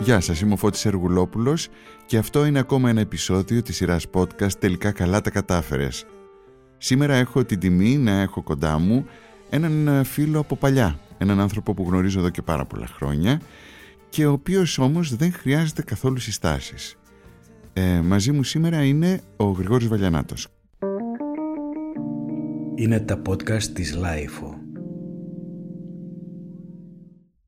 Γεια 0.00 0.20
σας, 0.20 0.40
είμαι 0.40 0.52
ο 0.52 0.56
Φώτης 0.56 0.84
Γεργουλόπουλος 0.84 1.68
και 2.06 2.18
αυτό 2.18 2.44
είναι 2.44 2.58
ακόμα 2.58 2.90
ένα 2.90 3.00
επεισόδιο 3.00 3.62
της 3.62 3.76
σειράς 3.76 4.06
podcast 4.12 4.52
«Τελικά 4.58 4.92
καλά 4.92 5.20
τα 5.20 5.30
κατάφερες». 5.30 6.04
Σήμερα 6.78 7.14
έχω 7.14 7.44
την 7.44 7.58
τιμή 7.58 7.96
να 7.96 8.20
έχω 8.20 8.42
κοντά 8.42 8.78
μου 8.78 9.06
έναν 9.50 10.04
φίλο 10.04 10.40
από 10.40 10.56
παλιά, 10.56 10.98
έναν 11.18 11.40
άνθρωπο 11.40 11.74
που 11.74 11.84
γνωρίζω 11.88 12.18
εδώ 12.18 12.30
και 12.30 12.42
πάρα 12.42 12.64
πολλά 12.64 12.86
χρόνια 12.86 13.40
και 14.08 14.26
ο 14.26 14.32
οποίος 14.32 14.78
όμως 14.78 15.16
δεν 15.16 15.32
χρειάζεται 15.32 15.82
καθόλου 15.82 16.18
συστάσεις. 16.18 16.96
Ε, 17.72 18.00
μαζί 18.00 18.32
μου 18.32 18.42
σήμερα 18.42 18.84
είναι 18.84 19.20
ο 19.36 19.44
Γρηγόρης 19.44 19.88
Βαλλιανάτος. 19.88 20.48
Είναι 22.74 23.00
τα 23.00 23.22
podcast 23.28 23.62
της 23.62 23.94
LiFO. 23.94 24.55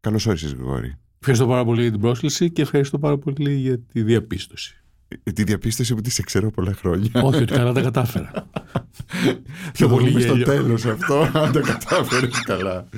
Καλώς 0.09 0.27
όρισες 0.27 0.52
Γρηγόρη. 0.52 0.94
Ευχαριστώ 1.18 1.46
πάρα 1.46 1.64
πολύ 1.64 1.82
για 1.82 1.90
την 1.90 2.00
πρόσκληση 2.00 2.50
και 2.50 2.62
ευχαριστώ 2.62 2.99
πάρα 2.99 3.18
πολύ 3.18 3.54
για 3.54 3.79
τη 3.79 4.03
διαπίστωση. 4.03 4.82
Ε, 5.22 5.32
τη 5.32 5.44
διαπίστωση 5.44 5.93
ότι 5.93 6.11
σε 6.11 6.22
ξέρω 6.22 6.50
πολλά 6.50 6.75
χρόνια. 6.75 7.11
Όχι, 7.22 7.43
ότι 7.43 7.53
καλά 7.53 7.72
τα 7.72 7.80
κατάφερα. 7.80 8.30
Θα 9.75 9.89
το 9.89 9.96
δούμε 9.96 10.21
στο 10.21 10.43
τέλος 10.43 10.85
αυτό, 10.85 11.21
αν 11.43 11.52
τα 11.52 11.61
κατάφερες 11.61 12.40
καλά. 12.40 12.89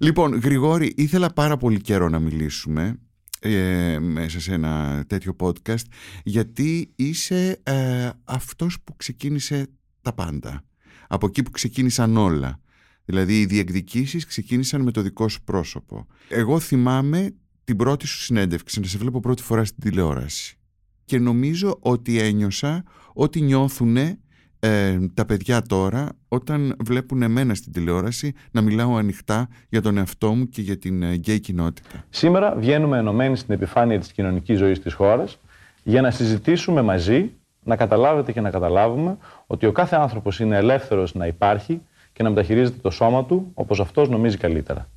Λοιπόν, 0.00 0.34
Γρηγόρη, 0.34 0.92
ήθελα 0.96 1.32
πάρα 1.32 1.56
πολύ 1.56 1.80
καιρό 1.80 2.08
να 2.08 2.18
μιλήσουμε 2.18 2.98
ε, 3.40 3.98
μέσα 3.98 4.40
σε 4.40 4.54
ένα 4.54 5.04
τέτοιο 5.06 5.36
podcast 5.38 5.84
γιατί 6.24 6.92
είσαι 6.96 7.60
ε, 7.62 8.10
αυτός 8.24 8.80
που 8.84 8.96
ξεκίνησε 8.96 9.66
τα 10.02 10.12
πάντα. 10.12 10.64
Από 11.08 11.26
εκεί 11.26 11.42
που 11.42 11.50
ξεκίνησαν 11.50 12.16
όλα. 12.16 12.60
Δηλαδή 13.06 13.40
οι 13.40 13.46
διεκδικήσεις 13.46 14.26
ξεκίνησαν 14.26 14.80
με 14.80 14.90
το 14.90 15.00
δικό 15.00 15.28
σου 15.28 15.42
πρόσωπο. 15.42 16.06
Εγώ 16.28 16.58
θυμάμαι 16.58 17.34
την 17.64 17.76
πρώτη 17.76 18.06
σου 18.06 18.18
συνέντευξη, 18.18 18.80
να 18.80 18.86
σε 18.86 18.98
βλέπω 18.98 19.20
πρώτη 19.20 19.42
φορά 19.42 19.64
στην 19.64 19.82
τηλεόραση. 19.82 20.56
Και 21.04 21.18
νομίζω 21.18 21.78
ότι 21.80 22.20
ένιωσα 22.20 22.84
ότι 23.12 23.40
νιώθουν 23.40 23.96
ε, 23.96 24.98
τα 25.14 25.24
παιδιά 25.24 25.62
τώρα 25.62 26.08
όταν 26.28 26.76
βλέπουν 26.84 27.22
εμένα 27.22 27.54
στην 27.54 27.72
τηλεόραση 27.72 28.32
να 28.50 28.60
μιλάω 28.60 28.96
ανοιχτά 28.96 29.48
για 29.68 29.82
τον 29.82 29.96
εαυτό 29.96 30.34
μου 30.34 30.48
και 30.48 30.62
για 30.62 30.78
την 30.78 31.12
γκέι 31.12 31.34
ε, 31.34 31.38
κοινότητα. 31.38 32.04
Σήμερα 32.10 32.54
βγαίνουμε 32.56 32.98
ενωμένοι 32.98 33.36
στην 33.36 33.54
επιφάνεια 33.54 33.98
της 33.98 34.12
κοινωνικής 34.12 34.58
ζωής 34.58 34.80
της 34.80 34.92
χώρας 34.92 35.38
για 35.82 36.00
να 36.00 36.10
συζητήσουμε 36.10 36.82
μαζί, 36.82 37.30
να 37.62 37.76
καταλάβετε 37.76 38.32
και 38.32 38.40
να 38.40 38.50
καταλάβουμε 38.50 39.16
ότι 39.46 39.66
ο 39.66 39.72
κάθε 39.72 39.96
άνθρωπος 39.96 40.40
είναι 40.40 40.56
ελεύθερος 40.56 41.14
να 41.14 41.26
υπάρχει 41.26 41.80
και 42.16 42.22
να 42.22 42.28
μεταχειρίζεται 42.28 42.78
το 42.82 42.90
σώμα 42.90 43.24
του 43.24 43.50
όπως 43.54 43.80
αυτός 43.80 44.08
νομίζει 44.08 44.36
καλύτερα. 44.36 44.88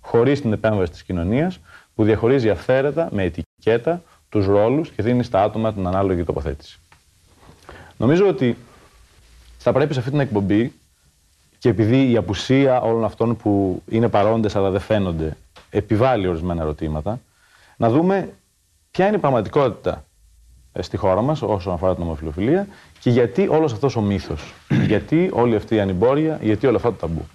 Χωρίς 0.00 0.40
την 0.40 0.52
επέμβαση 0.52 0.90
της 0.90 1.02
κοινωνίας 1.02 1.58
που 1.94 2.04
διαχωρίζει 2.04 2.50
αυθαίρετα 2.50 3.08
με 3.12 3.22
ετικέτα 3.22 4.02
τους 4.28 4.46
ρόλους 4.46 4.90
και 4.90 5.02
δίνει 5.02 5.22
στα 5.22 5.42
άτομα 5.42 5.72
την 5.72 5.86
ανάλογη 5.86 6.24
τοποθέτηση. 6.24 6.78
Νομίζω 7.96 8.28
ότι 8.28 8.56
θα 9.58 9.72
πρέπει 9.72 9.92
σε 9.92 9.98
αυτή 9.98 10.10
την 10.10 10.20
εκπομπή 10.20 10.72
και 11.58 11.68
επειδή 11.68 12.10
η 12.10 12.16
απουσία 12.16 12.80
όλων 12.80 13.04
αυτών 13.04 13.36
που 13.36 13.82
είναι 13.88 14.08
παρόντες 14.08 14.56
αλλά 14.56 14.70
δεν 14.70 14.80
φαίνονται 14.80 15.36
επιβάλλει 15.70 16.26
ορισμένα 16.26 16.62
ερωτήματα, 16.62 17.20
να 17.76 17.90
δούμε 17.90 18.34
ποια 18.90 19.06
είναι 19.06 19.16
η 19.16 19.20
πραγματικότητα 19.20 19.92
ε, 19.92 20.05
στη 20.80 20.96
χώρα 20.96 21.22
μας 21.22 21.42
όσον 21.42 21.72
αφορά 21.72 21.94
την 21.94 22.02
ομοφιλοφιλία 22.02 22.66
και 23.00 23.10
γιατί 23.10 23.48
όλος 23.48 23.72
αυτός 23.72 23.96
ο 23.96 24.00
μύθος, 24.00 24.54
γιατί 24.90 25.30
όλη 25.32 25.56
αυτή 25.56 25.74
η 25.74 25.80
ανυμπόρια, 25.80 26.38
γιατί 26.42 26.66
όλα 26.66 26.76
αυτά 26.76 26.88
το 26.90 26.96
ταμπού. 26.96 27.26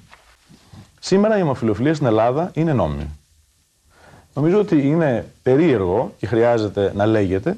Σήμερα 1.00 1.38
η 1.38 1.42
ομοφιλοφιλία 1.42 1.94
στην 1.94 2.08
Ελλάδα 2.08 2.52
είναι 2.54 2.74
νόμιμη. 2.74 3.10
Νομίζω 4.34 4.60
ότι 4.60 4.88
είναι 4.88 5.32
περίεργο 5.44 6.14
και 6.18 6.28
χρειάζεται 6.28 6.92
να 6.96 7.06
λέγεται, 7.06 7.58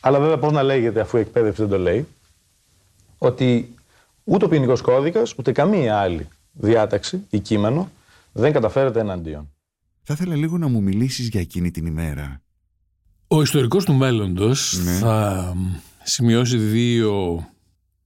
αλλά 0.00 0.20
βέβαια 0.20 0.38
πώς 0.38 0.52
να 0.52 0.62
λέγεται 0.62 1.00
αφού 1.00 1.16
η 1.16 1.20
εκπαίδευση 1.20 1.60
δεν 1.60 1.70
το 1.70 1.78
λέει, 1.78 2.06
ότι 3.18 3.74
Ούτε 4.24 4.44
ο 4.44 4.48
ποινικός 4.48 4.80
κώδικας, 4.80 5.34
ούτε 5.38 5.52
καμία 5.52 5.98
άλλη 5.98 6.28
διάταξη 6.52 7.26
ή 7.30 7.40
κείμενο 7.40 7.90
δεν 8.32 8.52
καταφέρεται 8.52 9.00
εναντίον. 9.00 9.52
Θα 10.02 10.14
ήθελα 10.14 10.36
λίγο 10.36 10.58
να 10.58 10.68
μου 10.68 10.82
μιλήσεις 10.82 11.28
για 11.28 11.40
εκείνη 11.40 11.70
την 11.70 11.86
ημέρα. 11.86 12.42
Ο 13.28 13.42
ιστορικός 13.42 13.84
του 13.84 13.94
μέλλοντος 13.94 14.80
ναι. 14.84 14.92
θα 14.92 15.54
σημειώσει 16.02 16.58
δύο 16.58 17.46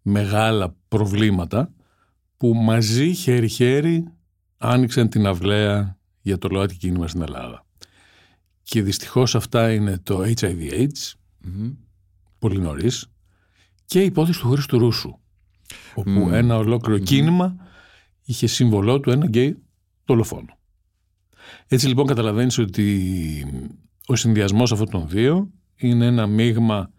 μεγάλα 0.03 0.75
προβλήματα 0.89 1.73
που 2.37 2.55
μαζί 2.55 3.13
χέρι-χέρι 3.13 4.13
άνοιξαν 4.59 5.09
την 5.09 5.27
αυλαία 5.27 5.99
για 6.21 6.39
το 6.39 6.49
ΛΟΑΤΚΙ 6.49 6.77
κίνημα 6.77 7.09
στην 7.09 7.23
Ελλάδα. 7.23 7.67
Και 8.63 8.83
δυστυχώς 8.83 9.35
αυτά 9.35 9.73
είναι 9.73 9.99
το 9.99 10.23
HIV-AIDS, 10.37 11.13
πολύ 12.39 12.61
νωρίς, 12.61 13.07
και 13.85 14.03
η 14.03 14.05
υπόθεση 14.05 14.41
του 14.41 14.49
Χρήστου 14.51 14.79
Ρούσου 14.79 15.19
όπου 15.95 16.29
ένα 16.33 16.57
ολόκληρο 16.57 16.99
κίνημα 16.99 17.57
είχε 18.25 18.47
σύμβολό 18.47 19.01
του 19.01 19.11
ένα 19.11 19.27
γκέι 19.27 19.63
δολοφόνο. 20.05 20.59
Έτσι 21.67 21.87
λοιπόν 21.87 22.07
καταλαβαίνεις 22.07 22.59
ότι 22.59 23.47
ο 24.11 24.17
συνδυασμός 24.17 24.73
αυτών 24.73 24.91
των 24.91 25.09
δύο 25.09 25.51
είναι 25.77 26.07
ένα 26.07 26.27
μείγμα 26.27 26.91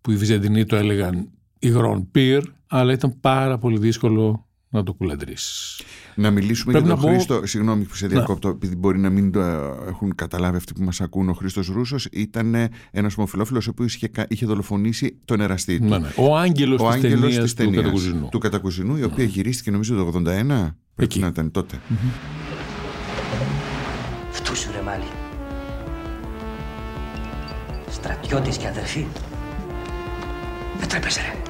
που 0.00 0.10
οι 0.10 0.16
Βυζαντινοί 0.16 0.64
το 0.64 0.76
έλεγαν 0.76 1.28
υγρών 1.58 2.10
πυρ, 2.10 2.42
αλλά 2.66 2.92
ήταν 2.92 3.20
πάρα 3.20 3.58
πολύ 3.58 3.78
δύσκολο 3.78 4.46
να 4.68 4.82
το 4.82 4.92
κουλαντρήσεις. 4.92 5.82
Να 6.14 6.30
μιλήσουμε 6.30 6.72
για 6.72 6.88
τον 6.88 7.00
πω... 7.00 7.08
Χρήστο. 7.08 7.46
Συγγνώμη 7.46 7.84
που 7.84 7.94
σε 7.94 8.06
διακόπτω, 8.06 8.48
ναι. 8.48 8.54
επειδή 8.54 8.76
μπορεί 8.76 8.98
να 8.98 9.10
μην 9.10 9.32
το 9.32 9.40
έχουν 9.86 10.14
καταλάβει 10.14 10.56
αυτοί 10.56 10.72
που 10.72 10.82
μας 10.82 11.00
ακούν. 11.00 11.28
Ο 11.28 11.32
Χρήστος 11.32 11.66
Ρούσος 11.66 12.04
ήταν 12.04 12.54
ένας 12.90 13.16
ομοφυλόφιλος 13.16 13.66
ο 13.66 13.70
οποίος 13.70 13.94
είχε, 13.94 14.10
είχε 14.28 14.46
δολοφονήσει 14.46 15.18
τον 15.24 15.40
εραστή 15.40 15.78
του. 15.78 15.84
Ναι, 15.84 15.98
ναι. 15.98 16.08
Ο 16.16 16.36
άγγελος 16.36 16.82
της 16.82 17.00
ταινίας 17.00 17.54
του 17.54 17.70
Κατακουζινού. 17.70 18.28
Του 18.30 18.38
Κατακουζινού, 18.38 18.96
η 18.96 19.02
οποία 19.02 19.24
γυρίστηκε 19.24 19.70
νομίζω 19.70 19.94
το 19.94 20.22
81. 20.26 20.74
Πρέπει 20.94 21.18
να 21.18 21.26
ήταν 21.26 21.50
τότε. 21.50 21.80
Φτού 24.30 24.56
σου 24.56 24.70
ρε 24.72 24.82
μάλι. 24.82 25.04
Στρατιώτης 27.92 28.56
και 28.56 28.66
αδερφή. 28.66 29.06
Δεν 30.78 30.88
τρέπεσαι 30.88 31.20
ρε. 31.20 31.42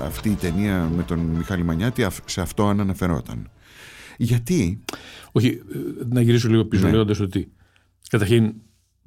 αυτή 0.00 0.30
η 0.30 0.34
ταινία 0.34 0.90
με 0.96 1.02
τον 1.02 1.18
Μιχάλη 1.18 1.62
Μανιάτη 1.62 2.06
σε 2.24 2.40
αυτό 2.40 2.66
αν 2.66 2.80
αναφερόταν. 2.80 3.50
Γιατί... 4.16 4.80
Όχι, 5.32 5.62
να 6.08 6.20
γυρίσω 6.20 6.48
λίγο 6.48 6.64
πίσω 6.64 6.84
ναι. 6.84 6.90
λέγοντας 6.90 7.20
ότι 7.20 7.52
καταρχήν 8.10 8.54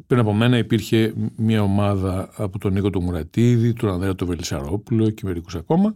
πριν 0.08 0.20
από 0.20 0.34
μένα 0.34 0.58
υπήρχε 0.58 1.14
μια 1.36 1.62
ομάδα 1.62 2.30
από 2.36 2.60
τον 2.60 2.74
Νίκο 2.74 2.90
του 2.90 3.02
Μουρατίδη, 3.02 3.74
τον 3.74 3.90
Ανδρέα 3.90 4.16
του 4.16 4.26
Βελισσαρόπουλο 4.26 5.10
και 5.10 5.22
μερικούς 5.26 5.56
ακόμα 5.56 5.96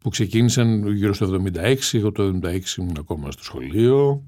που 0.00 0.08
ξεκίνησαν 0.08 0.86
γύρω 0.92 1.12
στο 1.12 1.42
76, 1.54 1.76
εγώ 1.92 2.12
το 2.12 2.40
76 2.42 2.60
ήμουν 2.78 2.96
ακόμα 2.98 3.30
στο 3.30 3.44
σχολείο 3.44 4.24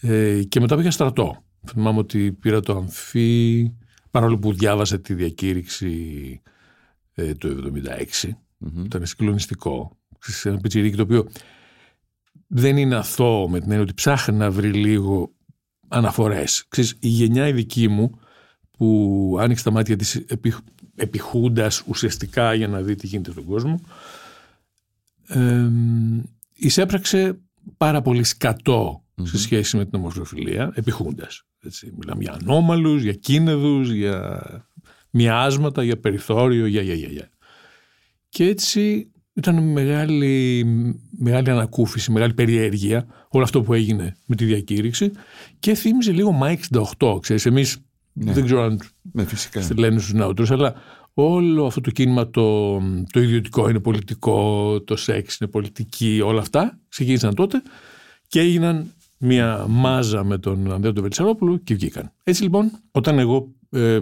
ε, 0.00 0.42
και 0.42 0.60
μετά 0.60 0.76
πήγα 0.76 0.90
στρατό. 0.90 1.44
Θυμάμαι 1.66 1.98
ότι 1.98 2.32
πήρα 2.32 2.60
το 2.60 2.76
αμφί, 2.76 3.72
παρόλο 4.10 4.38
που 4.38 4.52
διάβασα 4.52 5.00
τη 5.00 5.14
διακήρυξη 5.14 6.40
ε, 7.14 7.34
το 7.34 7.48
1976. 8.24 8.28
Mm-hmm. 8.28 8.84
Ήταν 8.84 9.06
συγκλονιστικό. 9.06 9.96
Σε 10.18 10.48
ένα 10.48 10.58
πιτσιρίκι 10.58 10.96
το 10.96 11.02
οποίο 11.02 11.28
δεν 12.46 12.76
είναι 12.76 12.94
αθώο 12.94 13.48
με 13.48 13.58
την 13.58 13.68
έννοια 13.70 13.82
ότι 13.82 13.94
ψάχνει 13.94 14.36
να 14.36 14.50
βρει 14.50 14.72
λίγο 14.72 15.32
αναφορές. 15.88 16.64
Ξέρεις, 16.68 16.96
η 17.00 17.08
γενιά 17.08 17.48
η 17.48 17.52
δική 17.52 17.88
μου 17.88 18.18
που 18.70 19.36
άνοιξε 19.40 19.64
τα 19.64 19.70
μάτια 19.70 19.96
της 19.96 20.14
επι, 20.14 20.54
επιχούντας 20.94 21.82
ουσιαστικά 21.86 22.54
για 22.54 22.68
να 22.68 22.80
δει 22.80 22.94
τι 22.94 23.06
γίνεται 23.06 23.30
στον 23.30 23.44
κόσμο 23.44 23.80
ε, 25.28 25.70
εισέπραξε 26.54 27.38
πάρα 27.76 28.02
πολύ 28.02 28.24
σκατό 28.24 29.04
σε 29.22 29.38
σχέση 29.38 29.76
με 29.76 29.84
την 29.84 29.98
ομοφιλοφιλία 29.98 30.72
επιχούντας. 30.74 31.42
Έτσι, 31.62 31.92
μιλάμε 31.98 32.22
για 32.22 32.32
ανώμαλους, 32.40 33.02
για 33.02 33.12
κίνεδους, 33.12 33.90
για 33.90 34.40
μοιάσματα, 35.10 35.82
για 35.82 36.00
περιθώριο, 36.00 36.66
για, 36.66 36.82
για, 36.82 36.94
για, 36.94 37.08
για. 37.08 37.30
Και 38.28 38.44
έτσι 38.44 39.10
ήταν 39.32 39.72
μεγάλη, 39.72 40.64
μεγάλη 41.18 41.50
ανακούφιση, 41.50 42.12
μεγάλη 42.12 42.34
περιέργεια 42.34 43.06
όλο 43.28 43.44
αυτό 43.44 43.62
που 43.62 43.74
έγινε 43.74 44.16
με 44.26 44.36
τη 44.36 44.44
διακήρυξη 44.44 45.10
και 45.58 45.74
θύμιζε 45.74 46.12
λίγο 46.12 46.38
Mike 46.42 46.86
68, 46.98 47.20
ξέρεις, 47.20 47.46
εμείς 47.46 47.78
ναι. 48.12 48.32
δεν 48.32 48.44
ξέρω 48.44 48.62
αν 48.62 48.80
ναι, 49.12 49.24
φυσικά. 49.24 49.66
λένε 49.76 49.98
στους 49.98 50.12
νεότερους, 50.12 50.50
αλλά 50.50 50.74
όλο 51.18 51.66
αυτό 51.66 51.80
το 51.80 51.90
κίνημα 51.90 52.30
το, 52.30 52.78
το 53.10 53.20
ιδιωτικό 53.20 53.68
είναι 53.68 53.80
πολιτικό, 53.80 54.80
το 54.84 54.96
σεξ 54.96 55.38
είναι 55.38 55.50
πολιτική, 55.50 56.20
όλα 56.24 56.40
αυτά 56.40 56.78
ξεκίνησαν 56.88 57.34
τότε 57.34 57.62
και 58.28 58.40
έγιναν 58.40 58.92
μια 59.18 59.66
μάζα 59.68 60.24
με 60.24 60.38
τον 60.38 60.72
Ανδρέα 60.72 60.92
του 60.92 61.00
Βελισσαρόπουλο 61.00 61.56
και 61.56 61.74
βγήκαν. 61.74 62.12
Έτσι 62.22 62.42
λοιπόν, 62.42 62.70
όταν 62.90 63.18
εγώ 63.18 63.48
ε, 63.70 63.98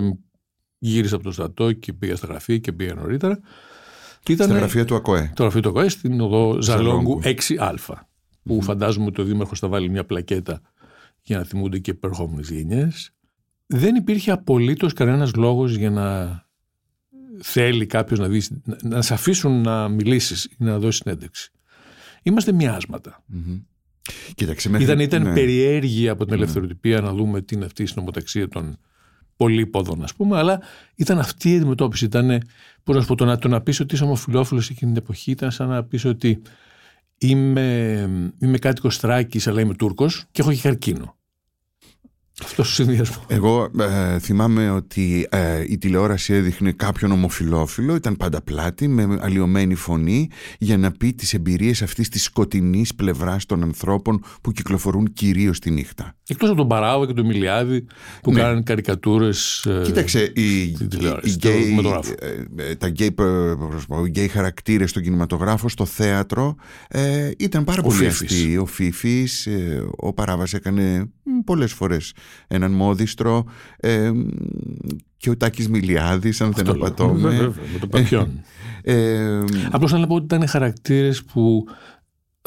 γύρισα 0.79 1.15
από 1.15 1.25
το 1.25 1.33
στρατό 1.33 1.73
και 1.73 1.93
πήγα 1.93 2.17
στα 2.17 2.27
γραφή 2.27 2.61
και 2.61 2.73
πήγα 2.73 2.95
νωρίτερα, 2.95 3.41
Ήταν 4.29 4.49
Στα 4.49 4.57
γραφεία 4.57 4.85
του 4.85 4.95
ΑΚΟΕ. 4.95 5.33
το 5.35 5.43
γραφείο 5.43 5.61
του 5.61 5.69
ΑΚΟΕ 5.69 5.89
στην 5.89 6.21
οδό 6.21 6.63
Ζαλόγκου 6.63 7.21
Ζαλόγκου. 7.23 7.77
6α. 7.89 7.95
Που 8.43 8.63
φαντάζομαι 8.63 9.07
ότι 9.07 9.21
ο 9.21 9.25
Δήμαρχος 9.25 9.59
θα 9.59 9.69
βάλει 9.69 9.89
μια 9.89 10.05
πλακέτα 10.05 10.61
για 11.23 11.39
να 11.39 11.45
θυμούνται 11.45 11.79
και 11.79 11.91
οι 11.91 11.95
επερχόμενες 11.97 12.51
γενιές. 12.51 13.11
Δεν 13.67 13.95
υπήρχε 13.95 14.31
απολύτως 14.31 14.93
κανένας 14.93 15.35
λόγος 15.35 15.75
για 15.75 15.91
να 15.91 16.44
θέλει 17.43 17.87
κάποιος 17.87 18.19
να, 18.19 18.29
δεις, 18.29 18.51
να, 18.65 18.77
να 18.83 19.03
σε 19.03 19.15
αφήσουν 19.15 19.61
να 19.61 19.89
μιλήσεις 19.89 20.45
ή 20.45 20.55
να 20.59 20.79
δώσεις 20.79 21.01
συνέντευξη. 21.03 21.51
Είμαστε 22.23 22.53
μοιάσματα. 22.53 23.25
Κοίταξε, 24.35 24.69
μέχρι- 24.69 24.87
Ήταν, 24.87 24.99
ήταν 25.01 25.23
ναι. 25.23 25.35
περιέργεια 25.35 26.13
από 26.13 26.25
την 26.25 26.35
ελευθεροτυπία 26.35 27.01
να 27.01 27.13
δούμε 27.15 27.41
τι 27.43 27.55
είναι 27.55 27.65
αυτή 27.65 27.83
η 27.83 27.87
συνομοταξία 27.87 28.49
των 28.49 28.77
πολύποδων, 29.37 30.03
ας 30.03 30.15
πούμε, 30.15 30.39
αλλά 30.39 30.61
ήταν 30.95 31.19
αυτή 31.19 31.53
η 31.53 31.57
αντιμετώπιση. 31.57 32.05
Ήταν, 32.05 32.43
πώς 32.83 32.95
να 32.95 33.01
σου 33.01 33.07
πω, 33.07 33.15
το 33.15 33.25
να, 33.25 33.39
το 33.39 33.49
να 33.49 33.61
πεις 33.61 33.81
ότι 33.81 33.95
είσαι 33.95 34.05
ομοφυλόφιλος 34.05 34.71
εκείνη 34.71 34.93
την 34.93 35.03
εποχή 35.03 35.31
ήταν 35.31 35.51
σαν 35.51 35.69
να 35.69 35.85
πεις 35.85 36.05
ότι 36.05 36.43
είμαι, 37.19 37.99
είμαι 38.39 38.59
κάτοικος 38.59 38.99
Θράκης, 38.99 39.47
αλλά 39.47 39.61
είμαι 39.61 39.75
Τούρκος 39.75 40.25
και 40.31 40.41
έχω 40.41 40.53
και 40.53 40.61
καρκίνο. 40.61 41.17
Αυτός 42.43 42.71
ο 42.71 42.75
συνδυασμός. 42.75 43.25
Εγώ 43.29 43.71
ε, 43.81 44.19
θυμάμαι 44.19 44.71
ότι 44.71 45.27
ε, 45.31 45.65
η 45.69 45.79
τηλεόραση 45.79 46.33
έδειχνε 46.33 46.73
κάποιον 46.73 47.11
ομοφιλόφιλο, 47.13 47.95
ήταν 47.95 48.17
πάντα 48.17 48.43
πλάτη, 48.43 48.89
με 48.89 49.19
αλλοιωμένη 49.21 49.75
φωνή, 49.75 50.29
για 50.59 50.77
να 50.79 50.91
πει 50.91 51.13
τις 51.13 51.35
εμπειρίες 51.35 51.83
αυτής 51.83 52.09
της 52.09 52.23
σκοτεινής 52.23 52.95
πλευράς 52.95 53.47
των 53.47 53.63
ανθρώπων 53.63 54.25
που 54.41 54.53
κυκλοφορούν 54.53 55.13
κυρίως 55.13 55.59
τη 55.59 55.71
νύχτα. 55.71 56.15
Εκτός 56.29 56.49
από 56.49 56.59
τον 56.59 56.69
Παράβα 56.69 57.07
και 57.07 57.13
τον 57.13 57.27
Μιλιάδη 57.27 57.87
που 58.23 58.33
Ναι. 58.33 58.41
κάνανε 58.41 58.63
καρικατούρες. 58.63 59.67
Κοίταξε, 59.85 60.33
οι, 60.35 60.75
στην 60.75 60.89
τηλεόραση, 60.89 61.27
οι 61.29 61.31
στο 61.31 61.49
γκέι, 61.49 61.63
κινηματογράφο. 61.63 62.15
ε, 62.21 62.69
ε, 62.71 62.75
τα 62.75 62.87
γκέι, 62.89 63.13
προ- 63.13 63.57
πώς 63.59 63.87
πω, 63.87 64.05
οι 64.05 64.09
γκέι 64.09 64.29
χαρακτήρες 64.29 64.91
στον 64.91 65.03
κινηματογράφο, 65.03 65.69
στο 65.69 65.85
θέατρο, 65.85 66.55
ε, 66.89 67.31
ήταν 67.39 67.65
πάρα 67.65 67.81
Ο 67.81 67.85
πολύ 67.85 67.97
Φίφης. 67.99 68.31
αστείοι. 68.33 68.57
Ο 68.61 68.67
Φίφης, 68.67 69.47
ε, 69.47 69.85
ο 69.97 70.13
Παράβας 70.13 70.53
έκανε 70.55 71.11
μ, 71.23 71.24
πολλές 71.45 71.73
φορές 71.73 72.13
έναν 72.49 72.73
μόδιστρο 72.73 73.45
ε, 73.77 74.11
μ, 74.11 74.27
και 75.17 75.31
ο 75.31 75.37
Τάκης 75.37 75.69
Μιλιάδης, 75.69 76.41
αν 76.41 76.53
δεν 76.53 76.69
απατώμαι. 76.69 77.29
Βέβαια, 77.29 77.49
με 77.73 77.79
το 77.81 77.87
παπιόν. 77.87 78.41
Ε, 78.83 79.45
Απλώς 79.71 79.93
να 79.93 80.07
πω 80.07 80.15
ότι 80.15 80.25
ήταν 80.25 80.49
χαρακτήρες 80.49 81.25
που 81.25 81.65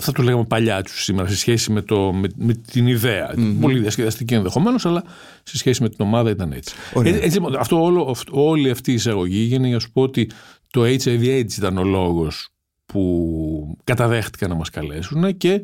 θα 0.01 0.11
το 0.11 0.23
λέγαμε 0.23 0.45
παλιά 0.45 0.83
τους 0.83 1.03
σήμερα 1.03 1.27
σε 1.27 1.35
σχέση 1.37 1.71
με, 1.71 1.81
το, 1.81 2.13
με, 2.13 2.27
με 2.35 2.53
την 2.53 2.87
ιδεα 2.87 3.35
Πολύ 3.61 3.79
διασκεδαστική 3.79 4.33
ενδεχομένως, 4.33 4.85
αλλά 4.85 5.03
σε 5.43 5.57
σχέση 5.57 5.81
με 5.81 5.89
την 5.89 5.97
ομάδα 6.05 6.29
ήταν 6.29 6.51
έτσι. 6.51 6.75
Ωραία. 6.93 7.15
Ε, 7.15 7.19
έτσι 7.19 7.39
αυτό, 7.59 7.83
όλο, 7.83 8.07
αυτό- 8.09 8.49
όλη 8.49 8.69
αυτή 8.69 8.91
η 8.91 8.93
εισαγωγή 8.93 9.41
έγινε 9.41 9.65
για 9.65 9.75
να 9.75 9.81
σου 9.81 9.91
πω 9.91 10.01
ότι 10.01 10.29
το 10.71 10.81
HIV 10.83 11.21
AIDS 11.23 11.57
ήταν 11.57 11.77
ο 11.77 11.83
λόγος 11.83 12.49
που 12.85 13.77
καταδέχτηκαν 13.83 14.49
να 14.49 14.55
μας 14.55 14.69
καλέσουν 14.69 15.37
και 15.37 15.61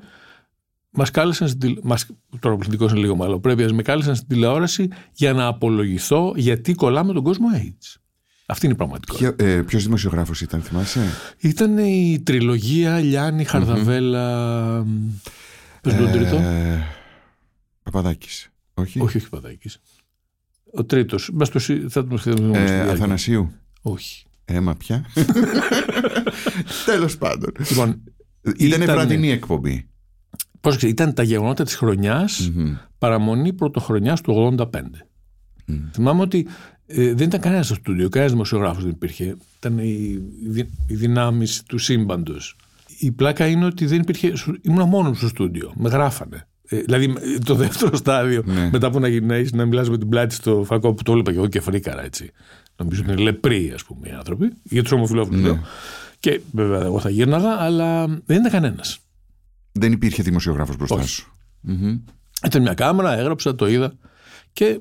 μας 0.93 1.11
κάλεσαν 1.11 1.47
στην 1.47 1.59
τηλε... 1.59 1.79
μας... 1.83 2.05
τώρα 2.39 2.53
ο 2.55 2.57
πληθυντικός 2.57 2.91
είναι 2.91 2.99
λίγο 2.99 3.15
μάλλον 3.15 3.41
πρέπει 3.41 3.73
με 3.73 3.81
κάλεσαν 3.81 4.15
στην 4.15 4.27
τηλεόραση 4.27 4.87
για 5.13 5.33
να 5.33 5.45
απολογηθώ 5.47 6.33
γιατί 6.35 6.73
κολλάμε 6.73 7.13
τον 7.13 7.23
κόσμο 7.23 7.47
AIDS. 7.55 7.95
Αυτή 8.45 8.65
είναι 8.65 8.73
η 8.73 8.77
πραγματικότητα. 8.77 9.33
ποιο, 9.33 9.47
ε, 9.47 9.61
ποιος 9.61 9.83
δημοσιογράφος 9.83 10.41
ήταν, 10.41 10.61
θυμάσαι; 10.61 10.99
Ήταν 11.37 11.77
η 11.77 12.21
τριλογία 12.25 12.99
Λιάννη 12.99 13.43
Χαρδαβέλα. 13.43 14.85
Πες 15.81 15.95
τον 15.95 16.11
τρίτο. 16.11 16.35
Ε, 16.35 16.83
Παπαδάκης. 17.83 18.49
Όχι; 18.73 18.99
Όχι, 19.01 19.17
όχι 19.17 19.29
Παδάκης. 19.29 19.77
Ο 20.73 20.83
τρίτος. 20.85 21.29
Μα 21.33 21.45
το 21.45 21.59
συ- 21.59 21.85
θα 21.89 22.07
τον 22.07 22.19
θυμόμαστε. 22.19 22.65
στη 22.65 22.73
Ε, 22.73 22.75
διάρκεια. 22.75 22.93
Αθανασίου. 22.93 23.51
Όχι. 23.81 24.25
Έμα 24.45 24.75
πια. 24.75 25.05
Τέλος 26.85 27.17
πάντων. 27.17 27.51
Λοιπόν, 27.69 28.01
Ήτανε 28.45 28.65
Ήτανε- 28.83 28.85
βραδινή 28.85 29.31
εκπομπή. 29.31 29.87
Πρόσεξε, 30.63 30.87
ήταν 30.87 31.13
τα 31.13 31.23
γεγονότα 31.23 31.63
της 31.63 31.75
χρονιάς, 31.75 32.51
παραμονή 32.97 33.53
πρωτοχρονιάς 33.53 34.21
του 34.21 34.55
85. 34.57 34.65
Θυμάμαι 35.93 36.21
ότι 36.21 36.47
ε, 36.85 37.13
δεν 37.13 37.27
ήταν 37.27 37.39
κανένας 37.39 37.65
στο 37.65 37.75
στούντιο, 37.75 38.09
κανένας 38.09 38.31
δημοσιογράφος 38.33 38.83
δεν 38.83 38.91
υπήρχε. 38.91 39.35
Ήταν 39.57 39.77
οι, 39.77 40.19
δυ- 40.47 40.69
οι 40.87 40.95
δυνάμει 40.95 41.45
του 41.67 41.77
σύμπαντος. 41.77 42.55
Η 42.99 43.11
πλάκα 43.11 43.47
είναι 43.47 43.65
ότι 43.65 43.85
δεν 43.85 43.99
υπήρχε. 43.99 44.33
ήμουν 44.61 44.87
μόνος 44.87 45.17
στο 45.17 45.27
στούντιο. 45.27 45.71
Με 45.75 45.89
γράφανε. 45.89 46.47
Ε, 46.67 46.79
δηλαδή 46.81 47.05
ε, 47.05 47.37
το 47.45 47.55
δεύτερο 47.55 47.95
στάδιο, 47.95 48.43
Ναι. 48.45 48.69
μετά 48.71 48.91
που 48.91 48.99
να 48.99 49.07
γυρνάει 49.07 49.45
να 49.53 49.65
μιλάς 49.65 49.89
με 49.89 49.97
την 49.97 50.09
πλάτη 50.09 50.33
στο 50.33 50.63
φακό 50.65 50.93
που 50.93 51.03
το 51.03 51.11
έβλεπα 51.11 51.31
και 51.31 51.37
εγώ 51.37 51.47
και 51.47 51.59
φρίκαρα 51.61 52.03
έτσι. 52.03 52.31
Νομίζω 52.77 53.01
ότι 53.03 53.11
είναι 53.11 53.21
λεπροί, 53.21 53.71
ας 53.73 53.83
πούμε, 53.83 54.07
οι 54.07 54.11
άνθρωποι. 54.11 54.53
Για 54.63 54.83
τους 54.83 54.91
ομοφυλόφιλους 54.91 55.41
Ναι. 55.41 55.47
λέω. 55.47 55.59
Και 56.19 56.41
βέβαια 56.51 56.81
εγώ 56.83 56.99
θα 56.99 57.09
γύρναγα, 57.09 57.49
αλλά 57.59 58.07
δεν 58.07 58.39
ήταν 58.39 58.51
κανένας. 58.51 58.99
Δεν 59.73 59.91
υπήρχε 59.91 60.23
δημοσιογράφος 60.23 60.75
μπροστά 60.77 60.95
Όχι. 60.95 61.07
σου. 61.07 61.37
Μμμ. 61.61 61.97
Ήταν 62.45 62.61
μια 62.61 62.73
κάμερα, 62.73 63.17
έγραψα, 63.17 63.55
το 63.55 63.67
είδα 63.67 63.93
και 64.53 64.79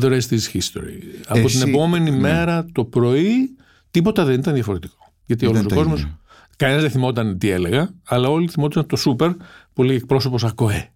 the 0.00 0.04
rest 0.04 0.28
is 0.30 0.40
history. 0.52 0.98
Από 1.26 1.38
Εσύ- 1.38 1.58
την 1.60 1.68
επόμενη 1.68 2.10
ναι. 2.10 2.18
μέρα 2.18 2.64
το 2.72 2.84
πρωί 2.84 3.56
τίποτα 3.90 4.24
δεν 4.24 4.38
ήταν 4.38 4.54
διαφορετικό. 4.54 5.12
Γιατί 5.24 5.46
όλος 5.46 5.56
Δεν 5.56 5.66
ο 5.66 5.68
τα 5.68 5.74
κόσμο. 5.74 5.94
ίδια. 5.94 6.20
Κανένας 6.56 6.82
δεν 6.82 6.90
θυμόταν 6.90 7.38
τι 7.38 7.48
έλεγα, 7.48 7.90
αλλά 8.04 8.28
όλοι 8.28 8.48
θυμόταν 8.48 8.86
το 8.86 8.96
σούπερ 8.96 9.30
που 9.72 9.82
λέει 9.82 9.96
εκπρόσωπος 9.96 10.44
ΑΚΟΕ. 10.44 10.92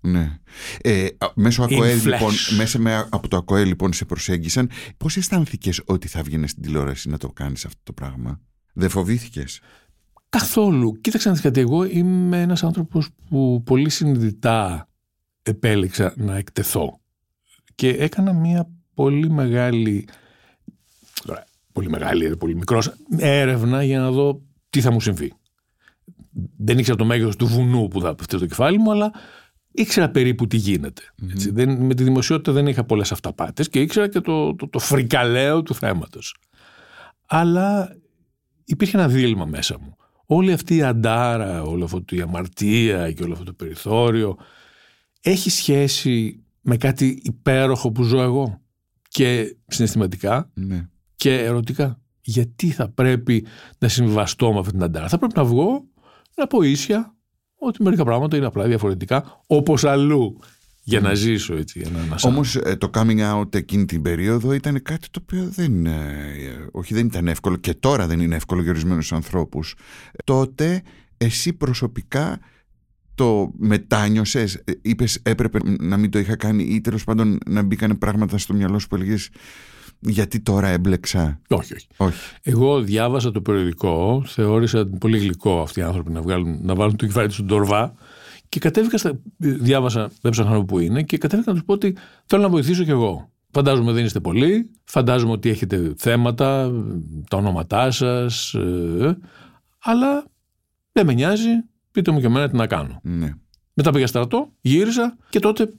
Ναι. 0.00 0.38
Ε, 0.80 1.06
α, 1.18 1.26
μέσω 1.34 1.62
ΑΚΟΕ, 1.62 1.94
flesh. 1.94 2.02
λοιπόν, 2.04 2.32
μέσα 2.56 2.78
με, 2.78 3.06
από 3.10 3.28
το 3.28 3.36
ΑΚΟΕ 3.36 3.64
λοιπόν 3.64 3.92
σε 3.92 4.04
προσέγγισαν. 4.04 4.70
Πώς 4.96 5.16
αισθάνθηκες 5.16 5.82
ότι 5.84 6.08
θα 6.08 6.22
βγαίνεις 6.22 6.50
στην 6.50 6.62
τηλεόραση 6.62 7.08
να 7.08 7.18
το 7.18 7.28
κάνεις 7.28 7.64
αυτό 7.64 7.80
το 7.82 7.92
πράγμα; 7.92 8.40
Δεν 8.72 8.88
φοβήθηκες; 8.88 9.60
Καθόλου. 10.28 11.00
Κοίταξε 11.00 11.28
να 11.28 11.34
δεις 11.34 11.42
κάτι. 11.42 11.60
Εγώ 11.60 11.84
είμαι 11.84 12.40
ένας 12.42 12.62
άνθρωπος 12.62 13.08
που 13.28 13.62
πολύ 13.64 13.90
συνειδητά 13.90 14.88
επέλεξα 15.42 16.14
να 16.16 16.36
εκτεθώ. 16.36 17.00
Και 17.74 17.88
έκανα 17.88 18.32
μια 18.32 18.70
πολύ 18.94 19.30
μεγάλη, 19.30 20.08
τώρα, 21.24 21.44
πολύ 21.72 21.88
μεγάλη, 21.88 22.36
πολύ 22.36 22.54
μικρός, 22.54 22.94
έρευνα 23.16 23.82
για 23.82 24.00
να 24.00 24.10
δω 24.10 24.42
τι 24.70 24.80
θα 24.80 24.90
μου 24.90 25.00
συμβεί. 25.00 25.32
Δεν 26.56 26.78
ήξερα 26.78 26.96
το 26.96 27.04
μέγεθος 27.04 27.36
του 27.36 27.46
βουνού 27.46 27.88
που 27.88 28.00
θα 28.00 28.14
πέφτει 28.14 28.38
το 28.38 28.46
κεφάλι 28.46 28.78
μου, 28.78 28.90
αλλά 28.90 29.12
ήξερα 29.72 30.10
περίπου 30.10 30.46
τι 30.46 30.56
γίνεται. 30.56 31.02
Έτσι. 31.32 31.50
Δεν, 31.50 31.84
με 31.84 31.94
τη 31.94 32.02
δημοσιότητα 32.02 32.52
δεν 32.52 32.66
είχα 32.66 32.84
πολλές 32.84 33.12
αυταπάτες 33.12 33.68
και 33.68 33.80
ήξερα 33.80 34.08
και 34.08 34.20
το, 34.20 34.54
το, 34.54 34.68
το 34.68 34.78
φρικαλαίο 34.78 35.62
του 35.62 35.74
θέματος. 35.74 36.36
Αλλά 37.26 37.96
υπήρχε 38.64 38.96
ένα 38.96 39.08
δίλημα 39.08 39.44
μέσα 39.44 39.78
μου. 39.80 39.96
Όλη 40.30 40.52
αυτή 40.52 40.76
η 40.76 40.82
αντάρα, 40.82 41.62
όλη 41.62 41.82
αυτή 41.82 42.16
η 42.16 42.20
αμαρτία 42.20 43.12
και 43.12 43.22
όλο 43.22 43.32
αυτό 43.32 43.44
το 43.44 43.52
περιθώριο 43.52 44.36
έχει 45.20 45.50
σχέση 45.50 46.44
με 46.60 46.76
κάτι 46.76 47.20
υπέροχο 47.22 47.92
που 47.92 48.02
ζω 48.02 48.20
εγώ 48.20 48.60
και 49.08 49.56
συναισθηματικά 49.66 50.50
Ναι. 50.54 50.88
και 51.16 51.38
ερωτικά. 51.38 52.00
Γιατί 52.20 52.70
θα 52.70 52.88
πρέπει 52.88 53.46
να 53.78 53.88
συμβαστώ 53.88 54.52
με 54.52 54.58
αυτή 54.58 54.72
την 54.72 54.82
αντάρα; 54.82 55.08
Θα 55.08 55.18
πρέπει 55.18 55.32
να 55.36 55.44
βγω 55.44 55.84
να 56.36 56.46
πω 56.46 56.62
ίσια 56.62 57.16
ότι 57.58 57.82
μερικά 57.82 58.04
πράγματα 58.04 58.36
είναι 58.36 58.46
απλά 58.46 58.64
διαφορετικά 58.66 59.40
όπως 59.46 59.84
αλλού 59.84 60.38
για 60.88 61.00
να 61.00 61.14
ζήσω 61.14 61.54
έτσι. 61.54 61.78
Για 61.78 61.90
να 61.90 62.00
ανασάνω. 62.00 62.34
Όμως 62.34 62.56
ε, 62.56 62.76
το 62.76 62.90
coming 62.94 63.32
out 63.32 63.54
εκείνη 63.54 63.84
την 63.84 64.02
περίοδο 64.02 64.52
ήταν 64.52 64.82
κάτι 64.82 65.10
το 65.10 65.20
οποίο 65.22 65.48
δεν, 65.54 65.86
ε, 65.86 66.68
όχι 66.72 66.94
δεν 66.94 67.06
ήταν 67.06 67.28
εύκολο 67.28 67.56
και 67.56 67.74
τώρα 67.74 68.06
δεν 68.06 68.20
είναι 68.20 68.34
εύκολο 68.34 68.62
για 68.62 68.70
ορισμένους 68.70 69.12
ανθρώπους. 69.12 69.74
Τότε 70.24 70.82
εσύ 71.16 71.52
προσωπικά 71.52 72.38
το 73.14 73.52
μετάνιωσες, 73.58 74.54
ε, 74.54 74.72
είπες 74.82 75.20
έπρεπε 75.22 75.58
να 75.80 75.96
μην 75.96 76.10
το 76.10 76.18
είχα 76.18 76.36
κάνει 76.36 76.62
ή 76.62 76.80
τέλος 76.80 77.04
πάντων 77.04 77.38
να 77.46 77.62
μπήκανε 77.62 77.94
πράγματα 77.94 78.38
στο 78.38 78.54
μυαλό 78.54 78.78
σου 78.78 78.86
που 78.86 78.94
έλεγες 78.94 79.30
γιατί 80.00 80.40
τώρα 80.40 80.68
έμπλεξα. 80.68 81.40
όχι, 81.48 81.74
όχι. 81.74 81.86
Όχι. 81.96 82.18
Εγώ 82.42 82.80
διάβασα 82.80 83.30
το 83.30 83.40
περιοδικό, 83.40 84.22
θεώρησα 84.26 84.86
πολύ 84.86 85.18
γλυκό 85.18 85.60
αυτοί 85.60 85.80
οι 85.80 85.82
άνθρωποι 85.82 86.10
να, 86.10 86.22
βγάλουν, 86.22 86.58
να 86.62 86.74
βάλουν 86.74 86.96
το 86.96 87.06
κεφάλι 87.06 87.26
τους 87.26 87.36
στον 87.36 87.46
τορβά 87.46 87.94
και 88.48 88.60
κατέβηκα, 88.60 88.98
στα, 88.98 89.12
διάβασα, 89.36 90.10
δεν 90.20 90.32
ψάχνα 90.32 90.50
να 90.50 90.56
δω 90.56 90.64
που 90.64 90.78
είναι 90.78 91.02
και 91.02 91.18
κατέβηκα 91.18 91.50
να 91.50 91.56
τους 91.56 91.66
πω 91.66 91.72
ότι 91.72 91.96
θέλω 92.26 92.42
να 92.42 92.48
βοηθήσω 92.48 92.84
κι 92.84 92.90
εγώ. 92.90 93.30
Φαντάζομαι 93.50 93.92
δεν 93.92 94.04
είστε 94.04 94.20
πολλοί, 94.20 94.70
φαντάζομαι 94.84 95.32
ότι 95.32 95.48
έχετε 95.48 95.94
θέματα, 95.96 96.72
τα 97.28 97.36
ονόματά 97.36 97.90
σας, 97.90 98.54
ε, 98.54 99.18
αλλά 99.78 100.24
δεν 100.92 101.06
με 101.06 101.12
νοιάζει, 101.12 101.48
πείτε 101.92 102.10
μου 102.10 102.20
και 102.20 102.26
εμένα 102.26 102.48
τι 102.48 102.56
να 102.56 102.66
κάνω. 102.66 103.00
Ναι. 103.02 103.34
Μετά 103.74 103.90
πήγα 103.90 104.06
στρατό, 104.06 104.52
γύρισα 104.60 105.16
και 105.30 105.38
τότε 105.38 105.72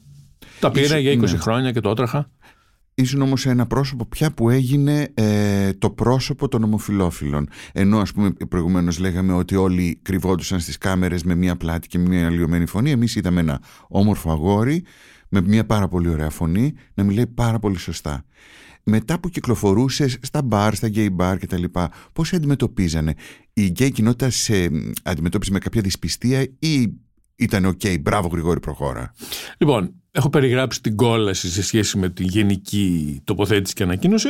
τα 0.59 0.71
πήρα 0.71 0.85
Ήσου- 0.85 0.99
για 0.99 1.11
20 1.11 1.31
ναι. 1.31 1.37
χρόνια 1.37 1.71
και 1.71 1.79
το 1.79 1.89
έτρεχα. 1.89 2.29
Ήσουν 2.99 3.21
όμως 3.21 3.45
ένα 3.45 3.67
πρόσωπο 3.67 4.05
πια 4.05 4.31
που 4.31 4.49
έγινε 4.49 5.07
ε, 5.13 5.73
το 5.73 5.89
πρόσωπο 5.89 6.47
των 6.47 6.63
ομοφιλόφιλων. 6.63 7.47
Ενώ 7.71 7.99
ας 7.99 8.11
πούμε 8.11 8.31
προηγουμένως 8.49 8.99
λέγαμε 8.99 9.33
ότι 9.33 9.55
όλοι 9.55 9.99
κρυβόντουσαν 10.01 10.59
στις 10.59 10.77
κάμερες 10.77 11.23
με 11.23 11.35
μία 11.35 11.55
πλάτη 11.55 11.87
και 11.87 11.97
με 11.97 12.07
μία 12.09 12.25
αλλοιωμένη 12.25 12.65
φωνή. 12.65 12.91
Εμείς 12.91 13.15
είδαμε 13.15 13.39
ένα 13.39 13.61
όμορφο 13.87 14.31
αγόρι 14.31 14.83
με 15.29 15.41
μία 15.41 15.65
πάρα 15.65 15.87
πολύ 15.87 16.09
ωραία 16.09 16.29
φωνή 16.29 16.73
να 16.93 17.03
μιλάει 17.03 17.27
πάρα 17.27 17.59
πολύ 17.59 17.77
σωστά. 17.77 18.25
μετά 18.83 19.19
που 19.19 19.29
κυκλοφορούσε 19.29 20.07
στα 20.21 20.41
μπαρ, 20.41 20.75
στα 20.75 20.87
γκέι 20.87 21.09
μπαρ 21.11 21.37
κτλ., 21.37 21.63
πώς 22.13 22.27
σε 22.27 22.35
αντιμετωπίζανε; 22.35 23.13
Η 23.53 23.65
γκέι 23.65 23.91
κοινότητα 23.91 24.29
σε 24.29 24.69
αντιμετώπιζε 25.03 25.51
με 25.51 25.59
κάποια 25.59 25.81
δυσπιστία 25.81 26.47
ή 26.59 26.93
ήταν 27.39 27.65
OK, 27.65 27.79
okay, 27.83 28.01
μπράβο 28.01 28.27
Γρηγόρη 28.27 28.59
προχώρα. 28.59 29.13
Λοιπόν, 29.57 29.93
έχω 30.11 30.29
περιγράψει 30.29 30.81
την 30.81 30.95
κόλαση 30.95 31.49
σε 31.49 31.63
σχέση 31.63 31.97
με 31.97 32.09
τη 32.09 32.23
γενική 32.23 33.21
τοποθέτηση 33.23 33.73
και 33.73 33.83
ανακοίνωση. 33.83 34.29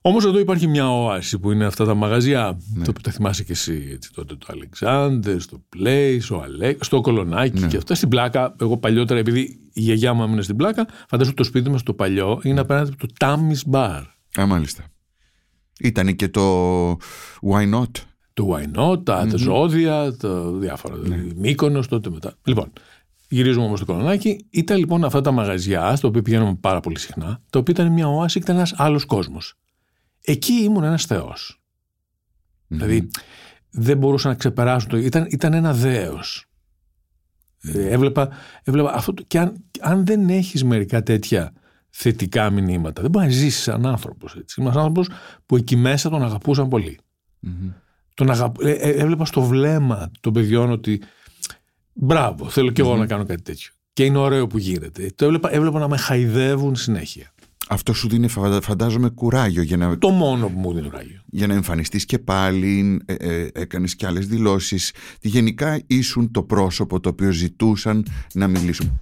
Όμως 0.00 0.24
εδώ 0.24 0.38
υπάρχει 0.38 0.66
μια 0.66 0.90
όαση 0.90 1.38
που 1.38 1.50
είναι 1.50 1.64
αυτά 1.64 1.84
τα 1.84 1.94
μαγαζιά. 1.94 2.58
Ναι. 2.74 2.84
Το 2.84 2.92
που 2.92 3.00
τα 3.00 3.10
θυμάσαι 3.10 3.44
και 3.44 3.52
εσύ 3.52 3.88
έτσι, 3.92 4.12
τότε 4.12 4.34
το 4.36 4.46
Αλεξάνδρ, 4.50 5.40
στο 5.40 5.62
Place, 5.76 6.20
ο 6.30 6.40
Αλέξ, 6.42 6.86
στο 6.86 7.00
Κολονάκι 7.00 7.60
ναι. 7.60 7.66
και 7.66 7.76
αυτά. 7.76 7.94
Στην 7.94 8.08
Πλάκα, 8.08 8.54
εγώ 8.60 8.76
παλιότερα, 8.76 9.20
επειδή 9.20 9.40
η 9.72 9.80
γιαγιά 9.80 10.14
μου 10.14 10.22
έμεινε 10.22 10.42
στην 10.42 10.56
πλάκα, 10.56 10.88
φαντάζομαι 11.08 11.36
το 11.36 11.44
σπίτι 11.44 11.70
μας 11.70 11.82
το 11.82 11.94
παλιό 11.94 12.40
είναι 12.42 12.60
απέναντι 12.60 12.90
από 12.92 13.06
το 13.06 13.14
Tammy's 13.20 13.72
Bar. 13.72 14.02
Α, 14.40 14.46
μάλιστα. 14.46 14.84
Ήταν 15.80 16.16
και 16.16 16.28
το 16.28 16.90
Why 17.50 17.74
Not; 17.74 17.90
Το 18.38 18.48
Why 18.52 18.78
Not, 18.78 19.04
τα, 19.04 19.24
mm-hmm. 19.24 19.30
τα 19.30 19.36
ζώδια, 19.36 20.16
τα 20.16 20.50
διάφορα. 20.50 20.96
Ναι. 20.96 21.26
Μύκονος, 21.36 21.88
τότε 21.88 22.10
μετά. 22.10 22.34
Λοιπόν, 22.44 22.72
Γυρίζουμε 23.28 23.64
όμως 23.64 23.78
στο 23.78 23.92
κολονάκι. 23.92 24.46
Ήταν 24.50 24.78
λοιπόν 24.78 25.04
αυτά 25.04 25.20
τα 25.20 25.30
μαγαζιά, 25.30 25.96
στο 25.96 26.08
οποίο 26.08 26.22
πηγαίνουμε 26.22 26.54
πάρα 26.54 26.80
πολύ 26.80 26.98
συχνά, 26.98 27.42
το 27.50 27.58
οποίο 27.58 27.74
ήταν 27.76 27.92
μια 27.92 28.08
όαση, 28.08 28.38
ήταν 28.38 28.56
ένας 28.56 28.74
άλλος 28.76 29.04
κόσμος. 29.04 29.54
Εκεί 30.24 30.52
ήμουν 30.52 30.84
ένας 30.84 31.04
θεός. 31.04 31.62
Δηλαδή 32.66 33.08
δεν 33.70 33.98
μπορούσα 33.98 34.28
να 34.28 34.34
ξεπεράσω 34.34 34.86
το. 34.86 34.96
Ήταν, 34.96 35.26
ήταν 35.30 35.52
ένα 35.52 35.72
δέος. 35.72 36.46
Ε, 37.62 37.88
έβλεπα, 37.88 38.28
έβλεπα 38.62 38.92
αυτό. 38.92 39.12
Και 39.26 39.38
αν, 39.38 39.64
αν 39.80 40.06
δεν 40.06 40.28
έχεις 40.28 40.64
μερικά 40.64 41.02
τέτοια 41.02 41.52
θετικά 41.90 42.50
μηνύματα, 42.50 43.02
δεν 43.02 43.10
μπορείς 43.10 43.28
να 43.28 43.34
ζήσεις 43.34 43.62
σαν 43.62 43.86
άνθρωπος. 43.86 44.34
Είμαι 44.56 44.68
ένα 44.68 44.78
άνθρωπος 44.78 45.08
που 45.46 45.56
εκεί 45.56 45.76
μέσα 45.76 46.10
τον 46.10 46.22
αγαπούσαν 46.22 46.68
πολύ. 46.68 46.98
Mm-hmm. 47.46 47.72
Τον 48.18 48.30
αγαπ... 48.30 48.56
Ε, 48.60 48.70
ε, 48.70 48.90
έβλεπα 48.90 49.24
στο 49.24 49.42
βλέμμα 49.42 50.10
των 50.20 50.32
παιδιών 50.32 50.70
ότι 50.70 51.00
μπράβο, 51.92 52.48
θέλω 52.48 52.70
κι 52.70 52.80
εγώ 52.80 52.96
να 52.96 53.06
κάνω 53.06 53.24
κάτι 53.24 53.42
τέτοιο. 53.42 53.70
Και 53.92 54.04
είναι 54.04 54.18
ωραίο 54.18 54.46
που 54.46 54.58
γίνεται. 54.58 55.10
Το 55.14 55.24
έβλεπα, 55.24 55.52
έβλεπα 55.54 55.78
να 55.78 55.88
με 55.88 55.96
χαϊδεύουν 55.96 56.76
συνέχεια. 56.76 57.32
Αυτό 57.68 57.92
σου 57.92 58.08
δίνει 58.08 58.28
φαντάζομαι 58.62 59.08
κουράγιο 59.08 59.62
για 59.62 59.76
να... 59.76 59.98
Το 59.98 60.10
μόνο 60.10 60.48
που 60.48 60.58
μου 60.58 60.72
δίνει 60.72 60.88
κουράγιο. 60.88 61.20
Για 61.26 61.46
να 61.46 61.54
εμφανιστείς 61.54 62.04
και 62.04 62.18
πάλι, 62.18 63.00
ε, 63.06 63.14
ε, 63.14 63.48
έκανες 63.52 63.96
και 63.96 64.06
άλλες 64.06 64.26
δηλώσεις. 64.26 64.92
Γενικά 65.20 65.80
ήσουν 65.86 66.30
το 66.30 66.42
πρόσωπο 66.42 67.00
το 67.00 67.08
οποίο 67.08 67.30
ζητούσαν 67.30 68.06
να 68.34 68.48
μιλήσουν. 68.48 69.00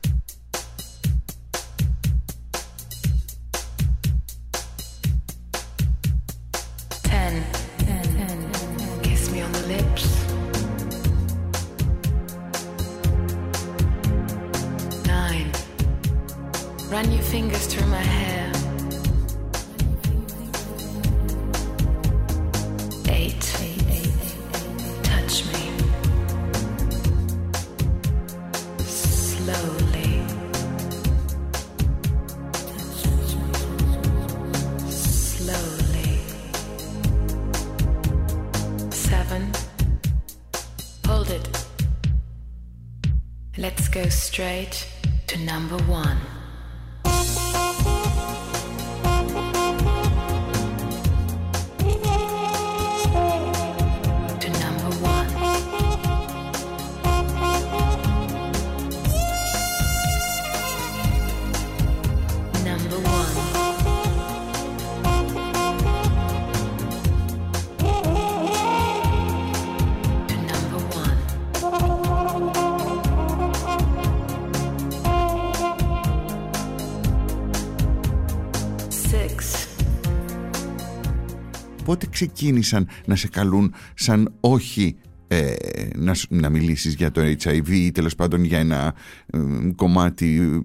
Πότε 81.87 82.07
ξεκίνησαν 82.11 82.89
να 83.07 83.17
σε 83.17 83.29
καλούν 83.29 83.75
σαν 83.95 84.33
όχι 84.41 84.97
ε, 85.29 85.55
να, 85.97 86.15
να 86.29 86.49
μιλήσεις 86.49 86.95
για 86.95 87.11
το 87.11 87.21
HIV 87.21 87.69
ή 87.69 87.93
τέλος 87.93 88.15
πάντων 88.15 88.45
για 88.45 88.59
ένα 88.59 88.95
ε, 89.27 89.39
κομμάτι 89.75 90.63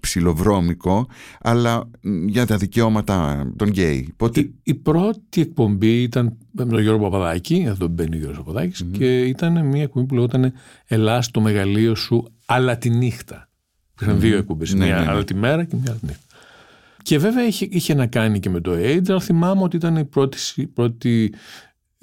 ψιλοβρώμικο 0.00 1.08
αλλά 1.40 1.90
για 2.26 2.46
τα 2.46 2.56
δικαιώματα 2.56 3.46
των 3.56 3.68
γκέι. 3.68 4.12
Πότε... 4.16 4.40
Η, 4.40 4.54
η, 4.62 4.74
πρώτη 4.74 5.40
εκπομπή 5.40 6.02
ήταν 6.02 6.36
με 6.50 6.64
τον 6.64 6.80
Γιώργο 6.80 7.02
Παπαδάκη, 7.02 7.64
εδώ 7.66 7.86
μπαίνει 7.88 8.16
ο 8.16 8.18
Γιώργος 8.18 8.38
Παπαδάκης 8.38 8.84
mm-hmm. 8.84 8.98
και 8.98 9.20
ήταν 9.20 9.66
μια 9.66 9.82
εκπομπή 9.82 10.06
που 10.06 10.14
λεγόταν 10.14 10.52
«Ελλάς 10.86 11.30
το 11.30 11.40
μεγαλείο 11.40 11.94
σου 11.94 12.32
αλλά 12.46 12.78
τη 12.78 12.90
νύχτα». 12.90 13.48
Είχαν 14.00 14.16
mm-hmm. 14.16 14.20
δύο 14.20 14.36
εκπομπές, 14.36 14.74
ναι, 14.74 14.84
μια 14.84 14.98
ναι, 14.98 15.04
ναι. 15.04 15.10
άλλη 15.10 15.24
τη 15.24 15.34
μέρα 15.34 15.64
και 15.64 15.76
μια 15.76 15.90
άλλη 15.90 16.00
τη 16.00 16.06
νύχτα. 16.06 16.25
Και 17.06 17.18
βέβαια 17.18 17.46
είχε, 17.46 17.66
είχε 17.70 17.94
να 17.94 18.06
κάνει 18.06 18.40
και 18.40 18.50
με 18.50 18.60
το 18.60 18.72
AIDS, 18.72 19.08
αλλά 19.08 19.20
θυμάμαι 19.20 19.62
ότι 19.62 19.76
ήταν 19.76 19.96
η 19.96 20.04
πρώτη, 20.04 20.38
πρώτη 20.74 21.34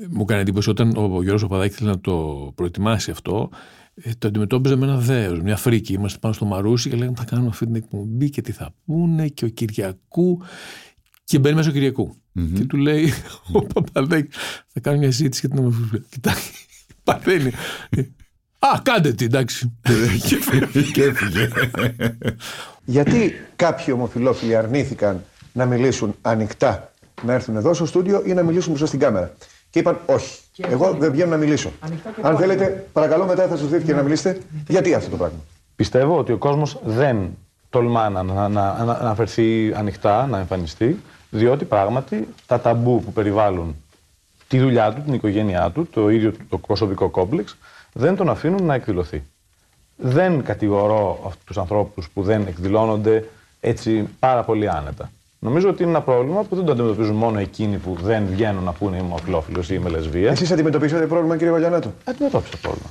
μου 0.10 0.26
κάνει 0.26 0.42
εντύπωση 0.42 0.70
όταν 0.70 0.96
ο 0.96 1.22
Γιώργος 1.22 1.42
Παπαδάκης 1.42 1.76
ήθελε 1.76 1.90
να 1.90 2.00
το 2.00 2.52
προετοιμάσει 2.56 3.12
αυτό, 3.12 3.50
ε, 3.94 4.12
το 4.18 4.28
αντιμετώπιζε 4.28 4.76
με 4.76 4.86
ένα 4.86 4.98
δέος, 4.98 5.42
μια 5.42 5.58
φρίκη. 5.58 5.94
Είμαστε 5.94 6.20
πάνω 6.20 6.34
στο 6.34 6.46
Μαρούσι 6.46 6.90
και 6.90 6.96
λέγαμε 6.96 7.16
θα 7.18 7.26
κάνουμε 7.26 7.48
αυτή 7.48 7.66
την 7.66 7.76
εκπομπή 7.76 8.30
και 8.30 8.42
τι 8.42 8.52
θα 8.52 8.76
πούνε 8.86 9.28
και 9.28 9.46
ο 9.46 9.48
Κυριακού. 9.48 10.42
Και 11.24 11.40
μπαίνει 11.40 11.56
μέσα 11.56 11.70
ο 11.70 11.72
Κυριακού. 11.72 12.16
Mm-hmm. 12.36 12.52
Και 12.54 12.66
του 12.66 12.78
λέει 12.78 13.14
ο 13.54 13.62
Παπαδάκης 13.62 14.36
θα 14.68 14.80
κάνω 14.80 14.98
μια 14.98 15.12
συζήτηση 15.12 15.48
για 15.48 15.56
την 15.56 15.66
ομοφιλοφιλία. 15.66 16.06
Κοιτάει, 16.10 16.42
παθαίνει. 17.04 17.52
Α, 18.60 18.82
κάντε 18.82 19.14
τι, 19.14 19.26
εντάξει. 19.26 19.78
και 20.94 21.04
έφυγε. 21.04 21.48
Γιατί 22.86 23.34
κάποιοι 23.56 23.94
ομοφυλόφιλοι 23.98 24.56
αρνήθηκαν 24.56 25.24
να 25.54 25.66
μιλήσουν 25.66 26.16
ανοιχτά, 26.22 26.92
να 27.22 27.34
έρθουν 27.34 27.56
εδώ 27.56 27.74
στο 27.74 27.86
στούντιο 27.86 28.22
ή 28.26 28.34
να 28.34 28.44
μιλήσουν 28.44 28.70
μπροστά 28.70 28.88
στην 28.88 29.00
κάμερα. 29.00 29.32
Και 29.70 29.80
είπαν 29.80 30.00
όχι. 30.06 30.40
Εγώ 30.58 30.94
δεν 30.94 31.12
βγαίνω 31.12 31.30
να 31.30 31.38
μιλήσω. 31.38 31.72
Αν 32.22 32.38
θέλετε, 32.38 32.88
παρακαλώ 32.94 33.26
μετά 33.26 33.48
θα 33.48 33.58
σας 33.58 33.68
δείτε 33.68 33.84
και 33.84 33.94
να 33.94 34.02
μιλήσετε. 34.02 34.42
Γιατί 34.68 34.94
αυτό 34.94 35.10
το 35.10 35.18
πράγμα; 35.18 35.38
Πιστεύω 35.76 36.18
ότι 36.18 36.32
ο 36.32 36.38
κόσμος 36.38 36.80
δεν 36.86 37.38
τολμά 37.70 38.10
να, 38.10 38.24
να, 38.24 38.34
να, 38.50 38.84
να 38.84 38.94
αναφερθεί 38.94 39.74
ανοιχτά, 39.76 40.28
να 40.28 40.38
εμφανιστεί, 40.38 41.00
διότι 41.30 41.66
πράγματι 41.66 42.28
τα 42.48 42.60
ταμπού 42.60 43.04
που 43.04 43.14
περιβάλλουν 43.14 43.76
τη 44.48 44.60
δουλειά 44.60 44.94
του, 44.94 45.02
την 45.02 45.14
οικογένειά 45.14 45.72
του, 45.72 45.88
το 45.92 46.10
ίδιο 46.10 46.34
το 46.50 46.58
προσωπικό 46.58 47.10
κόμπλεξ, 47.10 47.58
δεν 47.94 48.16
τον 48.16 48.30
αφήνουν 48.30 48.64
να 48.64 48.74
εκδηλωθεί. 48.74 49.24
Δεν 49.96 50.44
κατηγορώ 50.44 51.32
τους 51.46 51.58
ανθρώπους 51.58 52.10
που 52.10 52.24
δεν 52.24 52.48
εκδηλώνονται 52.48 53.30
έτσι 53.60 54.10
πάρα 54.20 54.44
πολύ 54.44 54.70
άνετα. 54.70 55.12
Νομίζω 55.40 55.70
ότι 55.70 55.82
είναι 55.82 55.92
ένα 55.92 56.02
πρόβλημα 56.02 56.44
που 56.44 56.56
δεν 56.56 56.66
το 56.66 56.72
αντιμετωπίζουν 56.72 57.16
μόνο 57.16 57.40
εκείνοι 57.40 57.78
που 57.78 57.98
δεν 58.02 58.26
βγαίνουν 58.26 58.64
να 58.64 58.72
πούνε 58.72 58.98
είμαι 58.98 59.14
αφιλόφιλο 59.14 59.62
ή 59.62 59.68
είμαι 59.70 59.90
λεσβίας. 59.90 60.34
Εσείς 60.34 60.52
αντιμετωπίσατε 60.52 61.08
πρόβλημα, 61.08 61.38
κύριε 61.38 61.52
Βαλιανάτο. 61.52 61.94
Αντιμετώπισα 62.04 62.58
πρόβλημα. 62.62 62.90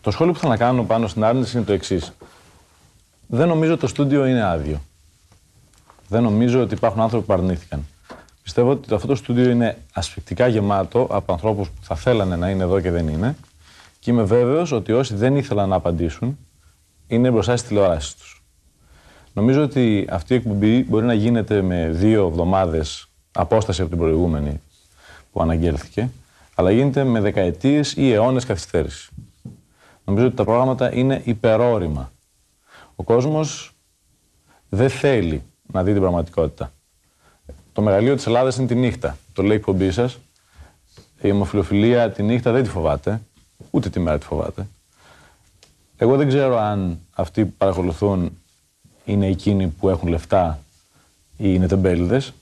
Το 0.00 0.10
σχόλιο 0.10 0.32
που 0.32 0.38
θα 0.38 0.48
να 0.48 0.56
κάνω 0.56 0.84
πάνω 0.84 1.06
στην 1.06 1.24
άρνηση 1.24 1.56
είναι 1.56 1.66
το 1.66 1.72
εξής. 1.72 2.12
Δεν 3.26 3.48
νομίζω 3.48 3.72
ότι 3.72 3.80
το 3.80 3.86
στούντιο 3.86 4.26
είναι 4.26 4.42
άδειο. 4.42 4.80
Δεν 6.08 6.22
νομίζω 6.22 6.60
ότι 6.60 6.74
υπάρχουν 6.74 7.00
άνθρωποι 7.00 7.26
που 7.26 7.32
αρνήθηκαν. 7.32 7.86
Πιστεύω 8.42 8.70
ότι 8.70 8.94
αυτό 8.94 9.06
το 9.06 9.14
στούντιο 9.14 9.50
είναι 9.50 9.76
ασφικτικά 9.92 10.46
γεμάτο 10.46 11.06
από 11.10 11.32
ανθρώπους 11.32 11.68
που 11.68 11.80
θα 11.82 11.94
θέλανε 11.94 12.36
να 12.36 12.50
είναι 12.50 12.62
εδώ 12.62 12.80
και 12.80 12.90
δεν 12.90 13.08
είναι. 13.08 13.36
Και 13.98 14.10
είμαι 14.10 14.22
βέβαιος 14.22 14.72
ότι 14.72 14.92
όσοι 14.92 15.14
δεν 15.14 15.36
ήθελαν 15.36 15.68
να 15.68 15.76
απαντήσουν 15.76 16.38
είναι 17.06 17.30
μπροστά 17.30 17.56
στις 17.56 17.68
τηλεοράσεις 17.68 18.14
τους. 18.14 18.42
Νομίζω 19.32 19.62
ότι 19.62 20.06
αυτή 20.10 20.32
η 20.32 20.36
εκπομπή 20.36 20.84
μπορεί 20.84 21.06
να 21.06 21.14
γίνεται 21.14 21.62
με 21.62 21.88
δύο 21.90 22.26
εβδομάδες 22.26 23.08
απόσταση 23.32 23.80
από 23.80 23.90
την 23.90 23.98
προηγούμενη 23.98 24.60
που 25.32 25.42
αναγγέλθηκε, 25.42 26.10
αλλά 26.54 26.70
γίνεται 26.70 27.04
με 27.04 27.20
δεκαετίες 27.20 27.92
ή 27.96 28.12
αιώνες 28.12 28.44
καθυστέρηση. 28.44 29.10
Νομίζω 30.04 30.26
ότι 30.26 30.36
τα 30.36 30.44
προγράμματα 30.44 30.94
είναι 30.94 31.22
υπερόρημα. 31.24 32.12
Ο 32.96 33.02
κόσμος 33.02 33.76
δεν 34.68 34.90
θέλει 34.90 35.42
να 35.72 35.82
δει 35.82 35.92
την 35.92 36.00
πραγματικότητα. 36.00 36.72
το 37.72 37.82
μεγαλείο 37.82 38.14
της 38.14 38.26
Ελλάδας 38.26 38.56
είναι 38.56 38.66
τη 38.66 38.74
νύχτα. 38.74 39.16
Το 39.32 39.42
λέει 39.42 39.52
η 39.52 39.54
εκπομπή 39.54 39.90
σας. 39.90 40.18
Η 41.20 41.30
ομοφιλοφιλία 41.30 42.10
τη 42.10 42.22
νύχτα 42.22 42.52
δεν 42.52 42.62
τη 42.62 42.68
φοβάται. 42.68 43.20
Ούτε 43.70 43.88
τη 43.88 44.00
μέρα 44.00 44.18
τη 44.18 44.24
φοβάται. 44.24 44.66
Εγώ 45.96 46.16
δεν 46.16 46.28
ξέρω 46.28 46.58
αν 46.58 46.98
αυτοί 47.12 47.44
που 47.44 47.54
παρακολουθούν 47.58 48.38
είναι 49.04 49.26
εκείνοι 49.26 49.66
που 49.66 49.88
έχουν 49.88 50.08
λεφτά 50.08 50.58
ή 51.36 51.44
είναι 51.54 51.66
τεμπέληδες. 51.66 52.32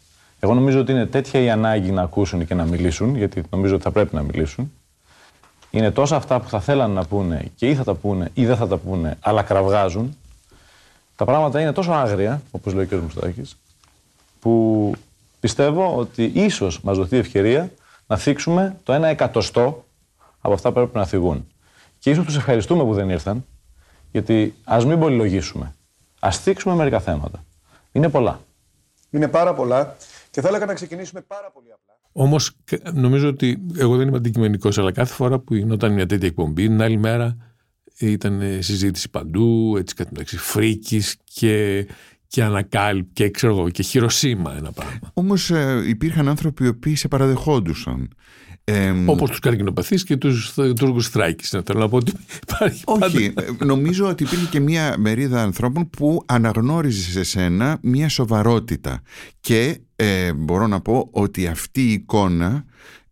Εγώ 0.41 0.55
νομίζω 0.55 0.81
ότι 0.81 0.93
είναι 0.93 1.07
τέτοια 1.07 1.41
η 1.41 1.51
ανάγκη 1.51 1.91
να 1.91 2.03
ακούσουν 2.03 2.47
και 2.47 2.55
να 2.55 2.65
μιλήσουν, 2.65 3.17
γιατί 3.17 3.43
νομίζω 3.51 3.75
ότι 3.75 3.83
θα 3.83 3.91
πρέπει 3.91 4.15
να 4.15 4.23
μιλήσουν. 4.23 4.73
Είναι 5.71 5.91
τόσα 5.91 6.17
αυτά 6.17 6.41
που 6.41 6.49
θα 6.49 6.61
θέλαν 6.61 6.91
να 6.91 7.05
πούνε 7.05 7.51
και 7.57 7.69
ή 7.69 7.75
θα 7.75 7.85
τα 7.85 7.95
πούνε 7.95 8.31
ή 8.35 8.47
δεν 8.47 8.57
θα 8.57 8.67
τα 8.67 8.77
πούνε, 8.77 9.17
αλλά 9.21 9.43
κραυγάζουν. 9.43 10.17
Τα 11.17 11.25
πράγματα 11.25 11.61
είναι 11.61 11.73
τόσο 11.73 11.93
άγρια, 11.93 12.43
όπως 12.51 12.75
λέει 12.75 12.85
ο 12.85 12.89
κ. 12.89 12.93
Μουστάκης, 12.93 13.57
που 14.41 14.93
πιστεύω 15.41 15.97
ότι 15.97 16.31
ίσως 16.35 16.81
μας 16.81 16.97
δοθεί 16.97 17.17
ευκαιρία 17.17 17.71
να 18.07 18.17
θίξουμε 18.17 18.77
το 18.85 18.93
ένα 18.93 19.09
εκατοστό 19.09 19.85
από 20.47 20.55
αυτά 20.55 20.69
που 20.69 20.75
πρέπει 20.75 20.97
να 20.97 21.07
θυγούν. 21.07 21.47
Και 21.99 22.11
ίσως 22.11 22.25
τους 22.25 22.37
ευχαριστούμε 22.37 22.85
που 22.85 22.95
δεν 22.95 23.11
ήρθαν, 23.11 23.45
γιατί 24.13 24.55
ας 24.65 24.87
μην 24.87 24.99
πολυλογήσουμε. 24.99 25.75
Α 26.21 26.31
θίξουμε 26.33 26.75
μερικά 26.75 27.01
θέματα. 27.01 27.45
Είναι 27.93 28.09
πολλά. 28.09 28.41
Είναι 29.11 29.29
πάρα 29.29 29.55
πολλά 29.55 29.97
και 30.31 30.41
θα 30.41 30.49
έλεγα 30.49 30.67
να 30.67 30.75
ξεκινήσουμε 30.75 31.21
πάρα 31.21 31.51
πολύ 31.51 31.67
απλά. 31.73 31.95
Όμως 32.13 32.53
νομίζω 32.93 33.29
ότι 33.29 33.67
εγώ 33.77 33.97
δεν 33.97 34.09
είμαι 34.09 34.17
αντικειμενικός, 34.17 34.79
αλλά 34.79 34.93
κάθε 34.93 35.15
φορά 35.15 35.39
που 35.39 35.55
γινόταν 35.55 35.93
μια 35.93 36.07
τέτοια 36.07 36.29
εκπομπή, 36.29 36.67
την 36.67 36.83
άλλη 36.83 36.97
μέρα 36.97 37.37
ήταν 37.99 38.43
συζήτηση 38.59 39.11
παντού, 39.11 39.77
έτσι 39.79 39.95
κάτι 39.95 40.11
μεταξύ 40.13 40.37
φρίκης 40.37 41.17
και, 41.25 41.87
και 42.27 42.43
ανακάλυπ 42.43 43.13
και 43.13 43.31
ξέρω 43.31 43.59
εγώ, 43.59 43.71
και 43.71 43.83
χειροσύμα 43.83 44.57
ένα 44.57 44.73
πράγμα. 44.73 45.11
Όμως 45.15 45.51
ε, 45.51 45.83
υπήρχαν 45.87 46.29
άνθρωποι 46.29 46.65
οι 46.65 46.69
οποίοι 46.69 46.97
σε 46.97 47.09
παραδεχόντουσαν. 47.09 48.09
Ε, 48.69 48.95
Όπως 49.07 49.31
τους 49.31 49.39
καρκινοπαθείς 49.39 50.05
και 50.05 50.17
τους 50.17 50.55
Τούρκου 50.55 51.03
Θράκη. 51.03 51.57
Να 51.57 51.63
θέλω 51.67 51.79
να 51.79 51.89
πω 51.89 51.97
ότι 51.97 52.13
υπάρχει. 52.43 52.83
Όχι. 52.85 53.33
Πάντα. 53.33 53.65
Νομίζω 53.65 54.09
ότι 54.09 54.23
υπήρχε 54.23 54.47
και 54.47 54.61
μία 54.61 54.95
μερίδα 54.99 55.43
ανθρώπων 55.43 55.91
που 55.91 56.23
αναγνώριζε 56.27 57.11
σε 57.11 57.23
σένα 57.23 57.79
μία 57.83 58.09
σοβαρότητα. 58.09 59.03
Και 59.41 59.81
ε, 59.97 60.33
μπορώ 60.33 60.67
να 60.67 60.81
πω 60.81 61.09
ότι 61.11 61.47
αυτή 61.47 61.81
η 61.81 61.93
εικόνα 61.93 62.65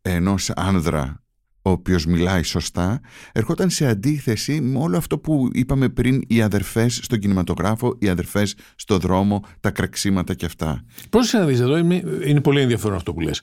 ενός 0.03 0.51
άνδρα 0.51 1.23
ο 1.67 1.71
οποίος 1.71 2.07
μιλάει 2.07 2.43
σωστά, 2.43 3.01
ερχόταν 3.33 3.71
σε 3.71 3.87
αντίθεση 3.87 4.61
με 4.61 4.79
όλο 4.79 4.97
αυτό 4.97 5.19
που 5.19 5.49
είπαμε 5.53 5.89
πριν 5.89 6.23
οι 6.27 6.43
αδερφές 6.43 7.01
στον 7.03 7.19
κινηματογράφο, 7.19 7.97
οι 7.99 8.09
αδερφές 8.09 8.55
στο 8.77 8.99
δρόμο, 8.99 9.45
τα 9.61 9.71
κραξίματα 9.71 10.35
και 10.35 10.47
αυτά. 10.47 10.85
Πρόσεχε 11.11 11.39
να 11.39 11.45
δεις 11.45 11.61
εδώ, 11.61 11.77
είναι, 11.77 12.03
είναι 12.27 12.41
πολύ 12.41 12.61
ενδιαφέρον 12.61 12.97
αυτό 12.97 13.13
που 13.13 13.21
λες. 13.21 13.43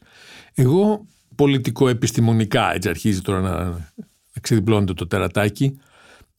Εγώ 0.54 1.06
πολιτικο-επιστημονικά, 1.42 2.74
έτσι 2.74 2.90
αρχίζει 2.90 3.22
τώρα 3.22 3.42
να, 3.42 3.64
να 3.64 4.42
ξεδιπλώνεται 4.42 4.94
το 4.94 5.08
τερατάκι, 5.08 5.78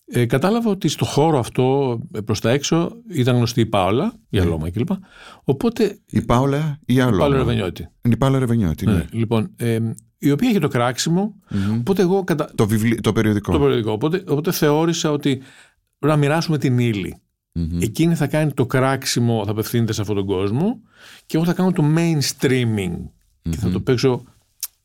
ε, 0.06 0.26
κατάλαβα 0.26 0.70
ότι 0.70 0.88
στο 0.88 1.04
χώρο 1.04 1.38
αυτό 1.38 1.98
ε, 2.12 2.20
προς 2.20 2.40
τα 2.40 2.50
έξω 2.50 2.92
ήταν 3.08 3.36
γνωστή 3.36 3.60
η 3.60 3.66
Πάολα, 3.66 4.12
η 4.30 4.36
ναι. 4.36 4.42
Αλώμα 4.42 4.70
κλπ. 4.70 4.88
Οπότε, 5.44 5.98
η 6.06 6.22
Πάολα 6.22 6.80
ή 6.86 6.94
η 6.94 7.00
Αλώμα; 7.00 7.16
Η 7.16 7.18
Πάολα 7.18 7.36
Ρεβενιώτη. 7.36 7.88
Η 8.02 8.16
Πάολα 8.16 8.38
Ρεβενιώτη, 8.38 8.86
ναι. 8.86 8.92
ναι. 8.92 9.04
Λοιπόν, 9.10 9.50
ε, 9.56 9.78
η 10.18 10.30
οποία 10.30 10.48
έχει 10.48 10.58
το 10.58 10.68
κράξιμο, 10.68 11.34
mm-hmm. 11.50 11.78
οπότε 11.78 12.02
εγώ... 12.02 12.24
Κατα... 12.24 12.50
Το, 12.54 12.66
βιβλί... 12.66 12.94
το 12.94 13.12
περιοδικό. 13.12 13.52
Το 13.52 13.58
περιοδικό. 13.58 13.92
Οπότε, 13.92 14.24
οπότε 14.28 14.52
θεώρησα 14.52 15.10
ότι 15.10 15.36
πρέπει 15.98 16.14
να 16.14 16.16
μοιράσουμε 16.16 16.58
την 16.58 16.78
ύλη. 16.78 17.16
Mm-hmm. 17.58 17.82
Εκείνη 17.82 18.14
θα 18.14 18.26
κάνει 18.26 18.52
το 18.52 18.66
κράξιμο, 18.66 19.42
θα 19.44 19.50
απευθύνεται 19.50 19.92
σε 19.92 20.00
αυτόν 20.00 20.16
τον 20.16 20.26
κόσμο 20.26 20.80
και 21.26 21.36
εγώ 21.36 21.46
θα 21.46 21.52
κάνω 21.52 21.72
το 21.72 21.84
mainstreaming 21.96 22.96
mm-hmm. 22.96 23.50
και 23.50 23.56
θα 23.56 23.70
το 23.70 23.80
παίξω 23.80 24.24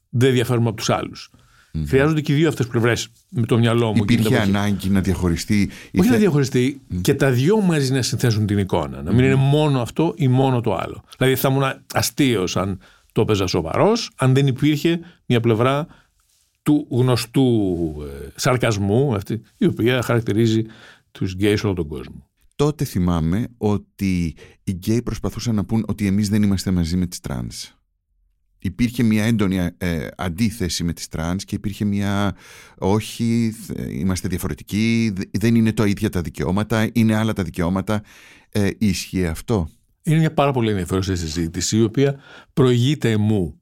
δεν 0.09 0.31
διαφέρουμε 0.31 0.67
από 0.67 0.77
τους 0.77 0.89
άλλους. 0.89 1.29
Mm-hmm. 1.31 1.83
Χρειάζονται 1.87 2.21
και 2.21 2.33
οι 2.33 2.35
δύο 2.35 2.47
αυτές 2.47 2.67
πλευρές 2.67 3.07
με 3.29 3.45
το 3.45 3.57
μυαλό 3.57 3.87
μου. 3.87 4.03
Υπήρχε 4.03 4.37
ανάγκη 4.39 4.89
να 4.89 5.01
διαχωριστεί. 5.01 5.69
Όχι 5.99 6.09
να 6.09 6.17
διαχωριστεί 6.17 6.81
mm. 6.91 7.01
και 7.01 7.13
τα 7.13 7.31
δυο 7.31 7.61
μαζί 7.61 7.91
να 7.91 8.01
συνθέσουν 8.01 8.45
την 8.45 8.57
εικόνα. 8.57 9.01
Να 9.01 9.13
μην 9.13 9.25
είναι 9.25 9.35
μόνο 9.35 9.81
αυτό 9.81 10.13
ή 10.15 10.27
μόνο 10.27 10.61
το 10.61 10.75
άλλο. 10.75 11.03
Δηλαδή 11.17 11.35
θα 11.35 11.49
ήμουν 11.49 11.63
αστείος 11.93 12.57
αν 12.57 12.79
το 13.11 13.21
έπαιζα 13.21 13.47
σοβαρός, 13.47 14.11
αν 14.15 14.33
δεν 14.33 14.47
υπήρχε 14.47 14.99
μια 15.25 15.39
πλευρά 15.39 15.87
του 16.63 16.87
γνωστού 16.91 17.45
ε, 18.01 18.27
σαρκασμού, 18.35 19.15
αυτή, 19.15 19.41
η 19.57 19.65
οποία 19.65 20.01
χαρακτηρίζει 20.01 20.61
τους 21.11 21.33
γκέι 21.33 21.55
σε 21.55 21.65
όλο 21.65 21.75
τον 21.75 21.87
κόσμο. 21.87 22.27
Τότε 22.55 22.85
θυμάμαι 22.85 23.47
ότι 23.57 24.35
οι 24.63 24.71
γκέι 24.71 25.01
προσπαθούσαν 25.01 25.55
να 25.55 25.65
πουν 25.65 25.83
ότι 25.87 26.07
εμείς 26.07 26.29
δεν 26.29 26.43
είμαστε 26.43 26.71
μαζί 26.71 26.97
με 26.97 27.05
τις 27.05 27.19
τρανς 27.19 27.76
υπήρχε 28.67 29.03
μια 29.03 29.23
έντονη 29.23 29.69
ε, 29.77 30.07
αντίθεση 30.17 30.83
με 30.83 30.93
τις 30.93 31.07
τρανς 31.07 31.43
και 31.43 31.55
υπήρχε 31.55 31.85
μια 31.85 32.35
όχι, 32.77 33.53
είμαστε 33.89 34.27
διαφορετικοί, 34.27 35.13
δεν 35.31 35.55
είναι 35.55 35.73
το 35.73 35.83
ίδια 35.83 36.09
τα 36.09 36.21
δικαιώματα, 36.21 36.89
είναι 36.93 37.15
άλλα 37.15 37.33
τα 37.33 37.43
δικαιώματα. 37.43 38.01
Ε, 38.51 38.69
ίσχυε 38.77 39.27
αυτό; 39.27 39.69
Είναι 40.03 40.17
μια 40.17 40.33
πάρα 40.33 40.51
πολύ 40.51 40.69
ενδιαφέρουσα 40.69 41.15
συζήτηση 41.15 41.77
η 41.77 41.83
οποία 41.83 42.19
προηγείται 42.53 43.17
μου. 43.17 43.61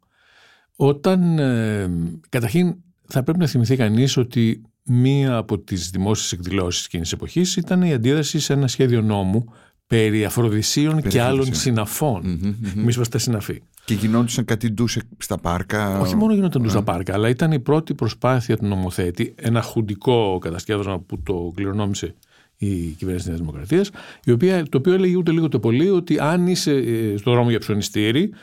Όταν 0.76 1.40
ε, 1.40 1.90
καταρχήν 2.30 2.76
θα 3.08 3.24
πρέπει 3.24 3.40
να 3.40 3.48
θυμηθεί 3.48 3.76
κανείς 3.76 4.18
ότι 4.18 4.62
μία 4.84 5.36
από 5.36 5.60
τις 5.60 5.90
δημόσιες 5.90 6.32
εκδηλώσεις 6.32 6.86
εκείνης 6.86 7.10
της 7.10 7.18
εποχής 7.18 7.56
ήταν 7.56 7.82
η 7.82 7.94
αντίδραση 7.94 8.40
σε 8.40 8.54
ένα 8.54 8.68
σχέδιο 8.68 9.02
νόμου 9.02 9.46
περί 9.88 10.26
αφροδισίων 10.26 11.02
και 11.02 11.22
άλλων 11.22 11.54
συναφών. 11.54 12.22
Mm-hmm, 12.24 12.48
mm-hmm. 12.48 12.78
Εμεί 12.78 12.92
είμαστε 12.96 13.18
συναφοί. 13.18 13.62
Και 13.86 13.94
γινόντουσαν 13.94 14.46
κάτι 14.46 14.70
ντους 14.70 14.98
στα 15.18 15.38
πάρκα. 15.38 16.00
Όχι 16.00 16.16
μόνο 16.16 16.34
γινόταν 16.34 16.62
ντους 16.62 16.72
στα 16.72 16.84
πάρκα, 16.84 17.14
αλλά 17.14 17.30
ήταν 17.30 17.52
η 17.52 17.60
πρώτη 17.60 17.94
προσπάθεια 17.94 18.58
του 18.58 18.66
νομοθέτη, 18.66 19.34
ένα 19.38 19.62
χουντικό 19.62 20.38
κατασκεύασμα 20.42 21.00
που 21.00 21.22
το 21.22 21.52
κληρονόμησε 21.56 22.16
η 22.58 22.88
κυβέρνηση 22.88 23.30
της 23.30 23.40
Δημοκρατίας, 23.40 23.90
η 24.24 24.32
οποία, 24.32 24.64
το 24.64 24.78
οποίο 24.78 24.94
έλεγε 24.94 25.16
ούτε 25.16 25.32
λίγο 25.32 25.50
το 25.50 25.60
πολύ 25.60 25.90
ότι 25.90 26.20
αν 26.20 26.48
είσαι 26.48 26.72
ε, 26.72 27.18
στο 27.18 27.32
δρόμο 27.32 27.50
για 27.50 27.60
ψωνιστήρι, 27.60 28.34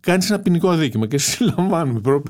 κάνεις 0.00 0.30
ένα 0.30 0.40
ποινικό 0.40 0.68
αδίκημα 0.68 1.06
και 1.06 1.18
συλλαμβάνουμε 1.28 2.00
προ, 2.00 2.22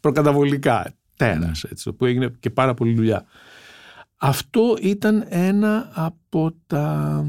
προκαταβολικά. 0.00 0.94
Τέρας, 1.16 1.64
έτσι, 1.64 1.84
το 1.84 1.92
που 1.92 2.04
έγινε 2.04 2.32
και 2.40 2.50
πάρα 2.50 2.74
πολύ 2.74 2.94
δουλειά. 2.94 3.24
Αυτό 4.16 4.76
ήταν 4.80 5.26
ένα 5.28 5.90
από 5.94 6.52
τα 6.66 7.24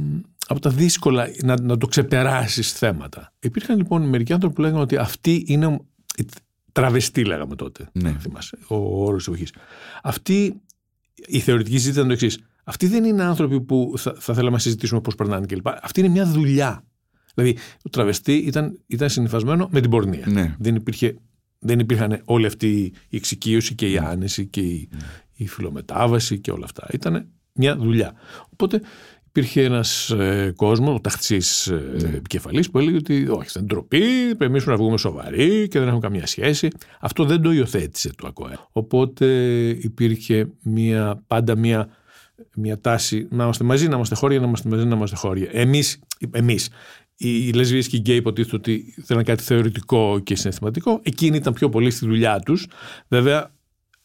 από 0.47 0.59
τα 0.59 0.69
δύσκολα 0.69 1.27
να, 1.43 1.61
να 1.61 1.77
το 1.77 1.87
ξεπεράσεις 1.87 2.71
θέματα. 2.71 3.33
Υπήρχαν 3.39 3.77
λοιπόν 3.77 4.09
μερικοί 4.09 4.33
άνθρωποι 4.33 4.55
που 4.55 4.61
λέγανε 4.61 4.81
ότι 4.81 4.97
αυτή 4.97 5.43
είναι. 5.47 5.79
Τραβεστή, 6.71 7.25
λέγαμε 7.25 7.55
τότε. 7.55 7.89
Ναι. 7.91 8.17
Θυμάσαι, 8.19 8.57
ο 8.67 9.05
όρος 9.05 9.17
της 9.17 9.27
εποχής. 9.27 9.53
Αυτή 10.03 10.61
η 11.25 11.39
θεωρητική 11.39 11.77
συζήτηση 11.77 11.99
ήταν 11.99 12.07
το 12.07 12.13
εξής. 12.13 12.39
Αυτοί 12.63 12.87
δεν 12.87 13.03
είναι 13.03 13.23
άνθρωποι 13.23 13.61
που 13.61 13.93
θα, 13.97 14.15
θα 14.19 14.33
θέλαμε 14.33 14.55
να 14.55 14.59
συζητήσουμε 14.59 15.01
πώς 15.01 15.15
περνάνε 15.15 15.45
κλπ. 15.45 15.67
Αυτή 15.67 15.99
είναι 15.99 16.09
μια 16.09 16.25
δουλειά. 16.25 16.83
Δηλαδή, 17.33 17.57
το 17.81 17.89
τραβεστή 17.89 18.33
ήταν, 18.33 18.79
ήταν 18.87 19.09
συνυφασμένο 19.09 19.69
με 19.71 19.81
την 19.81 19.89
πορνεία. 19.89 20.25
Ναι. 20.27 20.55
Δεν, 20.59 20.75
υπήρχε, 20.75 21.15
δεν 21.59 21.79
υπήρχαν 21.79 22.21
όλη 22.25 22.45
αυτή 22.45 22.93
η 23.09 23.15
εξοικείωση 23.15 23.75
και 23.75 23.91
η 23.91 23.97
άνεση 23.97 24.45
και 24.45 24.61
η, 24.61 24.89
ναι. 24.91 24.99
η 25.33 25.47
φιλομετάβαση 25.47 26.39
και 26.39 26.51
όλα 26.51 26.65
αυτά. 26.65 26.87
Ήταν 26.91 27.27
μια 27.53 27.77
δουλειά. 27.77 28.13
Οπότε 28.49 28.81
υπήρχε 29.37 29.63
ένας 29.63 30.09
ε, 30.09 30.53
κόσμος, 30.55 30.95
ο 30.95 30.99
ταχτή 30.99 31.41
ε, 31.69 32.01
ναι. 32.01 32.15
επικεφαλής, 32.15 32.69
που 32.69 32.79
έλεγε 32.79 32.97
ότι 32.97 33.27
όχι, 33.27 33.49
δεν 33.53 33.63
ντροπή, 33.63 34.03
εμείς 34.37 34.65
να 34.65 34.75
βγούμε 34.75 34.97
σοβαροί 34.97 35.67
και 35.67 35.79
δεν 35.79 35.87
έχουμε 35.87 36.01
καμία 36.01 36.25
σχέση. 36.25 36.67
Αυτό 36.99 37.25
δεν 37.25 37.41
το 37.41 37.51
υιοθέτησε 37.51 38.11
το 38.17 38.27
ΑΚΟΕ. 38.27 38.57
Οπότε 38.71 39.25
υπήρχε 39.69 40.49
μια, 40.63 41.23
πάντα 41.27 41.57
μια, 41.57 41.89
μια 42.55 42.79
τάση 42.79 43.27
να 43.29 43.43
είμαστε 43.43 43.63
μαζί, 43.63 43.87
να 43.87 43.95
είμαστε 43.95 44.15
χώρια, 44.15 44.39
να 44.39 44.45
είμαστε 44.45 44.69
μαζί, 44.69 44.85
να 44.85 44.95
είμαστε 44.95 45.15
χώρια. 45.15 45.49
Εμείς, 45.51 45.99
εμείς, 46.31 46.69
οι 47.17 47.51
λεσβείες 47.51 47.87
και 47.87 47.95
οι 47.95 47.99
γκέι 47.99 48.15
υποτίθεται 48.15 48.55
ότι 48.55 48.93
θέλαν 49.03 49.23
κάτι 49.23 49.43
θεωρητικό 49.43 50.19
και 50.23 50.35
συναισθηματικό. 50.35 50.99
Εκείνοι 51.03 51.37
ήταν 51.37 51.53
πιο 51.53 51.69
πολύ 51.69 51.89
στη 51.91 52.05
δουλειά 52.05 52.39
τους. 52.39 52.67
Βέβαια, 53.07 53.51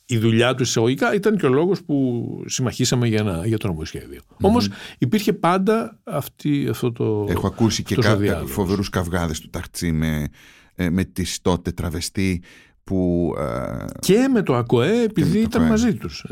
η 0.05 0.19
δουλειά 0.19 0.55
του 0.55 0.63
εισαγωγικά 0.63 1.15
ήταν 1.15 1.37
και 1.37 1.47
ο 1.47 1.49
λόγος 1.49 1.83
που 1.83 2.27
συμμαχίσαμε 2.47 3.09
για, 3.09 3.19
ένα, 3.19 3.47
για 3.47 3.59
το 3.59 3.67
νομοσχέδιο. 3.67 4.21
Mm-hmm. 4.21 4.37
Όμως 4.41 4.69
υπήρχε 4.99 5.33
πάντα 5.33 5.99
αυτή, 6.05 6.67
αυτό 6.71 6.93
το 6.93 7.27
Έχω 7.29 7.47
ακούσει 7.47 7.83
και 7.83 7.95
κα, 7.95 8.43
φοβερούς 8.47 8.89
καυγάδες 8.89 9.41
του 9.41 9.51
Ταχτσί 9.51 9.93
με, 9.93 10.29
ε, 10.75 10.91
με 10.91 11.05
τις 11.05 11.41
τότε 11.43 11.73
τραβεστή 11.73 12.43
που... 12.85 13.33
Ε, 13.39 13.85
και 14.01 14.29
με 14.33 14.43
το 14.43 14.57
ΑΚΟΕ 14.57 15.03
επειδή 15.03 15.39
ήταν, 15.39 15.63
μαζί 15.63 15.95
τους, 15.95 16.25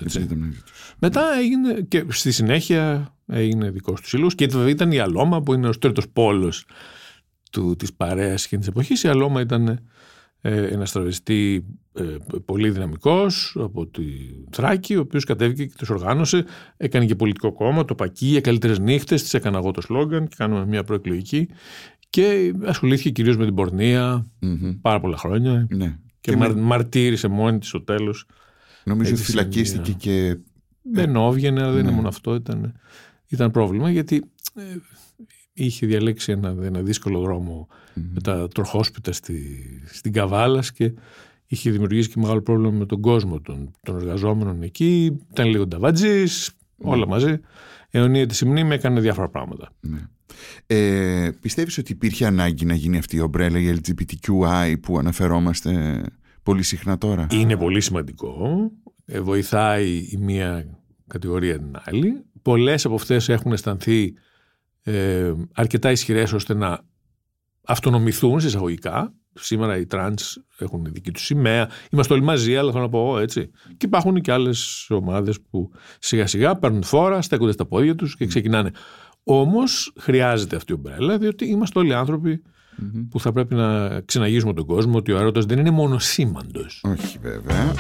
Μετά 0.98 1.22
έγινε 1.38 1.80
και 1.88 2.04
στη 2.09 2.33
συνέχεια 2.33 3.14
έγινε 3.26 3.70
δικός 3.70 4.00
τους 4.00 4.11
σύλλογος 4.11 4.35
και 4.35 4.46
βέβαια 4.46 4.68
ήταν 4.68 4.92
η 4.92 4.98
Αλόμα 4.98 5.42
που 5.42 5.54
είναι 5.54 5.68
ο 5.68 5.70
τρίτος 5.70 6.09
πόλος 6.09 6.64
του, 7.50 7.76
της 7.76 7.92
παρέας 7.92 8.46
και 8.46 8.59
της 8.59 8.66
εποχής. 8.66 9.02
Η 9.02 9.09
Αλόμα 9.08 9.40
ήταν 9.40 9.80
ε, 10.40 10.66
ένα 10.66 10.85
τραβεστή 10.85 11.64
ε, 11.92 12.16
πολύ 12.44 12.70
δυναμικός 12.70 13.57
από 13.61 13.87
τη 13.87 14.03
Θράκη, 14.50 14.96
ο 14.96 15.00
οποίος 15.00 15.24
κατέβηκε 15.24 15.64
και 15.66 15.74
τους 15.79 15.90
οργάνωσε, 15.90 16.44
έκανε 16.76 17.07
και 17.07 17.14
πολιτικό 17.14 17.53
κόμμα, 17.53 17.85
το 17.85 17.94
Πακί, 17.94 18.26
για 18.26 18.40
καλύτερες 18.40 18.79
νύχτες, 18.79 19.22
τις 19.22 19.35
έκανα 19.35 19.59
εγώ 19.59 19.70
το 19.70 19.81
σλόγκαν 19.80 20.28
και 20.29 20.35
κάνουμε 20.38 20.66
μια 20.66 20.85
προεκλογική 20.85 21.48
Και 22.11 22.53
ασχολήθηκε 22.64 23.11
κυρίως 23.11 23.37
με 23.37 23.44
την 23.44 23.55
πορνεία 23.55 24.26
πάρα 24.81 25.00
πολλά 25.00 25.16
χρόνια. 25.16 25.66
Ναι. 25.70 25.98
Και, 26.20 26.31
Και 26.31 26.37
μαρ- 26.37 26.55
με- 26.55 26.61
μαρτύρησε 26.61 27.29
μόνη 27.29 27.59
της 27.59 27.68
στο 27.68 27.83
τέλος. 27.83 28.26
Νομίζω 28.85 29.11
Έτσι, 29.11 29.24
φυλακίστηκε 29.24 29.83
μια- 29.90 29.96
και. 30.33 30.38
Δεν 30.83 31.16
όβγαινε, 31.16 31.62
αλλά 31.62 31.72
δεν 31.72 31.83
ναι. 31.83 31.87
είναι 31.87 31.96
μόνο 31.96 32.09
αυτό. 32.09 32.35
Ήταν, 32.35 32.74
ήταν 33.29 33.50
πρόβλημα 33.50 33.90
γιατί 33.90 34.24
ε, 34.55 34.62
είχε 35.64 35.86
διαλέξει 35.86 36.32
ένα, 36.32 36.56
ένα 36.62 36.80
δύσκολο 36.80 37.20
δρόμο 37.20 37.68
με 37.94 38.20
τα 38.20 38.48
τροχόσπιτα 38.48 39.12
στη, 39.12 39.64
στην 39.86 40.12
Καβάλας 40.12 40.72
και 40.72 40.92
είχε 41.46 41.70
δημιουργήσει 41.70 42.08
και 42.08 42.20
μεγάλο 42.20 42.42
πρόβλημα 42.42 42.70
με 42.70 42.86
τον 42.86 43.00
κόσμο 43.00 43.40
των, 43.40 43.70
των 43.82 43.96
εργαζόμενων 43.96 44.62
εκεί. 44.62 45.18
Ήταν 45.30 45.46
λίγο 45.48 45.66
νταβατζής, 45.66 46.50
όλα 46.78 47.06
μαζί. 47.06 47.40
Αιωνία 47.90 48.26
της 48.26 48.42
μνήμη 48.42 48.74
έκανε 48.74 49.00
διάφορα 49.00 49.28
πράγματα. 49.28 49.72
Ναι. 49.80 50.08
Ε, 50.66 51.30
πιστεύεις 51.40 51.78
ότι 51.78 51.92
υπήρχε 51.92 52.26
ανάγκη 52.26 52.64
να 52.64 52.74
γίνει 52.74 52.98
αυτή 52.98 53.16
η 53.16 53.20
ομπρέλα 53.20 53.58
η 53.58 53.74
LGBTQI 53.74 54.74
που 54.82 54.98
αναφερόμαστε 54.98 56.02
πολύ 56.42 56.62
συχνά 56.62 56.98
τώρα; 56.98 57.26
Είναι 57.30 57.56
πολύ 57.56 57.80
σημαντικό. 57.80 58.70
Ε, 59.04 59.20
βοηθάει 59.20 59.88
η 59.88 60.16
μία 60.20 60.66
κατηγορία 61.06 61.58
την 61.58 61.76
άλλη. 61.84 62.24
Πολλές 62.42 62.84
από 62.84 62.94
αυτές 62.94 63.28
έχουν 63.28 63.52
αισθανθεί 63.52 64.14
ε, 64.82 65.32
αρκετά 65.54 65.90
ισχυρές 65.90 66.32
ώστε 66.32 66.54
να 66.54 66.80
αυτονομηθούν 67.64 68.38
εισαγωγικά. 68.38 69.14
Σήμερα 69.34 69.76
οι 69.76 69.86
τρανς 69.86 70.36
έχουν 70.58 70.86
δική 70.92 71.10
τους 71.10 71.24
σημαία. 71.24 71.68
Είμαστε 71.90 72.12
όλοι 72.14 72.22
μαζί, 72.22 72.56
αλλά 72.56 72.72
θέλω 72.72 72.82
να 72.82 72.88
πω 72.88 73.18
έτσι. 73.18 73.50
Και 73.76 73.86
υπάρχουν 73.86 74.20
και 74.20 74.32
άλλες 74.32 74.86
ομάδες 74.90 75.40
που 75.50 75.70
σιγά 75.98 76.26
σιγά 76.26 76.56
παίρνουν 76.56 76.82
φόρα, 76.82 77.22
στέκονται 77.22 77.52
στα 77.52 77.66
πόδια 77.66 77.94
τους 77.94 78.16
και 78.16 78.26
ξεκινάνε. 78.26 78.70
Όμως 79.24 79.92
χρειάζεται 79.98 80.56
αυτή 80.56 80.72
η 80.72 80.74
ομπρέλα, 80.74 81.18
διότι 81.18 81.46
είμαστε 81.46 81.78
όλοι 81.78 81.94
άνθρωποι 81.94 82.42
που 83.10 83.20
θα 83.20 83.32
πρέπει 83.32 83.54
να 83.54 84.00
ξεναγήσουμε 84.00 84.52
τον 84.52 84.66
κόσμο 84.66 84.96
ότι 84.96 85.12
ο 85.12 85.18
έρωτας 85.18 85.44
δεν 85.44 85.58
είναι 85.58 85.70
μόνο 85.70 85.98
σήμαντος. 85.98 86.84
Όχι 86.84 87.18
βέβαια. 87.18 87.74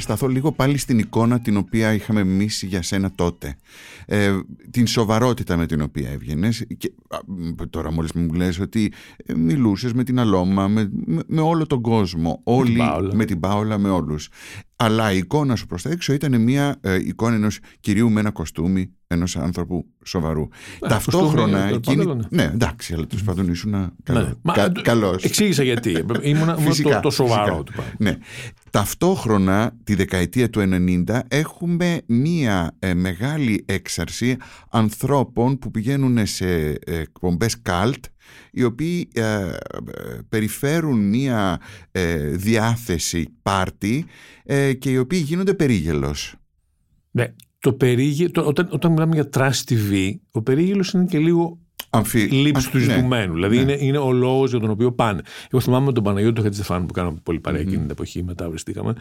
Σταθώ 0.00 0.26
λίγο 0.26 0.52
πάλι 0.52 0.78
στην 0.78 0.98
εικόνα 0.98 1.40
την 1.40 1.56
οποία 1.56 1.92
είχαμε 1.92 2.20
εμείς 2.20 2.62
για 2.62 2.82
σένα 2.82 3.12
τότε. 3.14 3.56
Ε, 4.06 4.38
την 4.70 4.86
σοβαρότητα 4.86 5.56
με 5.56 5.66
την 5.66 5.80
οποία 5.80 6.10
έβγαινες 6.10 6.66
και 6.78 6.92
α, 7.08 7.18
μ, 7.26 7.50
τώρα 7.70 7.92
μόλις 7.92 8.12
μου 8.12 8.32
λες 8.32 8.58
ότι 8.60 8.92
ε, 9.26 9.34
μιλούσες 9.34 9.92
με 9.92 10.04
την 10.04 10.18
Αλώμα, 10.18 10.68
με, 10.68 10.90
με, 11.06 11.22
με 11.26 11.40
όλο 11.40 11.66
τον 11.66 11.80
κόσμο, 11.80 12.40
όλοι 12.44 12.76
Πάολα. 12.76 13.14
με 13.14 13.24
την 13.24 13.40
Πάολα, 13.40 13.78
με 13.78 13.90
όλους. 13.90 14.28
Αλλά 14.82 15.12
η 15.12 15.16
εικόνα 15.16 15.56
σου 15.56 15.66
προς 15.66 15.82
τα 15.82 15.90
έξω 15.90 16.12
ήταν 16.12 16.40
μια 16.40 16.76
ε, 16.80 16.94
εικόνα 16.96 17.34
ενός 17.34 17.58
κυρίου 17.80 18.10
με 18.10 18.20
ένα 18.20 18.30
κοστούμι, 18.30 18.90
ενός 19.06 19.36
άνθρωπου 19.36 19.86
σοβαρού. 20.04 20.48
Ταυτόχρονα 20.88 21.58
κοστούμι, 21.58 21.70
το 21.70 21.74
εκείνη... 21.90 21.96
παντέλο, 21.96 22.14
ναι. 22.30 22.42
Ναι, 22.44 22.50
εντάξει, 22.54 22.94
αλλά 22.94 23.06
τέλος 23.06 23.24
πάντων 23.24 23.48
ήσουν 23.48 23.92
καλό, 24.02 24.20
Ναι. 24.20 24.32
Μα, 24.42 24.52
κα- 24.52 24.72
το- 24.72 24.82
καλός. 24.82 25.24
Εξήγησα 25.24 25.62
γιατί. 25.62 25.90
Ήμουνα 26.00 26.20
ήμουνα 26.22 26.56
Φυσικά, 26.56 26.94
το, 26.94 27.00
το 27.00 27.10
σοβαρό 27.10 27.42
φυσικά. 27.44 27.62
του 27.62 27.72
πράγμα. 27.72 27.92
Ναι. 27.98 28.16
Ταυτόχρονα 28.70 29.72
τη 29.84 29.94
δεκαετία 29.94 30.50
του 30.50 30.60
90 31.06 31.18
έχουμε 31.28 32.00
μία 32.06 32.76
ε, 32.78 32.94
μεγάλη 32.94 33.64
έξαρση 33.68 34.36
ανθρώπων 34.70 35.58
που 35.58 35.70
πηγαίνουν 35.70 36.26
σε 36.26 36.46
ε, 36.70 36.76
εκπομπές 36.84 37.62
καλτ 37.62 38.04
οι 38.50 38.62
οποίοι 38.64 39.08
ε, 39.14 39.22
ε, 39.22 39.52
περιφέρουν 40.28 40.98
μία 41.08 41.60
ε, 41.92 42.16
διάθεση 42.16 43.26
πάρτι 43.42 44.04
ε, 44.44 44.72
και 44.72 44.90
οι 44.90 44.96
οποίοι 44.96 45.22
γίνονται 45.24 45.54
περίγελος. 45.54 46.34
Ναι, 47.10 47.26
το 47.58 47.72
περίγε, 47.72 48.28
το, 48.28 48.40
όταν, 48.42 48.68
όταν 48.72 48.92
μιλάμε 48.92 49.14
για 49.14 49.28
trash 49.34 49.62
TV, 49.68 50.14
ο 50.30 50.42
περίγελος 50.42 50.92
είναι 50.92 51.04
και 51.04 51.18
λίγο 51.18 51.58
Αμφι... 51.90 52.18
λήψη 52.20 52.64
αμ- 52.66 52.72
του 52.72 52.78
ναι. 52.86 52.94
ζητουμένου. 52.94 53.34
Δηλαδή 53.34 53.56
ναι. 53.56 53.62
είναι, 53.62 53.76
είναι 53.80 53.98
ο 53.98 54.12
λόγος 54.12 54.50
για 54.50 54.58
τον 54.60 54.70
οποίο 54.70 54.92
πάνε. 54.92 55.20
Εγώ 55.50 55.62
θυμάμαι 55.62 55.92
τον 55.92 56.02
Παναγιώτη 56.04 56.40
Χατζηστεφάνου 56.40 56.86
που 56.86 56.92
κάναμε 56.92 57.18
πολύ 57.22 57.40
παρέα 57.40 57.60
εκείνη 57.60 57.76
την 57.80 57.90
εποχή, 57.90 58.22
μετά 58.22 58.48
βριστήκαμε, 58.48 58.94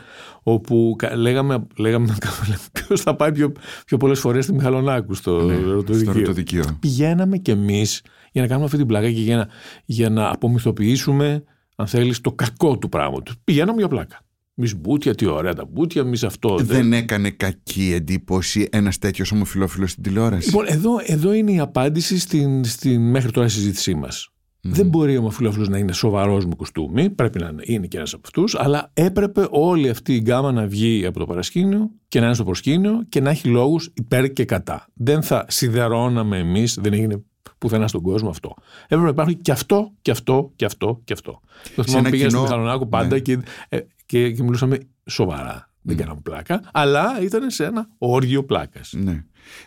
όπου 0.44 0.96
κα- 0.98 1.16
λέγαμε, 1.16 1.68
λέγαμε 1.78 2.16
ποιος 2.74 3.02
θα 3.02 3.16
πάει 3.16 3.32
πιο, 3.32 3.52
πιο 3.86 3.98
πολλές 3.98 4.20
φορές 4.20 4.44
στη 4.44 4.54
Μιχαλονάκου 4.54 5.14
στο 5.14 5.42
Ναι, 5.46 5.54
ερωτοδικείο. 5.54 6.12
στο 6.12 6.20
ερωτοδικείο. 6.20 6.78
Πηγαίναμε 6.80 7.38
κι 7.38 7.52
εμείς 7.52 8.02
για 8.32 8.42
να 8.42 8.48
κάνουμε 8.48 8.66
αυτή 8.66 8.78
την 8.78 8.88
πλάκα 8.88 9.12
και 9.12 9.22
για 9.22 9.38
να, 9.38 9.48
για 9.86 10.10
να 10.10 10.30
απομυθοποιήσουμε, 10.30 11.44
αν 11.76 11.88
θέλεις, 11.88 12.22
το 12.22 12.32
κακό 12.32 12.78
του 12.78 12.90
πράγματος. 12.90 13.36
Πηγαίναμε 13.44 13.78
για 13.78 13.88
πλάκα. 13.88 14.22
Μη 14.54 14.70
μπούτια, 14.78 15.16
τι 15.16 15.26
ωραία 15.26 15.54
τα 15.54 15.66
μπούτια, 15.66 16.04
μη 16.04 16.18
αυτό. 16.26 16.58
Δεν 16.62 16.94
έκανε 16.94 17.30
κακή 17.30 17.92
εντύπωση 17.94 18.68
ένας 18.72 18.98
τέτοιος 18.98 19.32
ομοφιλόφιλος 19.32 19.92
στην 19.92 20.04
τηλεόραση. 20.04 20.50
Λοιπόν, 20.50 20.66
εδώ, 20.68 20.92
εδώ 21.06 21.34
είναι 21.34 21.52
η 21.52 21.60
απάντηση 21.60 22.20
στην, 22.20 22.64
στην 22.64 23.10
μέχρι 23.10 23.32
τώρα 23.32 23.48
συζήτησή 23.48 23.94
μας. 23.94 24.30
Δεν 24.62 24.88
μπορεί 24.88 25.16
ο 25.16 25.20
ομοφυλόφιλος 25.20 25.70
να 25.70 25.78
είναι 25.78 25.92
σοβαρός 25.92 26.46
με 26.46 26.56
κουστούμι, 26.56 27.10
πρέπει 27.10 27.40
να 27.40 27.48
είναι, 27.48 27.62
είναι 27.66 27.88
και 27.88 27.98
ένας 27.98 28.14
από 28.14 28.22
αυτούς, 28.26 28.56
αλλά 28.56 28.92
έπρεπε 28.94 29.48
όλη 29.50 29.90
αυτή 29.90 30.16
η 30.16 30.20
γκάμα 30.24 30.52
να 30.52 30.68
βγει 30.68 31.06
από 31.06 31.20
το 31.20 31.26
παρασκήνιο 31.26 31.92
και 32.08 32.20
να 32.20 32.26
είναι 32.26 32.36
στο 32.36 32.44
προσκήνιο 32.44 33.06
και 33.10 33.22
να 33.22 33.30
έχει 33.30 33.48
λόγους 33.48 33.92
υπέρ 33.94 34.34
και 34.34 34.46
κατά. 34.46 34.88
Δεν 34.94 35.22
θα 35.22 35.46
σιδερώναμε 35.48 36.38
εμείς, 36.38 36.78
δεν 36.82 36.94
έγινε 36.94 37.24
πουθενά 37.60 37.88
στον 37.88 38.02
κόσμο 38.02 38.30
αυτό. 38.30 38.54
Έπρεπε 38.84 39.04
να 39.04 39.10
υπάρχει 39.10 39.36
και 39.36 39.52
αυτό, 39.52 39.92
και 40.02 40.12
αυτό, 40.12 40.52
και 40.56 40.66
αυτό, 40.66 41.02
και 41.04 41.14
αυτό. 41.14 41.40
Το 41.76 41.84
θυμάμαι 41.84 42.00
ένα 42.00 42.10
πήγα 42.10 42.30
στο 42.30 42.38
κοινό- 42.38 42.50
Μιχαλονάκου 42.50 42.90
πάντα 42.90 43.08
ναι. 43.08 43.20
και, 43.20 43.40
ε, 43.70 43.80
και, 44.06 44.32
και 44.32 44.44
μιλούσαμε 44.44 44.78
σοβαρά. 45.06 45.68
Δεν 45.82 45.98
κάναμε 45.98 46.20
πλάκα, 46.24 46.62
αλλά 46.74 47.22
ήταν 47.22 47.50
σε 47.50 47.66
ένα 47.66 47.88
όργιο 47.98 48.44
πλάκας. 48.44 48.94
Ναι. 48.98 49.24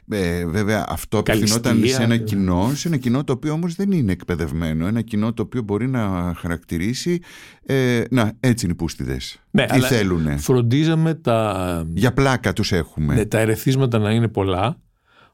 Ε, 0.08 0.46
βέβαια 0.46 0.86
αυτό 0.88 1.18
απευθυνόταν 1.18 1.62
Καλυστία. 1.62 1.96
σε 1.96 2.02
ένα 2.02 2.16
κοινό, 2.16 2.70
σε 2.74 2.88
ένα 2.88 2.96
κοινό 2.96 3.24
το 3.24 3.32
οποίο 3.32 3.52
όμως 3.52 3.74
δεν 3.74 3.92
είναι 3.92 4.12
εκπαιδευμένο, 4.12 4.86
ένα 4.86 5.00
κοινό 5.00 5.32
το 5.32 5.42
οποίο 5.42 5.62
μπορεί 5.62 5.88
να 5.88 6.32
χαρακτηρίσει, 6.36 7.20
ε, 7.66 8.02
να 8.10 8.32
έτσι 8.40 8.64
είναι 8.64 8.74
οι 8.74 8.76
πούστιδες. 8.76 9.40
Ναι, 9.50 9.64
Τι 9.66 9.74
αλλά 9.74 9.86
θέλουνε; 9.86 10.36
Φροντίζαμε 10.36 11.14
τα, 11.14 11.86
Για 11.94 12.12
πλάκα 12.12 12.52
τους 12.52 12.72
έχουμε. 12.72 13.14
ναι, 13.14 13.24
τα 13.24 13.38
ερεθίσματα 13.38 13.98
να 13.98 14.10
είναι 14.12 14.28
πολλά, 14.28 14.76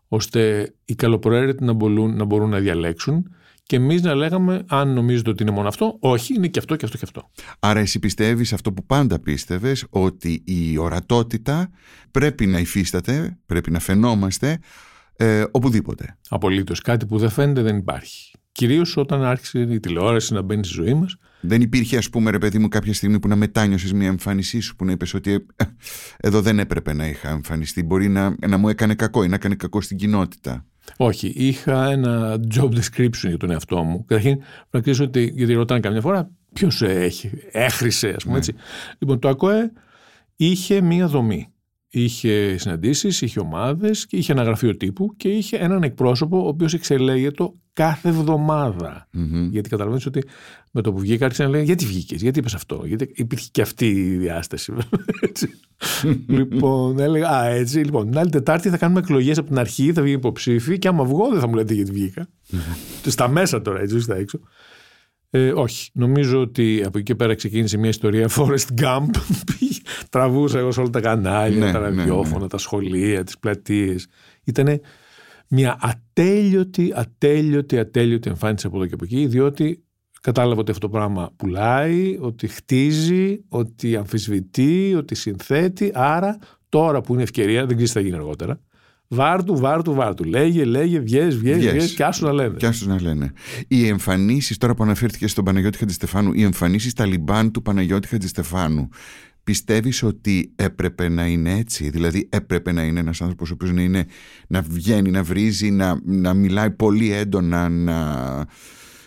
ώστε 0.08 0.72
οι 0.84 0.94
καλοπροαίρετοι 0.94 1.64
να 1.64 1.72
μπορούν, 1.72 2.16
να 2.16 2.24
μπορούν 2.24 2.48
να 2.48 2.58
διαλέξουν 2.58 3.32
και 3.62 3.76
εμείς 3.76 4.02
να 4.02 4.14
λέγαμε, 4.14 4.64
αν 4.68 4.92
νομίζετε 4.92 5.30
ότι 5.30 5.42
είναι 5.42 5.52
μόνο 5.52 5.68
αυτό, 5.68 5.96
όχι, 6.00 6.34
είναι 6.34 6.48
και 6.48 6.58
αυτό 6.58 6.76
και 6.76 6.84
αυτό 6.84 6.96
και 6.96 7.04
αυτό. 7.04 7.30
Άρα 7.58 7.80
εσύ 7.80 7.98
πιστεύεις 7.98 8.52
αυτό 8.52 8.72
που 8.72 8.86
πάντα 8.86 9.18
πίστευες, 9.18 9.86
ότι 9.90 10.42
η 10.44 10.76
ορατότητα 10.78 11.70
πρέπει 12.10 12.46
να 12.46 12.58
υφίσταται, 12.58 13.38
πρέπει 13.46 13.70
να 13.70 13.78
φαινόμαστε 13.78 14.58
ε, 15.16 15.44
οπουδήποτε. 15.50 16.16
Απολύτως. 16.28 16.80
Κάτι 16.80 17.06
που 17.06 17.18
δεν 17.18 17.30
φαίνεται 17.30 17.62
δεν 17.62 17.76
υπάρχει. 17.76 18.37
Κυρίως 18.58 18.96
όταν 18.96 19.24
άρχισε 19.24 19.60
η 19.60 19.80
τηλεόραση 19.80 20.32
να 20.32 20.42
μπαίνει 20.42 20.64
στη 20.64 20.74
ζωή 20.74 20.94
μας. 20.94 21.16
Δεν 21.40 21.60
υπήρχε, 21.60 21.96
ας 21.96 22.10
πούμε, 22.10 22.30
ρε 22.30 22.38
παιδί 22.38 22.58
μου, 22.58 22.68
κάποια 22.68 22.94
στιγμή 22.94 23.18
που 23.20 23.28
να 23.28 23.36
μετάνιωσες 23.36 23.92
μια 23.92 24.06
εμφάνισή 24.06 24.60
σου, 24.60 24.76
που 24.76 24.84
να 24.84 24.92
είπες 24.92 25.14
ότι 25.14 25.46
ε, 25.56 25.64
εδώ 26.16 26.40
δεν 26.40 26.58
έπρεπε 26.58 26.92
να 26.92 27.06
είχα 27.06 27.28
εμφανιστεί. 27.28 27.82
Μπορεί 27.82 28.08
να, 28.08 28.34
να 28.48 28.56
μου 28.56 28.68
έκανε 28.68 28.94
κακό 28.94 29.22
ή 29.22 29.28
να 29.28 29.34
έκανε 29.34 29.54
κακό 29.54 29.80
στην 29.80 29.96
κοινότητα. 29.96 30.64
Όχι, 30.96 31.32
είχα 31.36 31.90
ένα 31.90 32.40
job 32.54 32.68
description 32.68 33.28
για 33.28 33.36
τον 33.36 33.50
εαυτό 33.50 33.82
μου. 33.82 34.04
Καταρχήν, 34.04 34.38
να 34.70 34.80
κρίσω 34.80 35.04
ότι, 35.04 35.32
γιατί 35.34 35.52
ρωτάνε 35.52 35.80
καμιά 35.80 36.00
φορά, 36.00 36.30
ποιος 36.52 36.82
έχει, 36.82 37.30
έχρισε, 37.50 38.08
ας 38.16 38.24
πούμε 38.24 38.36
έτσι. 38.36 38.54
Λοιπόν, 38.98 39.18
το 39.18 39.28
ΑΚΟΕ 39.28 39.72
είχε 40.36 40.80
μία 40.80 41.08
δομή. 41.08 41.52
Είχε 41.90 42.56
συναντήσεις, 42.58 43.20
είχε 43.20 43.40
ομάδες 43.40 44.06
και 44.06 44.16
είχε 44.16 44.32
ένα 44.32 44.42
γραφείο 44.42 44.76
τύπου 44.76 45.16
και 45.16 45.28
είχε 45.28 45.56
έναν 45.56 45.82
εκπρόσωπο 45.82 46.44
ο 46.44 46.48
οποίος 46.48 46.74
εξελέγεται 46.74 47.50
κάθε 47.72 48.08
εβδομάδα. 48.08 49.08
Γιατί 49.50 49.68
καταλαβαίνεις 49.68 50.06
ότι 50.06 50.22
με 50.70 50.82
το 50.82 50.92
που 50.92 50.98
βγήκα 50.98 51.24
άρχισε 51.24 51.42
να 51.42 51.48
λέει 51.48 51.64
Γιατί 51.64 51.84
βγήκες, 51.84 52.22
Γιατί 52.22 52.38
είπες 52.38 52.54
αυτό, 52.54 52.82
Γιατί 52.84 53.12
υπήρχε 53.14 53.48
και 53.50 53.62
αυτή 53.62 53.86
η 53.86 54.16
διάσταση. 54.16 54.72
έτσι. 55.28 55.50
λοιπόν, 56.26 56.98
έλεγα 56.98 57.28
Α, 57.28 57.46
έτσι. 57.46 57.78
Λοιπόν, 57.78 58.08
την 58.08 58.18
άλλη 58.18 58.30
Τετάρτη 58.30 58.68
θα 58.68 58.76
κάνουμε 58.76 59.00
εκλογές 59.00 59.38
από 59.38 59.48
την 59.48 59.58
αρχή, 59.58 59.92
θα 59.92 60.02
βγει 60.02 60.12
υποψήφι 60.12 60.78
και 60.78 60.88
άμα 60.88 61.04
βγω 61.04 61.28
δεν 61.30 61.40
θα 61.40 61.48
μου 61.48 61.54
λέτε 61.54 61.74
γιατί 61.74 61.90
βγήκα. 61.90 62.28
Στα 63.06 63.28
μέσα 63.28 63.62
τώρα, 63.62 63.80
έτσι, 63.80 63.94
όχι 63.94 64.04
στα 64.04 64.16
έξω. 64.16 64.40
Ε, 65.30 65.52
όχι. 65.52 65.90
Νομίζω 65.94 66.40
ότι 66.40 66.82
από 66.86 66.98
εκεί 66.98 67.06
και 67.06 67.14
πέρα 67.14 67.34
ξεκίνησε 67.34 67.78
μια 67.78 67.88
ιστορία 67.88 68.28
Forest 68.36 68.80
Gump. 68.80 69.10
Τραβούσα 70.10 70.58
εγώ 70.58 70.70
σε 70.70 70.80
όλα 70.80 70.90
τα 70.90 71.00
κανάλια, 71.00 71.66
Ναι, 71.66 71.72
τα 71.72 71.78
ναι, 71.78 71.84
ραδιόφωνα, 71.84 72.46
τα 72.46 72.58
σχολεία, 72.58 73.24
τις 73.24 73.38
πλατείες. 73.38 74.06
Ήταν 74.44 74.80
μια 75.48 75.78
ατέλειωτη, 75.80 76.92
ατέλειωτη, 76.94 77.78
ατέλειωτη 77.78 78.28
εμφάνιση 78.28 78.66
από 78.66 78.76
εδώ 78.76 78.86
και 78.86 78.94
από 78.94 79.04
εκεί, 79.04 79.26
διότι 79.26 79.84
κατάλαβα 80.20 80.60
ότι 80.60 80.70
αυτό 80.70 80.86
το 80.86 80.92
πράγμα 80.92 81.32
πουλάει, 81.36 82.18
ότι 82.20 82.48
χτίζει, 82.48 83.44
ότι 83.48 83.96
αμφισβητεί, 83.96 84.94
ότι 84.96 85.14
συνθέτει. 85.14 85.90
Άρα 85.94 86.38
τώρα 86.68 87.00
που 87.00 87.12
είναι 87.12 87.22
ευκαιρία, 87.22 87.66
δεν 87.66 87.76
ξέρεις 87.76 87.92
τι 87.92 87.98
θα 87.98 88.04
γίνει 88.04 88.16
αργότερα. 88.16 88.60
Βάρτου, 89.10 89.56
βάρτου, 89.58 89.94
βάρτου. 89.94 90.24
Λέγε, 90.24 90.64
λέγε, 90.64 91.00
βγες, 91.00 91.36
βγες, 91.36 91.56
Βγες. 91.56 91.72
βγες 91.72 91.94
και 91.94 92.04
άσου 92.04 92.24
να 92.24 92.32
λένε. 92.32 92.56
Και 92.56 92.66
άσου 92.66 92.88
να 92.88 93.00
λένε. 93.00 93.32
Οι 93.68 93.86
εμφανίσεις, 93.86 94.58
τώρα 94.58 94.74
που 94.74 94.82
αναφέρθηκε 94.82 95.26
στον 95.26 95.44
Παναγιώτη 95.44 95.78
Χατζηστεφάνου, 95.78 96.32
οι 96.32 96.42
εμφανίσεις 96.42 96.92
Ταλιμπάν 96.92 97.50
του 97.50 97.62
Παναγιώτη 97.62 98.08
Χατζηστεφάνου, 98.08 98.88
πιστεύεις 99.44 100.02
ότι 100.02 100.52
έπρεπε 100.56 101.08
να 101.08 101.26
είναι 101.26 101.58
έτσι; 101.58 101.90
Δηλαδή, 101.90 102.28
έπρεπε 102.32 102.72
να 102.72 102.82
είναι 102.82 103.00
ένας 103.00 103.20
άνθρωπος 103.20 103.50
ο 103.50 103.54
οποίος 103.54 103.72
να, 103.72 103.82
είναι, 103.82 104.06
να 104.48 104.62
βγαίνει, 104.62 105.10
να 105.10 105.22
βρίζει, 105.22 105.70
να, 105.70 106.00
να 106.04 106.34
μιλάει 106.34 106.70
πολύ 106.70 107.12
έντονα, 107.12 107.68
να, 107.68 108.36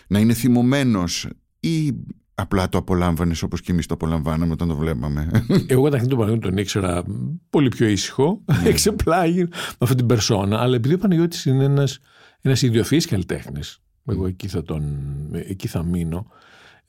να 0.06 0.18
είναι 0.18 0.34
θυμωμένος, 0.34 1.28
ή 1.60 1.92
απλά 2.34 2.68
το 2.68 2.78
απολάμβανες 2.78 3.42
όπως 3.42 3.60
και 3.60 3.72
εμείς 3.72 3.86
το 3.86 3.94
απολαμβάναμε 3.94 4.52
όταν 4.52 4.68
το 4.68 4.76
βλέπαμε. 4.76 5.30
Εγώ 5.66 5.82
καταρχήν 5.82 6.08
τον 6.08 6.18
Παναγιώτη 6.18 6.48
τον 6.48 6.56
ήξερα 6.56 7.02
πολύ 7.50 7.68
πιο 7.68 7.86
ήσυχο, 7.86 8.44
εξεπλάγει 8.64 9.42
με 9.42 9.76
αυτή 9.78 9.94
την 9.94 10.06
περσόνα. 10.06 10.60
Αλλά 10.60 10.74
επειδή 10.74 10.94
ο 10.94 10.98
Παναγιώτης 10.98 11.44
είναι 11.44 11.64
ένας, 11.64 11.98
ένας 12.40 12.62
ιδιοφυής 12.62 13.06
καλλιτέχνης, 13.06 13.82
εγώ 14.06 14.26
εκεί 14.26 14.48
θα, 14.48 14.62
τον, 14.62 14.82
εκεί 15.32 15.68
θα 15.68 15.82
μείνω, 15.82 16.26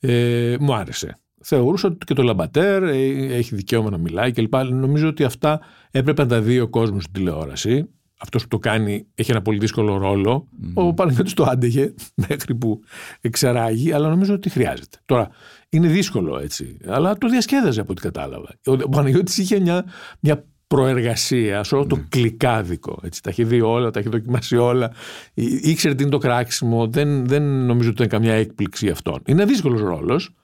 ε, 0.00 0.56
μου 0.60 0.74
άρεσε. 0.74 1.18
Θεωρούσα 1.46 1.88
ότι 1.88 2.04
και 2.06 2.14
το 2.14 2.22
Λαμπατέρ 2.22 2.82
ε, 2.82 3.36
έχει 3.36 3.54
δικαίωμα 3.54 3.90
να 3.90 3.98
μιλάει 3.98 4.32
κλπ. 4.32 4.54
Νομίζω 4.54 5.08
ότι 5.08 5.24
αυτά 5.24 5.60
έπρεπε 5.90 6.22
να 6.22 6.28
τα 6.28 6.40
δει 6.40 6.60
ο 6.60 6.68
κόσμος 6.68 7.02
στην 7.02 7.14
τηλεόραση. 7.14 7.88
Αυτός 8.24 8.42
που 8.42 8.48
το 8.48 8.58
κάνει 8.58 9.06
έχει 9.14 9.30
ένα 9.30 9.42
πολύ 9.42 9.58
δύσκολο 9.58 9.96
ρόλο. 9.96 10.48
Ο 10.74 10.94
Παναγιώτης 10.94 11.34
το 11.34 11.44
άντεγε 11.44 11.94
μέχρι 12.28 12.54
που 12.54 12.80
εξαράγει, 13.20 13.92
αλλά 13.92 14.08
νομίζω 14.08 14.34
ότι 14.34 14.48
χρειάζεται. 14.50 14.98
Τώρα, 15.04 15.28
είναι 15.68 15.88
δύσκολο 15.88 16.38
έτσι, 16.38 16.76
αλλά 16.86 17.18
το 17.18 17.28
διασκέδαζε 17.28 17.80
από 17.80 17.92
ό,τι 17.92 18.00
κατάλαβα. 18.00 18.48
Ο 18.66 18.72
ο 18.72 18.88
Παναγιώτης 18.88 19.38
είχε 19.38 19.60
μια, 19.60 19.84
μια 20.20 20.44
προεργασία 20.66 21.62
σε 21.64 21.74
όλο 21.74 21.86
το 21.86 22.04
κλικάδικο. 22.08 22.98
Έτσι. 23.02 23.22
Τα 23.22 23.30
έχει 23.30 23.44
δει 23.44 23.60
όλα, 23.60 23.90
τα 23.90 23.98
έχει 23.98 24.08
δοκιμάσει 24.08 24.56
όλα. 24.56 24.92
Ή- 25.34 25.60
Ήξερε 25.62 25.94
τι 25.94 26.02
είναι 26.02 26.12
το 26.12 26.18
κράξιμο. 26.18 26.86
Δεν, 26.86 27.26
δεν 27.26 27.42
νομίζω 27.66 27.88
ότι 27.90 28.02
ήταν 28.02 28.20
καμιά 28.20 28.34
έκπληξη 28.34 28.88
αυτόν. 28.88 29.22
Είναι 29.26 29.44
δύσκολος 29.44 29.80
ρόλος, 29.80 30.34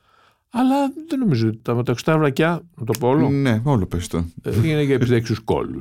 αλλά 0.51 0.93
δεν 1.09 1.19
νομίζω 1.19 1.49
ότι 1.49 1.59
τα 1.63 1.75
μεταξωτά 1.75 2.19
βρακιά, 2.19 2.63
να 2.77 2.85
το 2.85 2.99
πω 2.99 3.09
όλο, 3.09 3.29
ναι, 3.31 3.61
όλο 3.65 3.87
πες 3.87 4.07
το. 4.07 4.25
ε, 4.43 4.69
είναι 4.69 4.83
για 4.83 4.95
επιδέξιου 4.95 5.37
κόλου. 5.45 5.79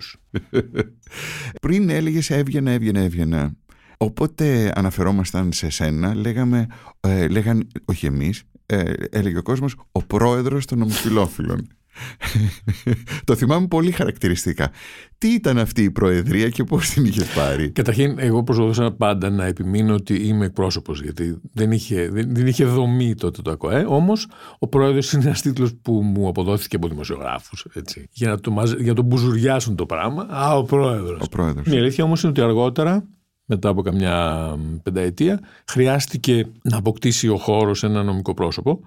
Πριν 1.62 1.90
έλεγες 1.90 2.30
έβγαινα, 2.30 2.72
έβγαινα, 2.72 3.00
έβγαινα. 3.00 3.54
Όποτε 3.98 4.72
αναφερόμασταν 4.76 5.52
σε 5.52 5.70
σένα, 5.70 6.16
λέγαμε, 6.16 6.68
ε, 7.00 7.28
λέγαν, 7.28 7.68
όχι 7.86 8.06
εμείς, 8.06 8.44
ε, 8.66 8.94
έλεγε 9.10 9.38
ο 9.38 9.42
κόσμος, 9.42 9.76
ο 9.92 10.04
πρόεδρος 10.04 10.66
των 10.66 10.82
ομοφυλόφιλων. 10.82 11.68
το 13.26 13.36
θυμάμαι 13.36 13.68
πολύ 13.68 13.92
χαρακτηριστικά. 13.92 14.72
Τι 15.18 15.28
ήταν 15.28 15.58
αυτή 15.58 15.84
η 15.84 15.92
προεδρία 15.92 16.50
και 16.50 16.64
πώς 16.64 16.90
την 16.90 17.06
είχες 17.06 17.28
πάρει; 17.28 17.70
Καταρχήν, 17.70 18.16
εγώ 18.20 18.44
προσπαθούσα 18.44 18.92
πάντα 18.92 19.30
να 19.30 19.46
επιμείνω 19.46 19.94
ότι 19.94 20.28
είμαι 20.28 20.46
εκπρόσωπος, 20.46 21.02
γιατί 21.02 21.38
δεν 21.54 21.72
είχε, 21.72 22.10
δεν, 22.10 22.36
δεν 22.36 22.48
είχε 22.48 22.66
δομή 22.66 23.16
τότε 23.16 23.42
το 23.42 23.52
ΑΚΟΕ. 23.52 23.86
Όμως, 23.88 24.28
ο 24.60 24.68
πρόεδρος 24.68 25.14
είναι 25.14 25.24
ένας 25.24 25.42
τίτλος 25.42 25.76
που 25.82 25.94
μου 25.94 26.28
αποδόθηκε 26.28 26.76
από 26.76 26.88
δημοσιογράφους. 26.88 27.66
Για, 28.12 28.30
να 28.30 28.40
το, 28.40 28.52
μαζε- 28.52 28.80
για 28.80 28.90
να 28.90 28.96
τον 28.96 29.06
μπουζουριάσουν 29.06 29.76
το 29.76 29.86
πράγμα. 29.86 30.28
Α, 30.30 30.58
ο 30.58 30.64
πρόεδρος. 30.64 31.22
Ο 31.22 31.30
πρόεδρος. 31.30 31.66
Η 31.68 31.78
αλήθεια 31.78 32.04
όμως 32.04 32.22
είναι 32.22 32.32
ότι 32.32 32.42
αργότερα, 32.42 33.08
μετά 33.46 33.70
από 33.70 33.82
καμιά 33.82 34.48
πενταετία, 34.84 35.40
χρειάστηκε 35.68 36.46
να 36.62 36.78
αποκτήσει 36.78 37.28
ο 37.28 37.38
χώρος 37.38 37.84
ένα 37.84 38.04
νομικό 38.04 38.34
πρόσωπο. 38.34 38.80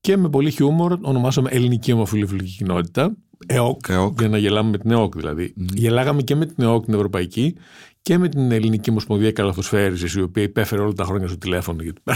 Και 0.00 0.16
με 0.16 0.28
πολύ 0.28 0.50
χιούμορ 0.50 0.98
ονομάσαμε 1.00 1.50
Ελληνική 1.52 1.92
Ομοφιλοφιλική 1.92 2.56
Κοινότητα, 2.56 3.16
ΕΟΚ, 3.46 3.88
ΕΟΚ. 3.88 4.18
για 4.18 4.28
να 4.28 4.38
γελάμε 4.38 4.70
με 4.70 4.78
την 4.78 4.90
ΕΟΚ 4.90 5.16
δηλαδή. 5.16 5.54
Γελάγαμε 5.56 6.22
και 6.22 6.34
με 6.34 6.46
την 6.46 6.64
ΕΟΚ 6.64 6.84
την 6.84 6.94
Ευρωπαϊκή 6.94 7.56
και 8.02 8.18
με 8.18 8.28
την 8.28 8.52
Ελληνική 8.52 8.90
Ομοσπονδία 8.90 9.32
Καλαθοσφαίρισης, 9.32 10.14
η 10.14 10.20
οποία 10.20 10.42
υπέφερε 10.42 10.82
όλα 10.82 10.92
τα 10.92 11.04
χρόνια 11.04 11.28
στο 11.28 11.38
τηλέφωνο. 11.38 11.82
Γιατί... 11.82 12.00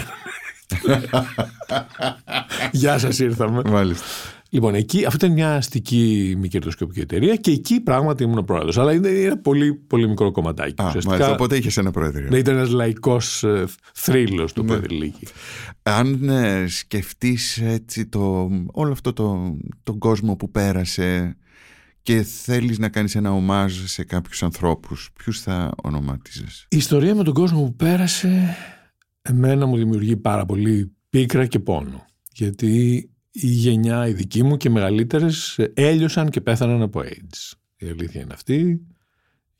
Γεια 2.72 2.98
σας 2.98 3.18
ήρθαμε. 3.18 3.62
Μάλιστα. 3.70 4.04
Λοιπόν, 4.54 4.74
εκεί, 4.74 5.04
αυτή 5.04 5.24
ήταν 5.24 5.32
μια 5.32 5.54
αστική 5.54 6.34
μη 6.38 6.48
κερδοσκοπική 6.48 7.00
εταιρεία 7.00 7.36
και 7.36 7.50
εκεί 7.50 7.80
πράγματι 7.80 8.22
ήμουν 8.22 8.44
πρόεδρος. 8.44 8.78
Αλλά 8.78 8.92
είναι 8.92 9.08
ένα 9.08 9.38
πολύ, 9.38 9.74
πολύ 9.74 10.08
μικρό 10.08 10.30
κομματάκι. 10.30 10.82
Α, 10.82 10.84
μάλιστα. 10.84 11.30
Οπότε 11.30 11.56
είχες 11.56 11.76
ένα 11.76 11.90
προεδρείο. 11.90 12.28
ναι, 12.30 12.38
ήταν 12.38 12.56
ένας 12.56 12.70
λαϊκός 12.70 13.42
ε, 13.42 13.64
θρύλος 13.94 14.52
το 14.52 14.64
Πεδριλίκη. 14.64 15.26
Αν 15.82 16.28
ε, 16.28 16.66
σκεφτείς 16.66 17.58
έτσι 17.58 18.06
το, 18.06 18.50
όλο 18.72 18.92
αυτό 18.92 19.12
το, 19.12 19.56
τον 19.82 19.98
κόσμο 19.98 20.36
που 20.36 20.50
πέρασε 20.50 21.36
και 22.02 22.22
θέλεις 22.22 22.78
να 22.78 22.88
κάνεις 22.88 23.14
ένα 23.14 23.32
ομάζ 23.32 23.72
σε 23.84 24.04
κάποιους 24.04 24.42
ανθρώπους, 24.42 25.10
ποιους 25.18 25.40
θα 25.40 25.70
ονομάτιζες; 25.82 26.66
Η 26.68 26.76
ιστορία 26.76 27.14
με 27.14 27.22
τον 27.22 27.34
κόσμο 27.34 27.62
που 27.62 27.74
πέρασε 27.76 28.56
εμένα 29.22 29.66
μου 29.66 29.76
δημιουργεί 29.76 30.16
πάρα 30.16 30.44
πολύ 30.44 30.92
πίκρα 31.10 31.46
και 31.46 31.58
πόνο. 31.58 32.04
Γιατί 32.32 33.08
η 33.36 33.46
γενιά 33.46 34.08
η 34.08 34.12
δική 34.12 34.42
μου 34.42 34.56
και 34.56 34.68
οι 34.68 34.70
μεγαλύτερες 34.70 35.58
ε, 35.58 35.72
έλειωσαν 35.74 36.30
και 36.30 36.40
πέθαναν 36.40 36.82
από 36.82 37.00
AIDS. 37.00 37.52
Η 37.76 37.86
αλήθεια 37.86 38.20
είναι 38.20 38.32
αυτή. 38.32 38.86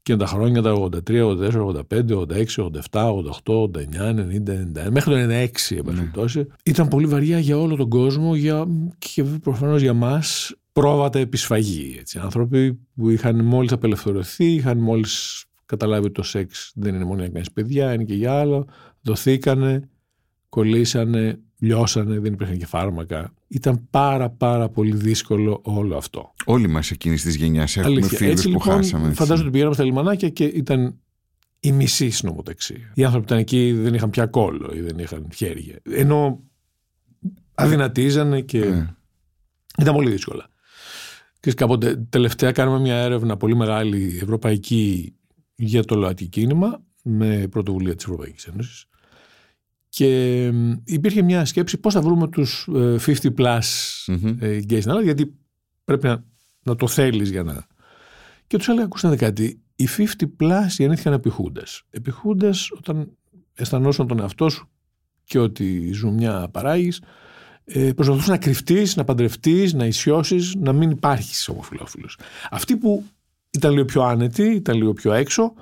Και 0.03 0.17
τα 0.17 0.27
χρόνια 0.27 0.63
τα 0.63 0.73
83, 0.73 1.01
84, 1.09 1.75
85, 1.91 2.09
86, 2.11 2.45
87, 2.91 3.11
88, 3.45 3.63
89, 3.63 4.15
90, 4.15 4.87
91, 4.87 4.91
μέχρι 4.91 5.11
το 5.11 5.17
96 5.17 5.77
εν 5.77 5.83
πάση 5.83 5.83
περιπτώσει, 5.83 6.47
ήταν 6.65 6.89
πολύ 6.89 7.07
βαριά 7.07 7.39
για 7.39 7.59
όλο 7.59 7.77
τον 7.77 7.89
κόσμο 7.89 8.35
για, 8.35 8.67
και 8.99 9.25
προφανώς 9.25 9.83
για 9.83 9.93
μας 9.95 10.55
πρόβατα 10.73 11.19
επισφαγή. 11.19 11.97
Έτσι. 11.99 12.19
Άνθρωποι 12.19 12.79
που 12.95 13.11
είχαν 13.11 13.45
μόλις 13.45 13.73
απελευθερωθεί, 13.73 14.45
είχαν 14.45 14.79
μόλις 14.79 15.45
καταλάβει 15.67 16.05
ότι 16.05 16.15
το 16.15 16.23
σεξ 16.23 16.73
δεν 16.75 16.95
είναι 16.95 17.05
μόνο 17.05 17.17
για 17.17 17.27
να 17.27 17.33
κάνεις 17.33 17.53
παιδιά, 17.53 17.93
είναι 17.93 18.05
και 18.05 18.15
για 18.15 18.39
άλλο, 18.39 18.67
δοθήκανε, 19.01 19.89
κολλήσανε, 20.49 21.39
λιώσανε, 21.59 22.19
δεν 22.19 22.33
υπήρχαν 22.33 22.59
και 22.59 22.67
φάρμακα. 22.67 23.33
Ήταν 23.49 23.87
πάρα 23.91 24.31
πάρα 24.31 24.69
πολύ 24.69 24.97
δύσκολο 24.97 25.61
όλο 25.65 25.97
αυτό. 25.97 26.35
Όλοι 26.45 26.67
μας 26.69 26.91
εκείνης 26.91 27.23
της 27.23 27.35
γενιάς 27.35 27.77
έχουμε 27.77 27.93
Αλήθεια. 27.95 28.19
φίλους 28.19 28.33
Έτσι 28.33 28.45
που 28.51 28.59
λοιπόν, 28.59 28.75
χάσαμε. 28.75 29.05
έτσι. 29.05 29.17
φαντάζομαι 29.17 29.41
ότι 29.43 29.51
πηγαίναμε 29.51 29.75
στα 29.75 29.85
λιμανάκια 29.85 30.29
και 30.29 30.45
ήταν 30.45 30.99
η 31.61 31.73
μισή 31.73 32.11
συνομοταξία. 32.11 32.93
Οι 32.95 33.05
άνθρωποι 33.05 33.27
που 33.27 33.33
ήταν 33.33 33.39
εκεί 33.39 33.73
δεν 33.73 33.95
είχαν 33.95 34.11
πια 34.11 34.27
κόλλο 34.27 34.71
ή 34.75 34.81
δεν 34.81 34.99
είχαν 34.99 35.29
χέρια. 35.35 35.79
Ενώ 35.83 36.41
αδυνατίζανε 37.55 38.41
και 38.41 38.59
Ναι. 38.59 38.95
ήταν 39.79 39.95
πολύ 39.95 40.11
δύσκολα. 40.11 40.49
Και 41.41 41.53
κάποτε 41.53 41.97
τελευταία 42.09 42.53
κάναμε 42.53 42.79
μια 42.81 42.95
έρευνα 42.97 43.37
πολύ 43.37 43.57
μεγάλη 43.57 44.19
ευρωπαϊκή 44.23 45.15
για 45.55 45.85
το 45.85 45.95
ΛΟΑΤΚΙ 45.97 46.27
κίνημα 46.27 46.83
με 47.03 47.49
πρωτοβουλία 47.51 47.95
της 47.95 48.05
Ευρωπαϊκής 48.05 48.45
Ένωσης 48.47 48.87
και 49.95 50.51
μ, 50.53 50.73
υπήρχε 50.85 51.23
μια 51.23 51.45
σκέψη 51.45 51.79
πώς 51.79 51.95
θα 51.95 52.01
βρούμε 52.01 52.29
τους 52.29 52.69
ε, 52.75 52.97
50 53.07 53.15
plus 53.39 53.61
Μμμ. 54.07 54.37
ε, 54.41 54.57
γκέι 54.57 54.81
στην 54.81 54.91
Ελλάδα, 54.91 55.03
γιατί 55.03 55.35
πρέπει 55.85 56.07
να, 56.07 56.25
να 56.63 56.77
το 56.77 56.89
θέλεις 56.89 57.31
για 57.31 57.43
να... 57.43 57.67
Και 58.47 58.57
τους 58.57 58.69
έλεγα, 58.69 58.85
ακούστε 58.85 59.17
κάτι, 59.17 59.61
οι 59.77 59.89
50 59.97 60.03
plus 60.41 60.67
γεννήθηκαν 60.69 61.13
επιχούντες. 61.13 61.83
Επιχούντες 61.91 62.73
όταν 62.77 63.11
αισθανόσαν 63.55 64.07
τον 64.07 64.21
εαυτό 64.21 64.49
σου 64.49 64.69
και 65.25 65.39
ό,τι 65.39 65.93
ζουμιά 65.93 66.49
παράγεις 66.53 67.03
ε, 67.65 67.93
προσπαθούσες 67.93 68.29
να 68.29 68.39
κρυφτείς, 68.39 68.97
να 68.97 69.05
παντρευτείς, 69.05 69.73
να 69.73 69.87
ισιώσεις, 69.87 70.55
να 70.55 70.73
μην 70.73 70.91
υπάρχεις 70.91 71.49
ομοφυλόφιλος. 71.49 72.19
Αυτοί 72.51 72.77
που 72.77 73.05
ήταν 73.51 73.73
λίγο 73.73 73.85
πιο 73.85 74.03
άνετοι, 74.03 74.43
ήταν 74.43 74.77
λίγο 74.77 74.93
πιο 74.93 75.13
έξω, 75.13 75.55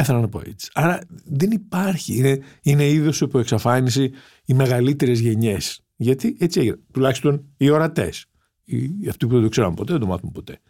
πέθαναν 0.00 0.24
από 0.24 0.42
AIDS. 0.44 0.68
Άρα 0.72 1.00
δεν 1.24 1.50
υπάρχει. 1.50 2.16
Είναι, 2.16 2.38
είναι 2.62 2.88
είδος 2.88 3.20
υπό 3.20 3.38
εξαφάνιση 3.38 4.10
οι 4.44 4.54
μεγαλύτερες 4.54 5.20
γενιές. 5.20 5.80
Γιατί 5.96 6.36
έτσι 6.40 6.60
έγινε. 6.60 6.78
Τουλάχιστον 6.92 7.44
οι 7.56 7.70
ορατές. 7.70 8.24
Οι, 8.64 9.08
αυτοί 9.08 9.26
που 9.26 9.32
δεν 9.32 9.42
το 9.42 9.48
ξέραν 9.48 9.74
ποτέ, 9.74 9.92
δεν 9.92 10.00
το 10.00 10.06
μάθουν 10.06 10.32
ποτέ. 10.32 10.60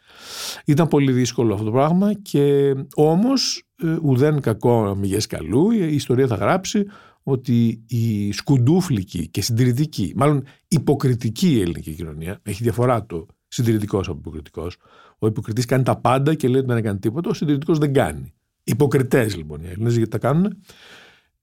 Ήταν 0.64 0.88
πολύ 0.88 1.12
δύσκολο 1.12 1.53
αυτό 1.53 1.64
το 1.64 1.71
πράγμα 1.71 2.12
και 2.12 2.75
όμως 2.95 3.62
ε, 3.83 3.97
ουδέν 4.03 4.40
κακό 4.40 4.87
αμυγές 4.87 5.27
καλού 5.27 5.71
η 5.71 5.95
ιστορία 5.95 6.27
θα 6.27 6.35
γράψει 6.35 6.85
ότι 7.23 7.83
η 7.87 8.33
σκουντούφλικη 8.33 9.29
και 9.29 9.43
συντηρητική, 9.43 10.12
μάλλον 10.16 10.45
υποκριτική 10.69 11.61
ελληνική 11.61 11.95
κοινωνία, 11.95 12.40
έχει 12.43 12.62
διαφορά 12.62 13.07
το 13.07 13.27
συντηρητικός 13.49 14.09
από 14.09 14.19
υποκριτικός. 14.19 14.77
Ο 15.19 15.27
υποκριτής 15.27 15.64
κάνει 15.64 15.83
τα 15.83 15.97
πάντα 15.97 16.35
και 16.35 16.49
λέει 16.49 16.59
ότι 16.59 16.69
δεν 16.69 16.77
έκανε 16.77 16.99
τίποτα, 16.99 17.31
ο 17.31 17.35
συντηρητικός 17.35 17.79
δεν 17.79 17.93
κάνει. 17.93 18.35
Υποκριτές 18.64 19.37
λοιπόν 19.37 19.61
οι 19.62 19.66
Έλληνες, 19.68 19.94
γιατί 19.96 20.11
τα 20.11 20.18
κάνουν, 20.18 20.57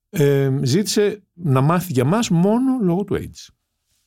ε, 0.09 0.51
ζήτησε 0.61 1.23
να 1.33 1.61
μάθει 1.61 1.91
για 1.93 2.05
μας 2.05 2.29
μόνο 2.29 2.77
λόγω 2.81 3.03
του 3.03 3.15
AIDS. 3.15 3.47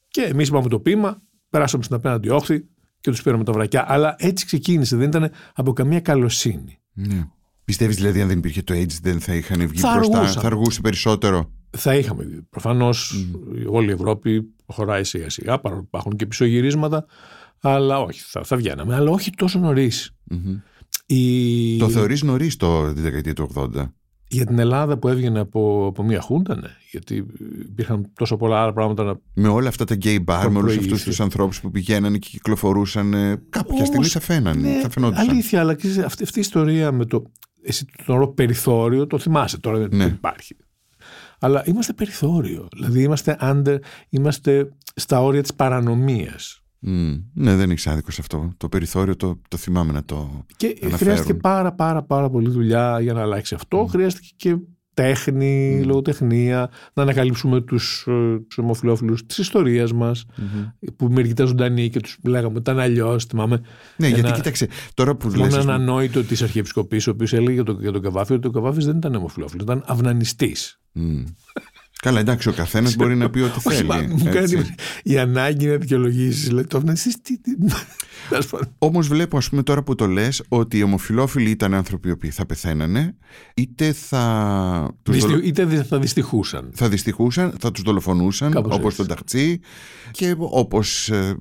Και 0.09 0.23
εμείς 0.23 0.49
είπαμε 0.49 0.69
το 0.69 0.81
ποίημα, 0.81 1.23
περάσαμε 1.51 1.83
στην 1.83 1.97
απέναντι 1.97 2.29
όχθη 2.29 2.65
και 3.01 3.11
τους 3.11 3.23
πήραμε 3.23 3.45
τα 3.45 3.53
βρακιά. 3.53 3.85
Αλλά 3.89 4.15
έτσι 4.19 4.47
ξεκίνησε, 4.47 4.97
δεν 4.97 5.09
ήταν 5.09 5.31
από 5.55 5.73
καμία 5.73 6.01
καλοσύνη. 6.01 6.81
Ναι. 6.93 7.29
Πιστεύεις 7.65 7.97
δηλαδή 7.97 8.21
αν 8.21 8.29
δεν 8.29 8.39
υπήρχε 8.39 8.63
το 8.63 8.75
AIDS 8.75 8.99
δεν 9.03 9.21
θα 9.21 9.35
είχαν 9.35 9.69
βγει 9.69 9.81
Θα 9.81 9.95
μπροστά, 9.95 10.19
αργούσαν. 10.19 10.41
θα 10.43 10.47
αργούσε 10.47 10.81
περισσότερο; 10.81 11.51
Θα 11.71 11.95
είχαμε 11.97 12.25
δει. 12.25 12.43
Προφανώ 12.51 12.89
όλη 13.69 13.89
η 13.89 13.93
Ευρώπη 13.93 14.43
προχωράει 14.43 15.05
σιγά 15.05 15.31
σιγά, 15.31 15.59
παρόλο 15.61 15.81
που 15.81 15.87
υπάρχουν 15.89 16.17
και 16.17 16.27
πισωγυρίσματα. 16.27 17.07
Αλλά 17.61 18.01
όχι, 18.01 18.21
θα, 18.21 18.45
θα 18.45 18.57
βγαίναμε. 18.57 18.95
Αλλά 18.95 19.11
όχι 19.11 19.31
τόσο 19.31 19.59
νωρίς. 19.59 20.15
Η... 21.07 21.77
Το 21.79 21.89
θεωρείς 21.89 22.23
νωρίς 22.23 22.57
το 22.57 22.93
τη 22.93 23.01
δεκαετία 23.01 23.35
του 23.35 23.51
80. 23.55 23.69
Για 24.33 24.47
την 24.47 24.59
Ελλάδα 24.59 24.99
που 24.99 25.09
έβγαινε 25.09 25.39
από, 25.41 25.87
από 25.87 26.03
μία 26.03 26.21
χούντα, 26.21 26.55
ναι. 26.55 26.69
Γιατί 26.91 27.27
υπήρχαν 27.69 28.11
τόσο 28.15 28.37
πολλά 28.37 28.63
άλλα 28.63 28.73
πράγματα 28.73 29.05
να. 29.05 29.15
Με 29.35 29.49
όλα 29.49 29.69
αυτά 29.69 29.85
τα 29.85 29.97
gay 30.03 30.17
bar, 30.17 30.25
με 30.25 30.35
όλους 30.45 30.61
προηγήθηκε. 30.61 30.95
αυτού 30.95 31.09
τους 31.09 31.21
ανθρώπους 31.21 31.61
που 31.61 31.71
πηγαίνανε 31.71 32.19
και 32.19 32.29
κυκλοφορούσαν. 32.31 33.15
ε, 33.15 33.43
Κάποια 33.51 33.75
Όμως, 33.75 33.87
στιγμή 33.87 34.07
θα 34.07 34.21
φαίνανε. 34.21 34.69
ναι, 34.69 34.81
θα 34.81 34.91
φαινόντουσαν. 34.91 35.29
Αλήθεια, 35.29 35.61
αλλά 35.61 35.75
ξέρεις, 35.75 35.99
αυτή, 35.99 36.23
αυτή 36.23 36.39
η 36.39 36.41
ιστορία 36.41 36.93
με 36.93 37.05
το. 37.05 37.23
Εσύ 37.63 37.87
τον 38.07 38.17
όρο 38.17 38.29
περιθώριο 38.29 39.07
το 39.07 39.19
θυμάσαι 39.19 39.59
τώρα, 39.59 39.79
δεν 39.79 39.89
Ναι. 39.93 40.05
δεν 40.05 40.13
υπάρχει. 40.15 40.57
Αλλά 41.41 41.63
είμαστε 41.67 41.93
περιθώριο. 41.93 42.69
Δηλαδή 42.73 43.03
είμαστε, 43.03 43.37
under, 43.41 43.77
είμαστε 44.09 44.69
στα 44.95 45.23
όρια 45.23 45.43
της 45.43 45.55
παρανομίας. 45.55 46.60
Μμ, 46.83 47.15
ναι, 47.35 47.57
δεν 47.57 47.71
έχει 47.71 47.91
άδικο 47.91 48.11
σε 48.11 48.21
αυτό. 48.21 48.53
Το 48.57 48.69
περιθώριο 48.69 49.17
το, 49.17 49.41
το 49.49 49.57
θυμάμαι 49.57 49.93
να 49.93 50.05
το. 50.05 50.45
Και 50.57 50.67
αναφέρουν. 50.67 50.97
χρειάστηκε 50.99 51.35
πάρα 51.35 51.73
πάρα 51.73 52.03
πάρα 52.03 52.31
πολύ 52.31 52.49
δουλειά 52.51 53.01
για 53.01 53.13
να 53.13 53.21
αλλάξει 53.21 53.55
αυτό. 53.55 53.87
Χρειάστηκε 53.91 54.29
και 54.37 54.57
τέχνη, 54.95 55.83
λογοτεχνία, 55.85 56.71
να 56.95 57.03
ανακαλύψουμε 57.03 57.61
τους, 57.61 58.05
ε, 58.09 58.39
τους 58.49 58.59
ομοφυλόφιλους 58.59 59.27
της 59.27 59.39
ιστορίας 59.39 59.93
μας, 59.93 60.25
που 60.97 61.09
μερικοί 61.11 61.33
ήταν 61.33 61.47
ζωντανοί 61.47 61.89
και 61.89 62.01
τους 62.01 62.19
λέγαμε 62.25 62.59
ήταν 62.59 62.79
αλλιώς. 62.79 63.25
Θυμάμαι, 63.25 63.61
Ναι, 63.97 64.07
ένα- 64.07 64.17
γιατί 64.19 64.33
κοίταξε, 64.37 64.69
τώρα 64.95 65.17
που 65.17 65.31
θυμάμαι 65.31 65.49
λες, 65.51 65.57
ας 65.59 65.65
έναν 65.65 65.77
πούμε, 65.81 65.91
ανόητο 65.91 66.23
της 66.25 66.43
Αρχιεπισκοπής, 66.43 67.07
ο 67.07 67.11
οποίος 67.11 67.33
έλεγε 67.33 67.53
για 67.53 67.65
τον, 67.65 67.81
για 67.81 67.93
τον 67.93 68.03
Καβάφη 68.03 68.33
ότι 68.33 68.47
ο 68.47 68.51
Καβάφης 68.51 68.85
δεν 68.85 68.97
ήταν 68.97 69.15
ομοφυλόφιλος, 69.15 69.63
ήταν 69.65 69.83
αυνανιστής. 69.87 70.81
μμ. 70.93 71.23
Καλά, 72.03 72.21
εντάξει, 72.21 72.49
ο 72.49 72.53
καθένας 72.53 72.97
μπορεί 72.97 73.17
να 73.17 73.31
πει 73.31 73.41
ό,τι 73.41 73.59
Όχι, 73.69 73.77
θέλει. 73.77 73.89
μα, 73.89 73.97
μου 73.97 74.25
κάνει 74.25 74.39
έτσι. 74.39 74.75
η 75.03 75.19
ανάγκη 75.19 75.67
να 75.67 75.77
δικαιολογήσεις. 75.77 76.51
Λέει, 76.51 76.65
το 76.65 76.77
αυνανιστής, 76.77 77.21
τι. 77.23 77.39
τι... 77.41 77.51
Τέλος 78.29 78.47
πάντων. 78.47 78.75
Όμως 78.79 79.09
βλέπω 79.09 79.37
ας 79.37 79.49
πούμε 79.49 79.63
τώρα 79.63 79.83
που 79.83 79.95
το 79.95 80.07
λες 80.07 80.43
ότι 80.49 80.79
οι 80.79 80.83
ομοφιλόφιλοι 80.83 81.51
ήταν 81.51 81.75
άνθρωποι 81.75 82.09
οι 82.09 82.11
οποίοι 82.11 82.31
θα 82.31 82.47
πεθαίνανε 82.47 83.17
είτε 83.55 83.93
θα 83.93 84.95
τους 85.03 85.15
Δυστι- 85.15 85.31
δολο- 85.33 85.45
Είτε 85.47 85.65
δεν 85.65 85.85
θα 85.85 85.99
δυστυχούσαν. 85.99 86.71
θα 86.75 86.89
δυστυχούσαν, 86.89 87.55
θα 87.61 87.71
τους 87.71 87.83
δολοφονούσαν 87.83 88.51
Κάπως 88.53 88.75
όπως 88.75 88.85
έτσι. 88.93 88.97
τον 88.97 89.07
Ταχτσί 89.07 89.61
και 90.11 90.35
όπως, 90.39 91.09
ε, 91.09 91.37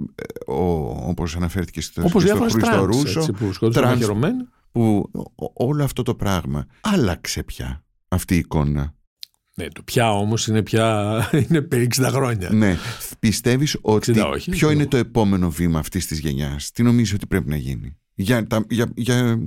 ο, 0.47 0.63
όπως 1.09 1.35
αναφέρθηκε 1.35 1.81
στο, 1.81 2.01
Όπως 2.01 2.11
και 2.13 2.19
στο 2.19 2.27
διάφορες 2.27 2.51
Χρήστο 2.53 2.69
τρανς, 2.71 2.95
Ρούσο 2.95 3.19
έτσι, 3.19 3.31
που 3.31 3.53
σκότωσαν 3.53 3.83
τρανς 3.83 3.99
μαχαιρωμένοι. 3.99 4.43
που 4.71 5.09
ό- 5.35 5.51
όλο 5.67 5.83
αυτό 5.83 6.03
το 6.03 6.15
πράγμα 6.15 6.65
άλλαξε 6.81 7.43
πια 7.43 7.83
αυτή 8.07 8.35
η 8.35 8.37
εικόνα. 8.37 8.93
Ναι, 9.61 9.67
το 9.67 9.81
πια 9.83 10.11
όμως 10.11 10.47
είναι 10.47 10.63
πια. 10.63 11.29
είναι 11.49 11.61
περί 11.61 11.87
60 11.99 12.07
χρόνια. 12.11 12.49
Ναι, 12.53 12.77
πιστεύεις 13.19 13.77
ότι 13.81 14.11
60 14.15 14.29
όχι, 14.33 14.49
ποιο 14.51 14.67
το- 14.67 14.73
είναι 14.73 14.85
το 14.87 14.97
επόμενο 14.97 15.49
βήμα 15.49 15.79
αυτής 15.79 16.05
της 16.05 16.19
γενιάς, 16.19 16.71
τι 16.71 16.83
νομίζεις 16.83 17.13
ότι 17.13 17.27
πρέπει 17.27 17.49
να 17.49 17.55
γίνει; 17.55 17.97
Για 18.15 18.47
τα, 18.47 18.65
για, 18.69 18.91
για, 18.95 19.39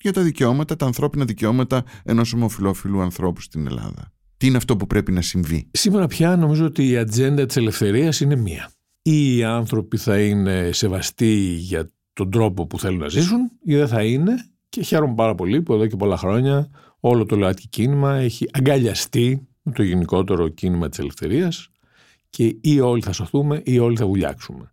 για 0.00 0.12
τα 0.12 0.22
δικαιώματα, 0.22 0.76
τα 0.76 0.86
ανθρώπινα 0.86 1.24
δικαιώματα 1.24 1.84
ενός 2.04 2.32
ομοφιλόφιλου 2.32 3.00
ανθρώπου 3.00 3.40
στην 3.40 3.66
Ελλάδα. 3.66 4.12
Τι 4.36 4.46
είναι 4.46 4.56
αυτό 4.56 4.76
που 4.76 4.86
πρέπει 4.86 5.12
να 5.12 5.22
συμβεί; 5.22 5.68
Σήμερα 5.70 6.06
πια 6.06 6.36
νομίζω 6.36 6.64
ότι 6.64 6.88
η 6.88 6.96
ατζέντα 6.96 7.46
της 7.46 7.56
ελευθερίας 7.56 8.20
είναι 8.20 8.36
μία. 8.36 8.70
Ή 9.02 9.36
οι 9.36 9.44
άνθρωποι 9.44 9.96
θα 9.96 10.20
είναι 10.20 10.70
σεβαστοί 10.72 11.34
για 11.58 11.90
τον 12.12 12.30
τρόπο 12.30 12.66
που 12.66 12.78
θέλουν 12.78 12.98
να 12.98 13.08
ζήσουν 13.08 13.50
ή 13.64 13.76
δεν 13.76 13.88
θα 13.88 14.02
είναι 14.04 14.32
και 14.68 14.82
χαίρομαι 14.82 15.14
πάρα 15.14 15.34
πολύ 15.34 15.62
που 15.62 15.72
εδώ 15.72 15.86
και 15.86 15.96
πολλά 15.96 16.16
χρόνια 16.16 16.68
όλο 17.00 17.24
το 17.26 17.36
ΛΟΑΤΚΙ 17.36 17.68
κίνημα 17.68 18.14
έχει 18.16 18.46
αγκαλιαστεί 18.52 19.48
με 19.62 19.72
το 19.72 19.82
γενικότερο 19.82 20.48
κίνημα 20.48 20.88
της 20.88 20.98
ελευθερίας 20.98 21.68
και 22.30 22.56
ή 22.60 22.80
όλοι 22.80 23.02
θα 23.02 23.12
σωθούμε 23.12 23.62
ή 23.64 23.78
όλοι 23.78 23.96
θα 23.96 24.06
βουλιάξουμε. 24.06 24.72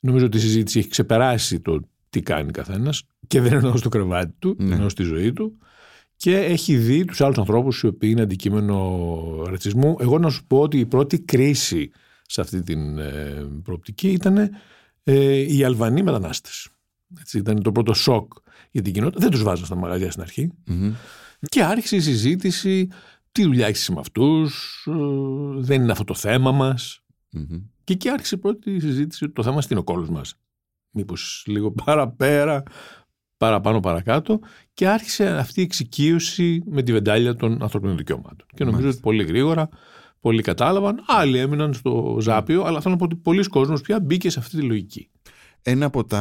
Νομίζω 0.00 0.26
ότι 0.26 0.36
η 0.36 0.40
συζήτηση 0.40 0.78
έχει 0.78 0.88
ξεπεράσει 0.88 1.60
το 1.60 1.80
τι 2.10 2.20
κάνει 2.22 2.50
καθένας 2.50 3.02
και 3.26 3.40
δεν 3.40 3.52
εννοώ 3.52 3.76
στο 3.76 3.88
κρεβάτι 3.88 4.34
του, 4.38 4.56
Ναι. 4.58 4.74
εννοώ 4.74 4.88
στη 4.88 5.02
ζωή 5.02 5.32
του 5.32 5.58
και 6.16 6.36
έχει 6.36 6.76
δει 6.76 7.04
τους 7.04 7.20
άλλους 7.20 7.38
ανθρώπους 7.38 7.82
οι 7.82 7.86
οποίοι 7.86 8.08
είναι 8.12 8.22
αντικείμενο 8.22 9.44
ρατσισμού. 9.46 9.96
Εγώ 10.00 10.18
να 10.18 10.28
σου 10.28 10.44
πω 10.46 10.58
ότι 10.60 10.78
η 10.78 10.86
πρώτη 10.86 11.20
κρίση 11.20 11.90
σε 12.26 12.40
αυτή 12.40 12.62
την 12.62 12.98
ε, 12.98 13.48
προοπτική 13.62 14.08
ήταν 14.08 14.50
ε, 15.04 15.54
οι 15.54 15.64
Αλβανοί 15.64 16.02
μετανάστες. 16.02 16.68
Έτσι, 17.20 17.38
ήταν 17.38 17.62
το 17.62 17.72
πρώτο 17.72 17.94
σοκ 17.94 18.32
για 18.70 18.82
την 18.82 18.92
κοινότητα. 18.92 19.20
Δεν 19.20 19.30
τους 19.30 19.42
βάζαν 19.42 19.66
στα 19.66 19.74
μαγαζιά 19.74 20.10
στην 20.10 20.22
αρχή. 20.22 20.50
Μμμ. 20.66 20.92
Και 21.48 21.62
άρχισε 21.62 21.96
η 21.96 22.00
συζήτηση 22.00 22.88
τι 23.32 23.42
δουλειά 23.42 23.66
έχεις 23.66 23.88
με 23.88 24.00
αυτούς, 24.00 24.84
ε, 24.86 24.92
δεν 25.54 25.82
είναι 25.82 25.92
αυτό 25.92 26.04
το 26.04 26.14
θέμα 26.14 26.52
μας. 26.52 27.00
Μμμ. 27.30 27.62
Και 27.84 27.92
εκεί 27.92 28.08
άρχισε 28.08 28.34
η 28.34 28.38
πρώτη 28.38 28.80
συζήτηση 28.80 29.24
ότι 29.24 29.32
το 29.32 29.42
θέμα 29.42 29.62
είναι 29.70 29.80
ο 29.80 29.84
κόλος 29.84 30.10
μας. 30.10 30.34
Μήπως 30.90 31.44
λίγο 31.46 31.72
παραπέρα, 31.84 32.62
παραπάνω 33.36 33.80
παρακάτω 33.80 34.40
και 34.74 34.88
άρχισε 34.88 35.28
αυτή 35.28 35.60
η 35.60 35.62
εξοικείωση 35.62 36.62
με 36.66 36.82
τη 36.82 36.92
βεντάλια 36.92 37.34
των 37.34 37.62
ανθρωπίνων 37.62 37.96
δικαιωμάτων. 37.96 38.46
Και 38.54 38.64
νομίζω 38.64 38.88
ότι 38.88 39.00
πολύ 39.00 39.24
γρήγορα 39.24 39.68
πολλοί 40.20 40.42
κατάλαβαν, 40.42 41.04
άλλοι 41.06 41.38
έμειναν 41.38 41.74
στο 41.74 42.16
ζάπιο, 42.20 42.62
αλλά 42.62 42.80
θέλω 42.80 42.92
να 42.94 42.98
πω 42.98 43.04
ότι 43.04 43.16
πολλοί 43.16 43.44
κόσμος 43.44 43.80
πια 43.80 44.00
μπήκε 44.00 44.30
σε 44.30 44.38
αυτή 44.38 44.56
τη 44.56 44.62
λογική. 44.62 45.10
Ένα 45.62 45.86
από 45.86 46.04
τα 46.04 46.20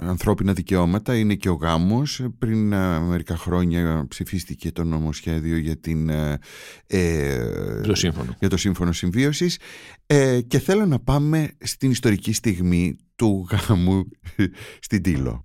ανθρώπινα 0.00 0.52
δικαιώματα 0.52 1.16
είναι 1.16 1.34
και 1.34 1.48
ο 1.48 1.54
γάμος. 1.54 2.26
Πριν 2.38 2.72
ε, 2.72 3.00
μερικά 3.00 3.36
χρόνια 3.36 4.06
ψηφίστηκε 4.08 4.72
το 4.72 4.84
νομοσχέδιο 4.84 5.56
για, 5.56 5.76
την, 5.76 6.08
ε, 6.08 6.38
ε, 6.86 7.80
Το 7.80 7.94
σύμφωνο. 7.94 8.36
για 8.38 8.48
το 8.48 8.56
Σύμφωνο 8.56 8.92
Συμβίωσης 8.92 9.58
ε, 10.06 10.40
και 10.40 10.58
θέλω 10.58 10.86
να 10.86 10.98
πάμε 10.98 11.50
στην 11.58 11.90
ιστορική 11.90 12.32
στιγμή 12.32 12.96
του 13.16 13.46
γάμου 13.50 14.08
στην 14.86 15.02
Τήλο. 15.02 15.44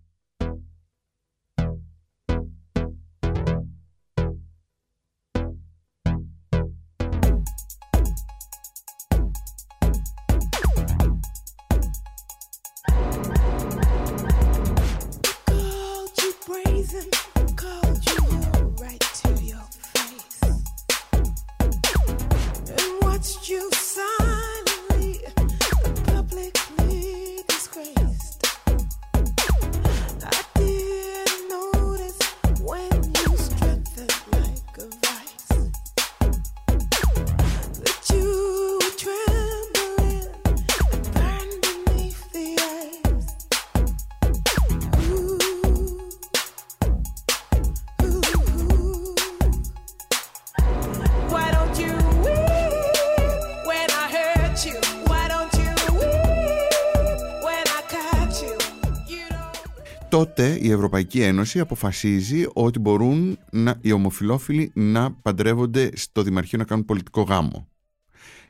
Τότε 60.26 60.58
η 60.62 60.72
Ευρωπαϊκή 60.72 61.22
Ένωση 61.22 61.60
αποφασίζει 61.60 62.46
ότι 62.54 62.80
μπορούν 62.80 63.38
να, 63.52 63.80
οι 63.82 63.92
ομοφιλόφιλοι 63.92 64.72
να 64.74 65.12
παντρεύονται 65.12 65.90
στο 65.96 66.22
Δημαρχείο 66.22 66.58
να 66.58 66.64
κάνουν 66.64 66.86
πολιτικό 66.86 67.22
γάμο. 67.22 67.68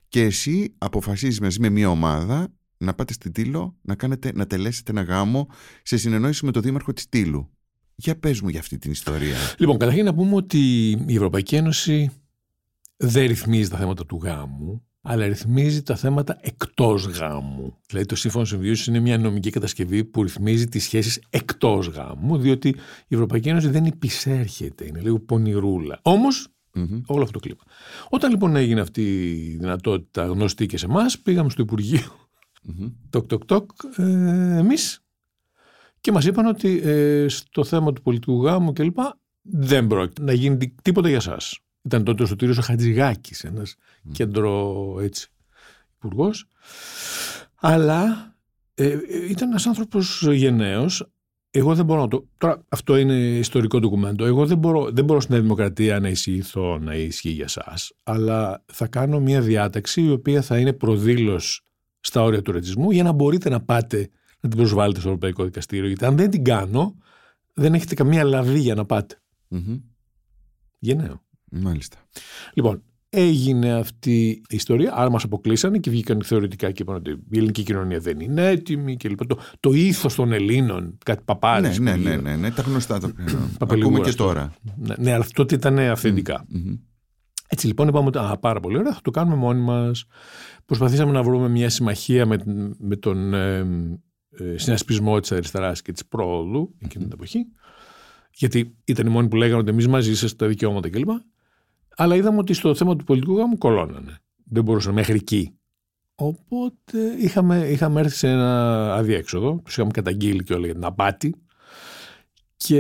Και 0.07 0.22
εσύ 0.22 0.74
αποφασίζεις 0.78 1.39
μαζί 1.39 1.59
με 1.59 1.69
μια 1.69 1.89
ομάδα 1.89 2.47
να 2.78 2.93
πάτε 2.93 3.13
στην 3.13 3.32
Τήλο 3.32 3.78
να, 3.82 3.95
κάνετε, 3.95 4.32
να 4.36 4.47
τελέσετε 4.47 4.91
ένα 4.91 5.01
γάμο 5.01 5.47
σε 5.84 5.97
συνεννόηση 5.97 6.45
με 6.45 6.51
το 6.51 6.59
Δήμαρχο 6.59 6.93
της 6.93 7.09
Τήλου. 7.09 7.49
Για 7.95 8.19
πες 8.19 8.41
μου 8.41 8.49
για 8.49 8.59
αυτή 8.59 8.78
την 8.78 8.91
ιστορία. 8.91 9.38
Λοιπόν, 9.57 9.78
καταρχήν 9.78 10.05
να 10.05 10.13
πούμε 10.13 10.36
ότι 10.36 10.89
η 10.89 11.15
Ευρωπαϊκή 11.15 11.55
Ένωση 11.55 12.09
δεν 12.97 13.28
ρυθμίζει 13.28 13.69
τα 13.69 13.78
θέματα 13.78 14.05
του 14.05 14.19
γάμου, 14.24 14.86
αλλά 15.02 15.28
ρυθμίζει 15.28 15.84
τα 15.84 15.95
θέματα 15.95 16.38
εκτός 16.41 17.06
γάμου. 17.06 17.78
Δηλαδή, 17.88 18.06
το 18.08 18.16
Σύμφωνο 18.16 18.45
Συμβίωσης 18.45 18.88
είναι 18.88 18.99
μια 18.99 19.18
νομική 19.18 19.49
κατασκευή 19.49 20.04
που 20.04 20.24
ρυθμίζει 20.24 20.68
τις 20.68 20.84
σχέσεις 20.84 21.22
εκτός 21.30 21.88
γάμου, 21.88 22.38
διότι 22.38 22.68
η 23.08 23.16
Ευρωπαϊκή 23.16 23.49
Ένωση 23.49 23.68
δεν 23.70 23.86
υπησέρχεται, 23.86 24.86
είναι 24.86 24.99
λίγο 25.02 25.20
πονηρούλα. 25.20 25.99
Όμως, 26.02 26.47
όλο 27.06 27.22
αυτό 27.24 27.32
το 27.32 27.39
κλίμα. 27.39 27.62
Όταν 28.10 28.32
λοιπόν 28.32 28.56
έγινε 28.56 28.82
αυτή 28.82 29.30
η 29.32 29.58
δυνατότητα 29.60 30.26
γνωστή 30.26 30.66
και 30.66 30.78
σε 30.78 30.86
εμάς, 30.86 31.20
πήγαμε 31.20 31.49
στο 31.49 31.62
Υπουργείο. 31.62 32.30
Τοκ, 33.10 33.26
τοκ, 33.28 33.45
τοκ, 33.45 33.72
ε, 33.97 34.04
εμείς. 34.58 35.04
Και 36.02 36.12
μας 36.12 36.26
είπαν 36.26 36.45
ότι 36.45 36.82
ε, 36.84 37.26
στο 37.28 37.64
θέμα 37.64 37.93
του 37.93 38.02
πολιτικού 38.02 38.43
γάμου 38.43 38.74
κλπ. 38.74 38.97
δεν 39.41 39.88
πρόκειται 39.88 40.24
να 40.24 40.34
γίνει 40.34 40.58
τί- 40.58 40.82
τίποτα 40.82 41.08
για 41.08 41.18
εσά. 41.18 41.38
Ήταν 41.82 42.04
τότε 42.04 42.24
ο 42.24 42.26
Σωτήριος 42.26 42.58
ο 42.58 42.62
Χατζηγάκης, 42.62 43.43
ένας 43.43 43.76
κέντρο 44.12 44.97
έτσι, 45.02 45.28
υπουργός. 45.95 46.47
Αλλά 47.56 48.32
ε, 48.74 48.88
ε, 48.88 48.99
ήταν 49.30 49.49
ένας 49.49 49.66
άνθρωπος 49.66 50.28
γενναίος. 50.32 51.12
Εγώ 51.54 51.76
δεν 51.76 51.86
μπορώ 51.86 52.02
να 52.02 52.08
το... 52.08 52.28
Τώρα 52.38 52.66
αυτό 52.70 52.97
είναι 52.97 53.14
ιστορικό 53.14 53.80
ντοκουμέντο. 53.80 54.26
Εγώ 54.26 54.45
δεν 54.45 54.58
μπορώ, 54.58 54.91
δεν 54.91 55.06
μπορώ 55.06 55.20
στην 55.20 55.34
Νέα 55.34 55.43
Δημοκρατία 55.43 55.99
να 55.99 56.10
εισηγηθώ 56.10 56.78
να 56.78 56.95
ισχύει 56.95 57.30
για 57.30 57.47
σας. 57.47 57.91
Αλλά 58.04 58.64
θα 58.66 58.88
κάνω 58.88 59.20
μια 59.20 59.41
διάταξη 59.41 60.02
η 60.02 60.12
οποία 60.12 60.41
θα 60.41 60.60
είναι 60.60 60.74
προδήλωση 60.74 61.62
στα 61.99 62.24
όρια 62.24 62.41
του 62.41 62.52
ρατσισμού 62.52 62.91
για 62.91 63.04
να 63.04 63.12
μπορείτε 63.12 63.49
να 63.49 63.62
πάτε 63.62 64.10
να 64.39 64.49
την 64.49 64.58
προσβάλλετε 64.58 64.99
στο 64.99 65.08
Ευρωπαϊκό 65.08 65.43
Δικαστήριο. 65.43 65.88
Γιατί 65.88 66.06
αν 66.06 66.16
δεν 66.18 66.30
την 66.30 66.43
κάνω, 66.43 66.95
δεν 67.54 67.74
έχετε 67.74 67.95
καμία 67.95 68.24
λαβή 68.24 68.60
για 68.60 68.76
να 68.76 68.86
πάτε. 68.86 69.22
Μμμ. 69.47 69.78
Γενναίο. 70.80 71.24
Μάλιστα. 71.52 71.97
Λοιπόν, 72.54 72.84
έγινε 73.14 73.74
αυτή 73.74 74.30
η 74.30 74.55
ιστορία, 74.55 74.93
άρα 74.95 75.12
μας 75.12 75.24
αποκλείσανε 75.24 75.78
και 75.78 75.89
βγήκαν 75.89 76.24
θεωρητικά 76.24 76.72
και 76.72 76.82
είπαν 76.82 76.95
ότι 76.95 77.09
η 77.09 77.38
ελληνική 77.38 77.64
κοινωνία 77.64 77.99
δεν 77.99 78.20
είναι 78.20 78.47
έτοιμη 78.47 78.97
και 78.97 79.09
λοιπά. 79.09 79.26
Το, 79.26 79.38
το 79.59 79.72
ήθος 79.72 80.16
των 80.16 80.32
Ελλήνων, 80.32 80.97
κάτι 81.05 81.22
παπάρες. 81.26 81.80
Ναι, 81.80 81.95
ναι, 81.95 82.09
ναι, 82.09 82.16
ναι, 82.16 82.36
ναι, 82.36 82.51
τα 82.51 82.62
γνωστά 82.62 82.99
τα 82.99 83.07
οποία 83.07 83.49
Παπελιγούρα 83.57 83.95
ακούμε 83.95 84.03
και 84.03 84.09
αυτό. 84.09 84.24
τώρα. 84.24 84.53
Ναι, 84.76 84.95
ναι, 84.97 85.14
αλλά 85.14 85.26
τότε 85.34 85.55
ήταν 85.55 85.80
αυθεντικά. 85.80 86.45
Μμμ. 86.47 86.76
Έτσι 87.47 87.68
λοιπόν 87.68 87.88
είπαμε 87.88 88.07
ότι 88.07 88.18
α, 88.18 88.38
πάρα 88.38 88.59
πολύ 88.59 88.78
ωραία, 88.78 88.93
θα 88.93 89.01
το 89.03 89.12
κάνουμε 89.12 89.36
μόνοι 89.36 89.62
μας. 89.62 90.05
Προσπαθήσαμε 90.66 91.12
να 91.12 91.24
βρούμε 91.24 91.49
μια 91.49 91.70
συμμαχία 91.70 92.26
με, 92.26 92.38
με 92.80 92.95
τον 92.95 93.34
ε, 93.34 93.57
ε, 94.38 94.57
συνασπισμό 94.57 95.20
της 95.20 95.32
αριστεράς 95.32 95.82
και 95.82 95.91
της 95.91 96.05
πρόοδου 96.05 96.76
εκείνη 96.78 97.03
την 97.03 97.14
εποχή. 97.14 97.45
Γιατί 98.32 98.78
ήταν 98.84 99.07
οι 99.07 99.09
μόνοι 99.09 99.28
που 99.28 99.36
λέγανε 99.36 99.59
ότι 99.59 99.70
εμείς 99.70 99.88
μαζί 99.88 100.12
είσαστε 100.12 100.36
τα 100.36 100.47
δικαιώματα 100.47 100.89
κλπ. 100.89 101.09
Αλλά 102.02 102.16
είδαμε 102.16 102.38
ότι 102.38 102.54
στο 102.54 102.76
θέμα 102.76 102.95
του 102.95 103.04
πολιτικού 103.04 103.38
γάμου 103.38 103.58
κολώνανε. 103.58 104.18
Δεν 104.43 104.64
μπορούσαν 104.64 104.93
μέχρι 104.93 105.16
εκεί. 105.16 105.54
Οπότε 106.16 106.99
είχαμε, 107.20 107.58
είχαμε 107.68 107.99
έρθει 107.99 108.16
σε 108.16 108.28
ένα 108.30 108.93
αδιέξοδο. 108.95 109.62
Τους 109.64 109.74
είχαμε 109.74 109.91
καταγγείλει 109.91 110.43
και 110.43 110.54
όλα 110.54 110.66
για 110.66 110.74
την 110.74 110.86
απάτη. 110.86 111.36
Και 112.58 112.80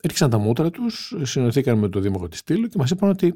έριξαν 0.00 0.30
τα 0.30 0.38
μούτρα 0.38 0.70
τους, 0.70 1.14
συνοηθήκαν 1.22 1.78
με 1.78 1.88
το 1.88 2.00
Δήμαρχο 2.00 2.28
της 2.28 2.38
Στήλου 2.38 2.66
και 2.66 2.78
μας 2.78 2.90
είπαν 2.90 3.08
ότι 3.08 3.34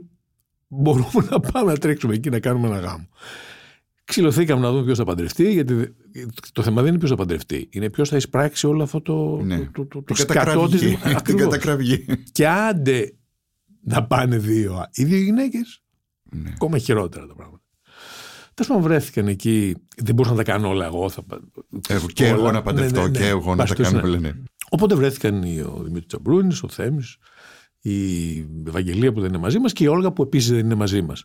μπορούμε 0.68 1.26
να 1.30 1.40
πάμε 1.40 1.72
να 1.72 1.78
τρέξουμε 1.78 2.14
εκεί 2.14 2.30
να 2.30 2.40
κάνουμε 2.40 2.66
ένα 2.66 2.78
γάμο. 2.78 3.08
Ξυλωθήκαμε 4.04 4.60
να 4.60 4.70
δούμε 4.70 4.84
ποιος 4.84 4.98
θα 4.98 5.04
παντρευτεί, 5.04 5.52
γιατί 5.52 5.74
δε- 5.74 5.86
το 6.52 6.62
θέμα 6.62 6.80
δεν 6.80 6.90
είναι 6.90 6.98
ποιος 6.98 7.10
θα 7.10 7.16
παντρευτεί. 7.16 7.68
Είναι 7.72 7.90
ποιος 7.90 8.08
θα 8.08 8.16
εισπράξει 8.16 8.66
όλο 8.66 8.82
αυτό 8.82 9.00
το, 9.02 9.40
Ναι. 9.42 9.58
το, 9.58 9.70
το, 9.72 9.84
το, 9.86 9.98
το 9.98 10.02
Την 10.02 10.16
σκατό 10.16 10.32
κατακραυγή. 10.32 10.78
της- 10.78 10.98
Την 11.02 11.16
Ακριβώς. 11.16 11.42
κατακραυγή. 11.42 12.04
Και 12.32 12.48
άντε 12.48 13.12
να 13.80 14.06
πάνε 14.06 14.38
δύο, 14.38 14.84
οι 14.92 15.04
δύο 15.04 15.18
γυναίκες, 15.18 15.82
Ναι. 16.30 16.50
ακόμα 16.54 16.78
χειρότερα 16.78 17.26
τα 17.26 17.34
πράγματα. 17.34 17.62
Τέλος 18.54 18.72
πάντων, 18.72 18.82
βρέθηκαν 18.90 19.26
εκεί. 19.28 19.74
Δεν 19.96 20.14
μπορούσα 20.14 20.34
να 20.34 20.42
τα 20.44 20.52
κάνω 20.52 20.68
όλα 20.68 20.84
εγώ. 20.86 21.08
Θα... 21.10 21.22
πα- 21.22 21.40
Εγώ 21.88 22.06
και 22.06 22.24
όλα. 22.24 22.32
εγώ 22.32 22.50
να 22.52 22.62
παντρευτώ 22.62 23.00
Ναι, 23.00 23.06
ναι, 23.06 23.10
ναι. 23.10 23.18
και 23.18 23.26
εγώ 23.26 23.50
να 23.50 23.56
τα 23.56 23.56
Παστούς, 23.56 23.86
κάνω 23.88 24.00
ναι. 24.00 24.08
όλα. 24.08 24.18
ναι. 24.18 24.32
Οπότε 24.70 24.94
βρέθηκαν 24.94 25.42
οι- 25.42 25.60
ο 25.60 25.80
Δημήτρης 25.82 26.06
Τσαμπρούνη, 26.06 26.56
ο 26.62 26.68
Θέμης, 26.68 27.16
η 27.80 28.38
Ευαγγελία 28.66 29.12
που 29.12 29.20
δεν 29.20 29.28
είναι 29.28 29.38
μαζί 29.38 29.58
μας 29.58 29.72
και 29.72 29.84
η 29.84 29.86
Όλγα 29.86 30.12
που 30.12 30.22
επίσης 30.22 30.50
δεν 30.50 30.58
είναι 30.58 30.74
μαζί 30.74 31.02
μας. 31.02 31.24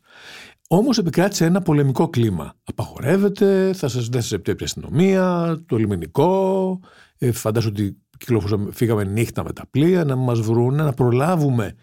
Όμως 0.68 0.98
επικράτησε 0.98 1.46
ένα 1.46 1.62
πολεμικό 1.62 2.10
κλίμα. 2.10 2.54
Απαγορεύεται, 2.64 3.74
θα 3.74 3.88
σας, 3.88 4.08
δεν 4.10 4.22
σας 4.22 4.32
επιτρέπει 4.32 4.62
η 4.62 4.66
αστυνομία, 4.66 5.58
το 5.66 5.76
λιμενικό. 5.78 6.80
Ε, 7.18 7.32
φαντάζομαι 7.32 7.74
ότι 7.80 7.98
κυκλοφορούσαμε- 8.18 8.74
φύγαμε 8.74 9.04
νύχτα 9.04 9.44
με 9.44 9.54
τα 9.54 9.66
πλοία 9.72 10.04
να 10.04 10.16
μας 10.16 10.40
βρούνε, 10.40 10.84
να 10.84 10.94
προλάβουμε 10.94 11.76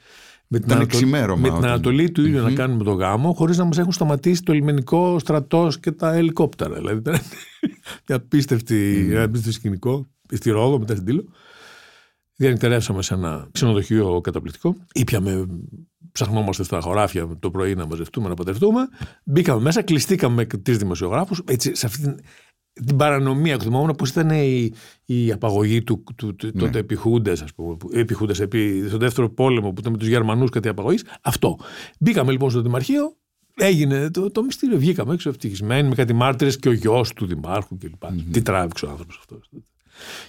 με 0.53 0.59
την, 0.59 0.67
Ήταν 0.69 0.77
Ανατολ- 0.81 1.03
εξημέρωμα 1.03 1.41
με 1.41 1.49
την 1.49 1.57
όταν- 1.57 1.71
Ανατολή 1.71 2.11
του 2.11 2.21
ήλιου 2.27 2.43
να 2.43 2.53
κάνουμε 2.53 2.85
το 2.85 2.93
γάμο, 2.93 3.33
χωρίς 3.33 3.59
να 3.59 3.65
μας 3.65 3.79
έχουν 3.79 3.93
σταματήσει 3.93 4.43
το 4.43 4.53
λιμενικό, 4.53 5.19
στρατός 5.19 5.81
και 5.81 5.93
τα 5.93 6.13
ελικόπτερα. 6.15 6.75
Δηλαδή 6.75 6.99
ήταν 6.99 7.15
μια 8.07 8.17
απίστευτη, 8.17 9.09
ένα 9.11 9.23
απίστευτο 9.23 9.53
σκηνικό. 9.53 10.07
Στη 10.33 10.51
Ρόδο, 10.51 10.79
μετά 10.79 10.95
στην 10.95 11.07
Τήλο. 11.07 11.25
Διανυκτερεύσαμε 12.37 13.03
σε 13.03 13.15
ένα 13.15 13.49
ξενοδοχείο 13.53 14.21
καταπληκτικό. 14.21 14.77
Ήπιαμε, 14.95 15.47
ψαχνόμαστε 16.13 16.63
στα 16.65 16.81
χωράφια 16.81 17.37
το 17.39 17.51
πρωί 17.51 17.75
να 17.75 17.87
μαζευτούμε, 17.87 18.29
να 18.29 18.35
παντρευτούμε. 18.35 18.81
Μπήκαμε 19.25 19.61
μέσα, 19.61 19.83
κλειστήκαμε 19.83 20.35
με 20.35 20.59
τρει 20.59 20.77
δημοσιογράφους. 20.77 21.43
Έτσι, 21.47 21.75
σε 21.75 21.87
αυτή 21.87 22.01
την, 22.03 22.15
την 22.73 22.97
παρανομία 22.97 23.57
που 23.57 23.63
θυμόμουν 23.63 23.95
πώ 23.95 24.05
ήταν 24.07 24.31
η, 24.31 24.73
η 25.05 25.33
απαγωγή 25.33 25.83
του, 25.83 26.05
του, 26.17 26.35
του 26.37 26.53
τότε 26.53 26.79
επί 26.79 26.95
Χούντες, 26.95 27.43
ας 27.43 27.55
πούμε. 27.55 27.77
που- 27.77 27.91
Επί 27.93 28.15
Χούντες, 28.15 28.41
επί, 28.41 28.85
στο 28.89 28.97
δεύτερο 28.97 29.31
πόλεμο 29.31 29.73
που 29.73 29.81
ήταν 29.81 29.93
με 29.93 29.99
τους 29.99 30.09
Γερμανούς 30.09 30.51
κάτι 30.51 30.69
απαγωγής. 30.69 31.05
Αυτό. 31.23 31.59
Μπήκαμε 31.99 32.33
λοιπόν 32.33 32.51
στο 32.51 32.61
Δημαρχείο, 32.63 33.17
έγινε 33.57 34.11
το, 34.11 34.31
το 34.31 34.43
μυστήριο. 34.43 34.79
Βγήκαμε 34.79 35.15
έξω 35.15 35.29
ευτυχισμένοι 35.29 35.89
με 35.89 35.95
κάτι 35.95 36.13
μάρτυρες 36.13 36.59
και 36.59 36.69
ο 36.69 36.73
γιος 36.73 37.13
του 37.13 37.27
Δημάρχου 37.27 37.79
κλπ. 37.79 38.03
Τι 38.33 38.43
τράβηξε 38.43 38.87
ο 38.87 38.91
άνθρωπος 38.91 39.17
αυτός. 39.19 39.51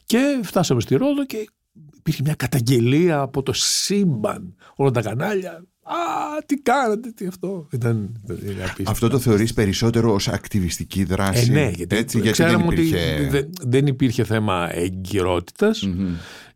Και 0.05 0.39
φτάσαμε 0.43 0.81
στη 0.81 0.95
Ρόδο 0.95 1.25
και 1.25 1.49
υπήρχε 1.97 2.21
μια 2.25 2.35
καταγγελία 2.35 3.19
από 3.19 3.43
το 3.43 3.53
σύμπαν. 3.53 4.55
Όλα 4.75 4.91
τα 4.91 5.01
κανάλια. 5.01 5.63
Α, 5.91 6.41
τι 6.45 6.55
κάνατε, 6.61 7.11
τι 7.11 7.25
αυτό. 7.25 7.67
Ήταν, 7.71 8.21
ήταν 8.23 8.37
είναι 8.43 8.51
απίστευτο. 8.51 8.91
Αυτό 8.91 9.09
το 9.09 9.19
θεωρείς 9.19 9.53
περισσότερο 9.53 10.13
ως 10.13 10.27
ακτιβιστική 10.27 11.01
Ε, 11.01 11.03
δράση. 11.03 11.51
ναι, 11.51 11.71
γιατί, 11.75 11.95
έτσι, 11.95 12.17
γιατί 12.19 12.31
ξέραμε 12.31 12.57
δεν 12.63 12.71
υπήρχε... 12.71 13.15
ότι 13.15 13.27
δεν, 13.27 13.49
δεν 13.61 13.87
υπήρχε 13.87 14.23
θέμα 14.23 14.69
εγκυρότητας. 14.75 15.89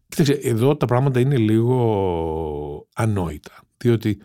Κοίταξε, 0.08 0.34
εδώ 0.34 0.76
τα 0.78 0.86
πράγματα 0.86 1.20
είναι 1.20 1.38
λίγο 1.38 2.88
ανόητα. 2.96 3.52
Διότι 3.78 4.18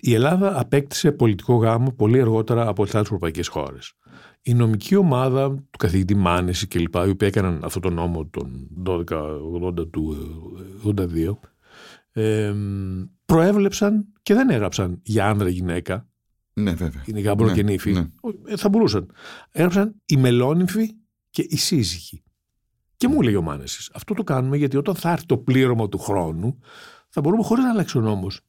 η 0.00 0.14
Ελλάδα 0.14 0.60
απέκτησε 0.60 1.12
πολιτικό 1.12 1.54
γάμο 1.54 1.90
πολύ 1.92 2.20
αργότερα 2.20 2.68
από 2.68 2.84
τις 2.84 2.94
άλλες 2.94 3.06
ευρωπαϊκές 3.06 3.48
χώρες. 3.48 3.92
Η 4.42 4.54
νομική 4.54 4.96
ομάδα 4.96 5.48
του 5.50 5.78
καθηγητή 5.78 6.14
Μάνεση 6.14 6.68
και 6.68 6.78
λοιπά, 6.78 7.06
οι 7.06 7.10
οποίοι 7.10 7.28
έκαναν 7.30 7.60
αυτό 7.64 7.80
το 7.80 7.90
νόμο 7.90 8.26
τον 8.26 8.68
1280 8.86 9.90
του 9.90 10.16
ε, 10.84 11.02
82, 11.02 11.36
ε, 12.12 12.54
προέβλεψαν 13.24 14.06
και 14.28 14.34
δεν 14.34 14.50
έγραψαν 14.50 15.00
για 15.02 15.28
άνδρα 15.28 15.48
γυναίκα, 15.48 16.08
Ναι, 16.54 16.72
βέβαια. 16.72 17.02
είναι 17.06 17.20
γάμπρο 17.20 17.46
Ναι, 17.46 17.52
και 17.52 17.62
νύφη. 17.62 17.92
ναι. 17.92 18.06
Ε, 18.46 18.56
Θα 18.56 18.68
μπορούσαν. 18.68 19.10
Έγραψαν 19.50 19.94
οι 20.06 20.16
μελόνυμφοι 20.16 20.90
και 21.30 21.46
οι 21.48 21.56
σύζυγοι. 21.56 22.22
Και 22.96 23.08
μου 23.08 23.20
λέει 23.22 23.34
ο 23.34 23.42
Μάνεσης, 23.42 23.90
αυτό 23.94 24.14
το 24.14 24.22
κάνουμε 24.24 24.56
γιατί 24.56 24.76
όταν 24.76 24.94
θα 24.94 25.10
έρθει 25.10 25.26
το 25.26 25.38
πλήρωμα 25.38 25.88
του 25.88 25.98
χρόνου, 25.98 26.58
θα 27.08 27.20
μπορούμε 27.20 27.42
χωρίς 27.42 27.64
να 27.64 27.70
αλλάξει 27.70 27.98
ο 27.98 28.00
νόμος 28.00 28.40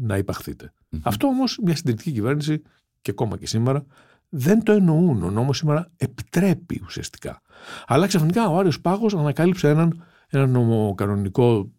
να 0.00 0.16
υπαχθειτε 0.16 0.72
Αυτό 1.02 1.26
όμως 1.26 1.58
μια 1.62 1.76
συντηρητική 1.76 2.12
κυβέρνηση 2.12 2.62
και 3.00 3.10
ακόμα 3.10 3.38
και 3.38 3.46
σήμερα 3.46 3.84
δεν 4.28 4.62
το 4.62 4.72
εννοούν. 4.72 5.22
Ο 5.22 5.30
νόμος 5.30 5.56
σήμερα 5.56 5.90
επιτρέπει 5.96 6.80
ουσιαστικά. 6.84 7.40
Αλλά 7.86 8.06
ξαφνικά 8.06 8.48
ο 8.48 8.58
Άριος 8.58 8.80
Πάγος 8.80 9.14
ανακάλυψε 9.14 9.68
έναν, 9.68 10.04
έναν 10.28 10.50
νομοκανονικό 10.50 11.70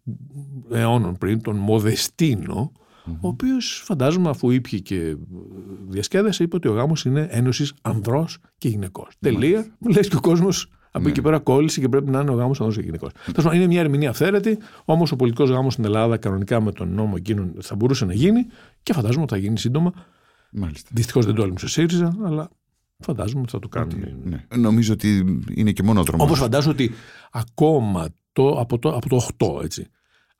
αιώνων 0.70 1.16
πριν, 1.16 1.42
τον 1.42 1.56
Μοδεστίνο, 1.56 2.72
ο 3.06 3.28
οποίος 3.28 3.82
φαντάζομαι 3.84 4.28
αφού 4.28 4.50
ήπια 4.50 4.78
και 4.78 5.16
διασκέδασε, 5.88 6.42
είπε 6.42 6.56
ότι 6.56 6.68
ο 6.68 6.72
γάμος 6.72 7.04
είναι 7.04 7.26
ένωσης 7.30 7.74
ανδρός 7.82 8.38
και 8.58 8.68
γυναικός. 8.68 9.08
Τελεία. 9.20 9.66
Λες 9.90 10.08
και 10.08 10.16
ο 10.16 10.20
κόσμος 10.20 10.70
από 10.94 11.04
εκεί 11.04 11.14
και 11.14 11.20
πέρα 11.20 11.38
κόλλησε 11.38 11.80
και 11.80 11.88
πρέπει 11.88 12.10
να 12.10 12.20
είναι 12.20 12.30
ο 12.30 12.34
γάμος 12.34 12.60
ανδρός 12.60 12.76
και 12.76 12.84
γυναικός. 12.84 13.12
Τέλος 13.12 13.44
πάντων, 13.44 13.52
είναι 13.52 13.66
μια 13.66 13.80
ερμηνεία 13.80 14.10
αυθαίρετη, 14.10 14.58
όμως 14.84 15.12
ο 15.12 15.16
πολιτικός 15.16 15.50
γάμος 15.50 15.72
στην 15.72 15.84
Ελλάδα 15.84 16.16
κανονικά 16.16 16.60
με 16.60 16.72
τον 16.72 16.94
νόμο 16.94 17.14
εκείνον 17.16 17.54
θα 17.60 17.74
μπορούσε 17.74 18.04
να 18.04 18.12
γίνει 18.12 18.46
και 18.82 18.92
φαντάζομαι 18.92 19.22
ότι 19.22 19.32
θα 19.32 19.38
γίνει 19.38 19.58
σύντομα. 19.58 19.92
Μάλιστα. 20.52 20.90
Δυστυχώς 20.92 21.26
δεν 21.26 21.34
το 21.34 21.42
έλειψε 21.42 21.64
ο 21.64 21.68
ΣΥΡΙΖΑ, 21.68 22.18
αλλά 22.24 22.50
φαντάζομαι 22.98 23.40
ότι 23.40 23.50
θα 23.50 23.58
το 23.58 23.68
κάνουν. 23.68 24.04
Ναι. 24.24 24.44
Νομίζω 24.56 24.92
ότι 24.92 25.40
είναι 25.54 25.72
και 25.72 25.82
μόνο 25.82 26.02
δρόμο. 26.02 26.24
Όπως 26.24 26.38
φαντάζομαι 26.38 26.72
ότι 26.72 26.90
ακόμα 27.32 28.08
το, 28.32 28.48
από, 28.48 28.78
το, 28.78 28.88
από 28.88 29.08
το 29.08 29.28
8, 29.58 29.64
έτσι. 29.64 29.86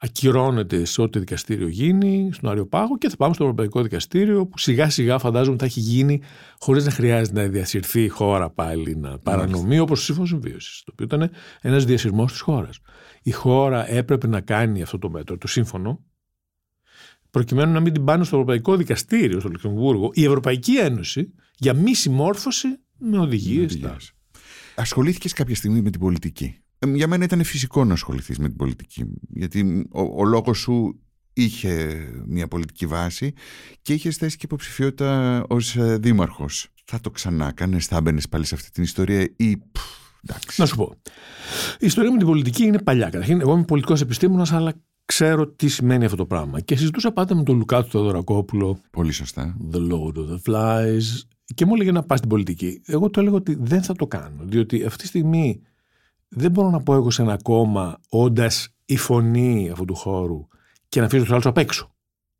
Ακυρώνεται 0.04 0.84
σε 0.84 1.02
ό,τι 1.02 1.18
δικαστήριο 1.18 1.68
γίνει, 1.68 2.30
στον 2.32 2.50
Άριο 2.50 2.66
Πάγο 2.66 2.98
και 2.98 3.08
θα 3.08 3.16
πάμε 3.16 3.34
στο 3.34 3.42
Ευρωπαϊκό 3.42 3.82
Δικαστήριο 3.82 4.46
που 4.46 4.58
σιγά 4.58 4.90
σιγά 4.90 5.18
φαντάζομαι 5.18 5.56
θα 5.58 5.64
έχει 5.64 5.80
γίνει 5.80 6.22
χωρίς 6.58 6.84
να 6.84 6.90
χρειάζεται 6.90 7.42
να 7.42 7.48
διασυρθεί 7.48 8.02
η 8.02 8.08
χώρα 8.08 8.50
πάλι 8.50 8.96
να 8.96 9.18
παρανομεί 9.18 9.78
όπως 9.78 9.98
το 9.98 10.04
Σύμφωνος 10.04 10.28
Συμβίωσης, 10.28 10.82
το 10.84 10.92
οποίο 10.92 11.04
ήταν 11.04 11.30
ένας 11.60 11.84
διασυρμός 11.84 12.30
της 12.32 12.40
χώρας. 12.40 12.78
Η 13.22 13.30
χώρα 13.30 13.90
έπρεπε 13.90 14.26
να 14.26 14.40
κάνει 14.40 14.82
αυτό 14.82 14.98
το 14.98 15.10
μέτρο, 15.10 15.38
το 15.38 15.46
σύμφωνο, 15.46 16.04
προκειμένου 17.30 17.72
να 17.72 17.80
μην 17.80 17.92
την 17.92 18.04
πάνε 18.04 18.24
στο 18.24 18.36
Ευρωπαϊκό 18.36 18.76
Δικαστήριο, 18.76 19.40
στο 19.40 19.48
Λουξεμβούργο, 19.48 20.10
η 20.14 20.24
Ευρωπαϊκή 20.24 20.76
Ένωση 20.76 21.32
για 21.56 21.74
μη 21.74 21.94
συμμόρφωση 21.94 22.68
με 22.98 23.18
οδηγίες. 23.18 23.64
Οδηγίες. 23.64 24.12
Ασχολήθηκες 24.74 25.32
κάποια 25.32 25.54
στιγμή 25.54 25.80
με 25.80 25.90
την 25.90 26.00
πολιτική; 26.00 26.58
Ε, 26.86 26.90
Για 26.90 27.08
μένα 27.08 27.24
ήταν 27.24 27.44
φυσικό 27.44 27.84
να 27.84 27.92
ασχοληθείς 27.92 28.38
με 28.38 28.48
την 28.48 28.56
πολιτική. 28.56 29.04
Γιατί 29.28 29.86
ο, 29.90 30.00
ο 30.00 30.24
λόγος 30.24 30.58
σου 30.58 31.00
είχε 31.32 32.04
μια 32.26 32.48
πολιτική 32.48 32.86
βάση 32.86 33.32
και 33.82 33.92
είχες 33.92 34.16
θέσει 34.16 34.36
και 34.36 34.46
υποψηφιότητα 34.46 35.44
ως 35.48 35.76
δήμαρχος. 35.78 36.68
Θα 36.84 37.00
το 37.00 37.10
ξανά 37.10 37.52
κάνεις, 37.52 37.86
θα 37.86 37.96
έμπαινε 37.96 38.20
πάλι 38.30 38.44
σε 38.44 38.54
αυτή 38.54 38.70
την 38.70 38.82
ιστορία 38.82 39.20
ή. 39.36 39.56
πφ, 39.56 39.80
εντάξει. 40.24 40.60
Να 40.60 40.66
σου 40.66 40.76
πω. 40.76 40.94
Η 41.78 41.86
ιστορία 41.86 42.10
με 42.10 42.18
την 42.18 42.26
πολιτική 42.26 42.64
είναι 42.64 42.78
παλιά. 42.78 43.04
Καταρχήν, 43.04 43.40
εγώ 43.40 43.52
είμαι 43.52 43.64
πολιτικός 43.64 44.00
επιστήμονας, 44.00 44.52
αλλά 44.52 44.72
ξέρω 45.04 45.48
τι 45.48 45.68
σημαίνει 45.68 46.04
αυτό 46.04 46.16
το 46.16 46.26
πράγμα. 46.26 46.60
Και 46.60 46.76
συζητούσα 46.76 47.12
πάντα 47.12 47.34
με 47.34 47.42
τον 47.42 47.56
Λουκά 47.56 47.82
του 47.82 47.90
Θεοδωρακόπουλο, 47.90 48.80
Πολύ 48.90 49.12
σωστά. 49.12 49.56
The 49.72 49.78
Lord 49.78 50.16
of 50.16 50.28
the 50.28 50.52
Flies, 50.52 51.22
και 51.54 51.66
μου 51.66 51.74
έλεγε 51.74 51.92
να 51.92 52.02
πας 52.02 52.18
στην 52.18 52.30
πολιτική. 52.30 52.82
Εγώ 52.86 53.10
του 53.10 53.20
έλεγα 53.20 53.36
ότι 53.36 53.56
δεν 53.60 53.82
θα 53.82 53.94
το 53.94 54.06
κάνω, 54.06 54.44
διότι 54.44 54.84
αυτή 54.84 55.02
τη 55.02 55.06
στιγμή 55.06 55.62
δεν 56.34 56.50
μπορώ 56.50 56.70
να 56.70 56.80
πω 56.80 56.94
εγώ 56.94 57.10
σε 57.10 57.22
ένα 57.22 57.36
κόμμα, 57.42 57.98
όντας 58.08 58.68
η 58.84 58.96
φωνή 58.96 59.70
αυτού 59.70 59.84
του 59.84 59.94
χώρου 59.94 60.46
και 60.88 61.00
να 61.00 61.06
αφήσω 61.06 61.22
τους 61.22 61.32
άλλους 61.32 61.46
απ' 61.46 61.58
έξω. 61.58 61.94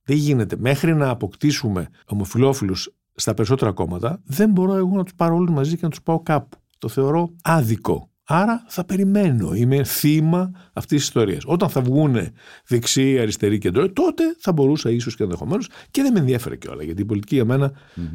Δεν 0.05 0.17
γίνεται. 0.17 0.57
Μέχρι 0.59 0.95
να 0.95 1.09
αποκτήσουμε 1.09 1.89
ομοφυλόφιλους 2.07 2.95
στα 3.15 3.35
περισσότερα 3.35 3.73
κόμματα, 3.73 4.21
δεν 4.25 4.51
μπορώ 4.51 4.75
εγώ 4.75 4.97
να 4.97 5.03
τους 5.03 5.15
πάρω 5.15 5.35
όλους 5.35 5.51
μαζί 5.51 5.75
και 5.75 5.81
να 5.83 5.89
τους 5.89 6.03
πάω 6.03 6.21
κάπου. 6.21 6.57
Το 6.79 6.89
θεωρώ 6.89 7.35
άδικο. 7.43 8.11
Άρα 8.25 8.65
θα 8.69 8.85
περιμένω. 8.85 9.55
Είμαι 9.55 9.85
θύμα 9.85 10.51
αυτής 10.73 10.99
της 10.99 11.07
ιστορίας. 11.07 11.43
Όταν 11.47 11.69
θα 11.69 11.81
βγουν 11.81 12.17
δεξιοί, 12.67 13.19
αριστεροί 13.19 13.59
κεντρό, 13.59 13.93
τότε 13.93 14.23
θα 14.39 14.53
μπορούσα 14.53 14.91
ίσως 14.91 15.17
και 15.17 15.23
ενδεχομένως 15.23 15.69
και 15.91 16.03
δεν 16.03 16.13
με 16.13 16.19
ενδιαφέρε 16.19 16.57
κιόλας. 16.57 16.85
Γιατί 16.85 17.03
η 17.03 17.05
πολιτική 17.05 17.35
για 17.35 17.45
μένα 17.45 17.73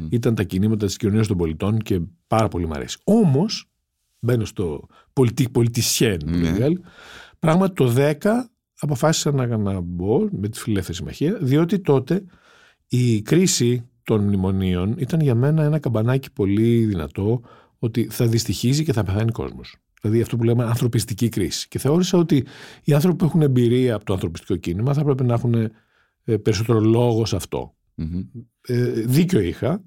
ήταν 0.08 0.34
τα 0.34 0.42
κινήματα 0.42 0.86
της 0.86 0.96
κοινωνίας 0.96 1.26
των 1.26 1.36
πολιτών 1.36 1.78
και 1.78 2.00
πάρα 2.26 2.48
πολύ 2.48 2.66
μου 2.66 2.72
αρέσει. 2.74 2.98
Όμως, 3.04 3.67
μπαίνω 4.20 4.44
στο 4.44 4.86
πολιτικ 5.12 5.48
πολιτισιέν, 5.48 6.18
που 6.18 6.30
Ναι. 6.30 6.36
λέει 6.50 6.58
η 6.58 6.62
άλλη, 6.62 6.80
πράγματι 7.38 7.74
το 7.74 7.92
10 7.96 8.50
αποφάσισα 8.80 9.32
να, 9.32 9.56
να 9.56 9.80
μπω 9.80 10.28
με 10.30 10.48
τη 10.48 10.58
Φιλελεύθερη 10.58 10.96
Συμμαχία, 10.96 11.38
διότι 11.40 11.78
τότε 11.80 12.24
η 12.88 13.22
κρίση 13.22 13.88
των 14.02 14.24
μνημονίων 14.24 14.94
ήταν 14.98 15.20
για 15.20 15.34
μένα 15.34 15.62
ένα 15.62 15.78
καμπανάκι 15.78 16.32
πολύ 16.32 16.84
δυνατό 16.84 17.40
ότι 17.78 18.08
θα 18.10 18.26
δυστυχίζει 18.26 18.84
και 18.84 18.92
θα 18.92 19.02
πεθάνει 19.02 19.30
κόσμος. 19.30 19.76
Δηλαδή 20.00 20.20
αυτό 20.20 20.36
που 20.36 20.44
λέμε 20.44 20.64
ανθρωπιστική 20.64 21.28
κρίση. 21.28 21.68
Και 21.68 21.78
θεώρησα 21.78 22.18
ότι 22.18 22.44
οι 22.84 22.92
άνθρωποι 22.92 23.16
που 23.16 23.24
έχουν 23.24 23.42
εμπειρία 23.42 23.94
από 23.94 24.04
το 24.04 24.12
ανθρωπιστικό 24.12 24.56
κίνημα 24.56 24.92
θα 24.94 25.04
πρέπει 25.04 25.24
να 25.24 25.34
έχουν 25.34 25.54
ε, 26.24 26.36
περισσότερο 26.36 26.80
λόγο 26.80 27.26
σε 27.26 27.36
αυτό. 27.36 27.74
Μμμ. 27.94 28.20
Ε, 28.66 28.90
δίκιο 28.90 29.40
είχα. 29.40 29.82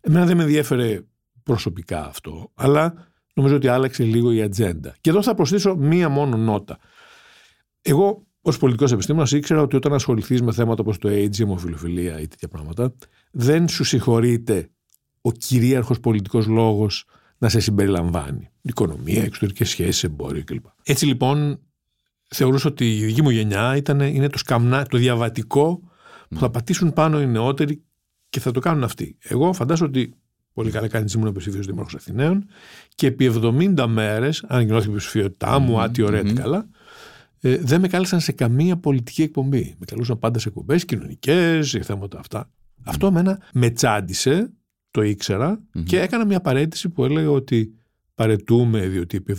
Εμένα 0.00 0.26
δεν 0.26 0.36
με 0.36 0.42
ενδιέφερε 0.42 1.00
προσωπικά 1.42 2.06
αυτό, 2.06 2.50
αλλά 2.54 3.07
νομίζω 3.38 3.56
ότι 3.56 3.68
άλλαξε 3.68 4.02
λίγο 4.02 4.32
η 4.32 4.42
ατζέντα. 4.42 4.94
Και 5.00 5.10
εδώ 5.10 5.22
θα 5.22 5.34
προσθέσω 5.34 5.76
μία 5.76 6.08
μόνο 6.08 6.36
νότα. 6.36 6.78
Εγώ, 7.82 8.26
ως 8.40 8.58
πολιτικός 8.58 8.92
επιστήμονας, 8.92 9.32
ήξερα 9.32 9.62
ότι 9.62 9.76
όταν 9.76 9.92
ασχοληθείς 9.92 10.42
με 10.42 10.52
θέματα 10.52 10.82
όπως 10.82 10.98
το 10.98 11.08
AIDS, 11.08 11.38
η 11.38 11.42
αιμοφιλοφιλία 11.42 12.20
ή 12.20 12.26
τέτοια 12.28 12.48
πράγματα, 12.48 12.94
δεν 13.30 13.68
σου 13.68 13.84
συγχωρείται 13.84 14.70
ο 15.20 15.32
κυρίαρχος 15.32 16.00
πολιτικός 16.00 16.46
λόγος 16.46 17.04
να 17.38 17.48
σε 17.48 17.60
συμπεριλαμβάνει. 17.60 18.50
Οικονομία, 18.60 19.22
εξωτερικές 19.22 19.68
σχέσεις, 19.68 20.04
εμπόριο 20.04 20.44
κλπ. 20.44 20.64
Έτσι 20.82 21.06
λοιπόν, 21.06 21.60
θεωρούσα 22.28 22.68
ότι 22.68 22.96
η 22.96 23.04
δική 23.04 23.22
μου 23.22 23.30
γενιά 23.30 23.76
ήταν, 23.76 24.00
είναι 24.00 24.28
το 24.28 24.38
σκαμνά, 24.38 24.86
το 24.86 24.98
διαβατικό 24.98 25.80
που 26.28 26.38
θα 26.38 26.50
πατήσουν 26.50 26.92
πάνω 26.92 27.20
οι 27.20 27.26
νεότεροι 27.26 27.82
και 28.28 28.40
θα 28.40 28.50
το 28.50 28.60
κάνουν 28.60 28.84
αυτοί. 28.84 29.16
Εγώ 29.22 29.52
φαντάζομαι 29.52 29.88
ότι 29.88 30.14
πολύ 30.58 30.70
καλά 30.70 30.88
κάνει 30.88 31.10
ήμουν 31.14 31.28
υποψήφιο 31.28 31.62
Δήμαρχο 31.62 31.90
Αθηναίων 31.96 32.46
και 32.94 33.06
επί 33.06 33.32
70 33.34 33.86
μέρες, 33.88 34.44
αν 34.46 34.60
γινώθηκε 34.60 34.88
η 34.88 34.90
υποψηφιότητά 34.90 35.58
μου, 35.58 35.80
άτι 35.80 36.02
ωραία, 36.02 36.22
τι 36.22 36.32
καλά, 36.32 36.68
ε, 37.40 37.56
δεν 37.56 37.80
με 37.80 37.88
κάλεσαν 37.88 38.20
σε 38.20 38.32
καμία 38.32 38.76
πολιτική 38.76 39.22
εκπομπή. 39.22 39.74
Με 39.78 39.84
καλούσαν 39.86 40.18
πάντα 40.18 40.38
σε 40.38 40.48
εκπομπές 40.48 40.84
κοινωνικές, 40.84 41.70
για 41.70 41.82
θέματα 41.82 42.18
αυτά. 42.18 42.50
Αυτό 42.84 43.06
εμένα 43.06 43.40
με 43.52 43.70
τσάντισε, 43.70 44.52
το 44.90 45.02
ήξερα 45.02 45.60
και 45.84 46.00
έκανα 46.00 46.26
μια 46.26 46.40
παρέτηση 46.40 46.88
που 46.88 47.04
έλεγε 47.04 47.26
ότι 47.26 47.74
παρετούμε 48.14 48.86
διότι 48.86 49.16
επί 49.16 49.36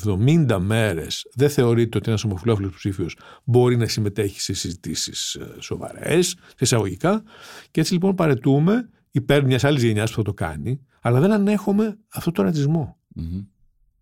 70 0.47 0.57
μέρες 0.59 1.27
δεν 1.33 1.49
θεωρείται 1.49 1.97
ότι 1.97 2.09
ένας 2.09 2.23
ομοφυλόφιλος 2.23 2.75
ψήφιο 2.75 3.07
μπορεί 3.43 3.77
να 3.77 3.87
συμμετέχει 3.87 4.41
σε 4.41 4.53
συζητήσεις 4.53 5.37
σοβαρές, 5.59 6.27
σε 6.27 6.55
εισαγωγικά. 6.59 7.23
Και 7.71 7.79
έτσι 7.79 7.93
λοιπόν 7.93 8.15
παρετούμε 8.15 8.89
υπέρ 9.11 9.45
μιας 9.45 9.63
άλλης 9.63 9.83
γενιάς 9.83 10.09
που 10.09 10.15
θα 10.15 10.23
το 10.23 10.33
κάνει, 10.33 10.81
αλλά 11.01 11.19
δεν 11.19 11.31
ανέχομαι 11.31 11.97
αυτό 12.09 12.31
το 12.31 12.41
ρατσισμό. 12.41 12.97
Μμμ. 13.07 13.41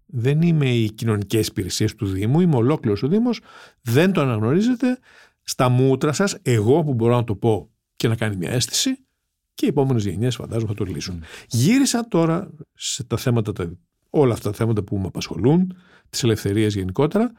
Δεν 0.05 0.41
είμαι 0.41 0.69
οι 0.69 0.91
κοινωνικές 0.91 1.47
υπηρεσίες 1.47 1.95
του 1.95 2.05
Δήμου, 2.05 2.39
είμαι 2.39 2.55
ολόκληρος 2.55 3.03
ο 3.03 3.07
Δήμος. 3.07 3.41
Δεν 3.81 4.11
το 4.11 4.21
αναγνωρίζετε. 4.21 4.99
Στα 5.43 5.69
μούτρα 5.69 6.13
σας, 6.13 6.37
εγώ 6.41 6.83
που 6.83 6.93
μπορώ 6.93 7.15
να 7.15 7.23
το 7.23 7.35
πω 7.35 7.69
και 7.95 8.07
να 8.07 8.15
κάνει 8.15 8.35
μια 8.35 8.51
αίσθηση, 8.51 9.05
και 9.53 9.65
οι 9.65 9.69
επόμενες 9.69 10.05
γενιές 10.05 10.35
φαντάζομαι 10.35 10.67
θα 10.67 10.73
το 10.73 10.83
λύσουν. 10.83 11.23
Γύρισα 11.47 12.07
τώρα 12.07 12.49
σε 12.73 13.03
τα 13.03 13.17
θέματα, 13.17 13.53
τα, 13.53 13.71
όλα 14.09 14.33
αυτά 14.33 14.49
τα 14.49 14.55
θέματα 14.55 14.83
που 14.83 14.97
με 14.97 15.07
απασχολούν, 15.07 15.73
τις 16.09 16.23
ελευθερίες 16.23 16.75
γενικότερα. 16.75 17.31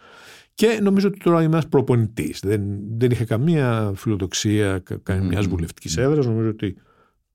Και 0.55 0.79
νομίζω 0.83 1.09
ότι 1.09 1.19
τώρα 1.19 1.43
είμαι 1.43 1.53
ένας 1.53 1.69
προπονητής. 1.69 2.41
Δεν, 2.45 2.63
δεν 2.99 3.11
είχα 3.11 3.25
καμία 3.25 3.93
φιλοδοξία 3.95 4.79
κα, 4.79 4.97
κα, 4.97 5.23
μια 5.23 5.43
βουλευτικής 5.43 5.97
έδρας. 5.97 6.27
Νομίζω 6.27 6.49
ότι 6.49 6.77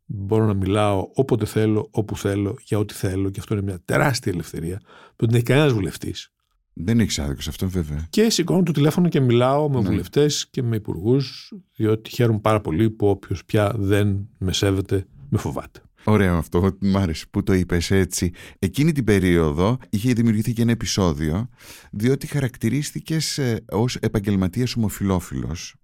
μπορώ 0.05 0.45
να 0.45 0.53
μιλάω 0.53 1.07
όποτε 1.13 1.45
θέλω, 1.45 1.87
όπου 1.91 2.17
θέλω, 2.17 2.55
για 2.63 2.77
ό,τι 2.77 2.93
θέλω. 2.93 3.29
Και 3.29 3.39
αυτό 3.39 3.53
είναι 3.53 3.63
μια 3.63 3.79
τεράστια 3.85 4.31
ελευθερία 4.31 4.81
που 5.15 5.25
δεν 5.25 5.35
έχει 5.35 5.43
κανένας 5.43 5.73
βουλευτής. 5.73 6.27
Δεν 6.73 6.99
έχεις 6.99 7.19
άδικο 7.19 7.41
σε 7.41 7.49
αυτό, 7.49 7.69
βέβαια. 7.69 8.07
Και 8.09 8.29
σηκώνω 8.29 8.63
το 8.63 8.71
τηλέφωνο 8.71 9.09
και 9.09 9.19
μιλάω 9.19 9.69
με 9.69 9.79
Ναι. 9.81 9.85
βουλευτές 9.85 10.47
και 10.49 10.63
με 10.63 10.75
υπουργούς, 10.75 11.53
διότι 11.75 12.09
χαίρομαι 12.09 12.39
πάρα 12.39 12.61
πολύ 12.61 12.89
που 12.89 13.07
όποιος 13.07 13.45
πια 13.45 13.73
δεν 13.77 14.29
με 14.37 14.53
σέβεται, 14.53 15.05
με 15.29 15.37
φοβάται. 15.37 15.81
Ωραίο 16.03 16.37
αυτό, 16.37 16.77
μ' 16.81 16.97
άρεσε 16.97 17.25
που 17.31 17.43
το 17.43 17.53
είπες 17.53 17.91
έτσι. 17.91 18.31
Εκείνη 18.59 18.91
την 18.91 19.03
περίοδο 19.03 19.77
είχε 19.89 20.13
δημιουργηθεί 20.13 20.53
και 20.53 20.61
ένα 20.61 20.71
επεισόδιο, 20.71 21.49
διότι 21.91 22.27
χαρακτηρίστηκες 22.27 23.37
ε, 23.37 23.65
ως 23.71 23.95
επαγγελματίας 23.95 24.75
ομοφιλόφιλος. 24.75 25.75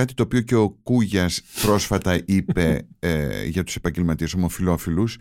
Κάτι 0.00 0.14
το 0.14 0.22
οποίο 0.22 0.40
και 0.40 0.54
ο 0.54 0.68
Κούγιας 0.70 1.42
πρόσφατα 1.62 2.20
είπε 2.24 2.86
ε, 2.98 3.44
για 3.44 3.64
τους 3.64 3.76
επαγγελματίες 3.76 4.34
ομοφιλόφιλους. 4.34 5.16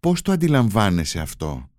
Πώς 0.00 0.22
το 0.22 0.32
αντιλαμβάνεσαι 0.32 1.18
αυτό; 1.18 1.70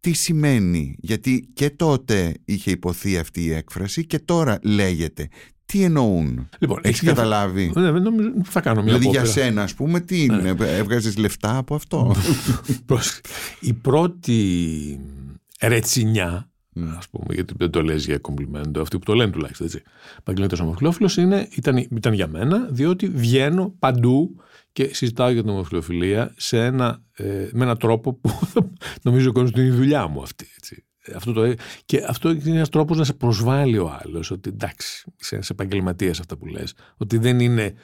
Τι 0.00 0.12
σημαίνει; 0.12 0.96
Γιατί 0.98 1.48
και 1.54 1.70
τότε 1.70 2.34
είχε 2.44 2.70
υποθεί 2.70 3.18
αυτή 3.18 3.44
η 3.44 3.52
έκφραση 3.52 4.06
και 4.06 4.18
τώρα 4.18 4.58
λέγεται. 4.62 5.28
Τι 5.64 5.82
εννοούν; 5.82 6.48
Λοιπόν, 6.58 6.78
Έχεις 6.82 7.00
διαφο- 7.00 7.16
καταλάβει; 7.16 7.72
Ναι, 7.74 7.90
δεν 7.90 8.02
νομίζω, 8.02 8.30
θα 8.44 8.60
κάνω 8.60 8.82
μια 8.82 8.92
Δηλαδή 8.92 9.08
για 9.10 9.20
απόπειρα. 9.20 9.44
σένα, 9.44 9.62
ας 9.62 9.74
πούμε, 9.74 10.00
τι 10.00 10.22
είναι, 10.24 10.54
έβγαζες 10.60 11.16
λεφτά 11.16 11.56
από 11.56 11.74
αυτό; 11.74 12.14
Πρόσεχε. 12.86 13.20
Η 13.60 13.72
πρώτη 13.72 15.00
ρετσινιά, 15.60 16.50
Ναι. 16.72 16.90
ας 16.96 17.08
πούμε, 17.08 17.34
γιατί 17.34 17.54
δεν 17.56 17.70
το 17.70 17.82
λες 17.82 18.04
για 18.04 18.18
κομπλιμέντο, 18.18 18.80
αυτοί 18.80 18.98
που 18.98 19.04
το 19.04 19.14
λένε 19.14 19.30
τουλάχιστον 19.30 19.66
έτσι. 19.66 19.82
Επαγγελματία 20.18 20.64
ομοφυλόφιλος 20.64 21.16
ήταν, 21.16 21.76
ήταν 21.90 22.12
για 22.12 22.26
μένα, 22.26 22.68
διότι 22.70 23.08
βγαίνω 23.08 23.74
παντού 23.78 24.36
και 24.72 24.94
συζητάω 24.94 25.30
για 25.30 25.42
την 25.42 25.50
ομοφυλοφιλία 25.50 26.34
σε 26.36 26.64
ένα, 26.64 27.02
ε, 27.12 27.48
με 27.52 27.64
έναν 27.64 27.78
τρόπο 27.78 28.14
που 28.14 28.30
νομίζω 29.02 29.28
ο 29.28 29.32
κόσμος 29.32 29.50
ότι 29.50 29.60
είναι 29.60 29.68
η 29.68 29.76
δουλειά 29.76 30.06
μου 30.06 30.22
αυτή. 30.22 30.46
Έτσι. 30.56 30.82
Αυτό 31.14 31.32
το, 31.32 31.54
και 31.84 32.04
αυτό 32.08 32.30
είναι 32.30 32.56
ένας 32.56 32.68
τρόπος 32.68 32.96
να 32.96 33.04
σε 33.04 33.12
προσβάλλει 33.12 33.78
ο 33.78 33.98
άλλος. 34.02 34.30
Ότι 34.30 34.48
εντάξει, 34.48 35.12
είσαι 35.20 35.34
ένας 35.34 35.50
επαγγελματίας 35.50 36.20
αυτά 36.20 36.36
που 36.36 36.46
λες. 36.46 36.74
Ότι 36.96 37.18
δεν 37.18 37.40
είναι 37.40 37.74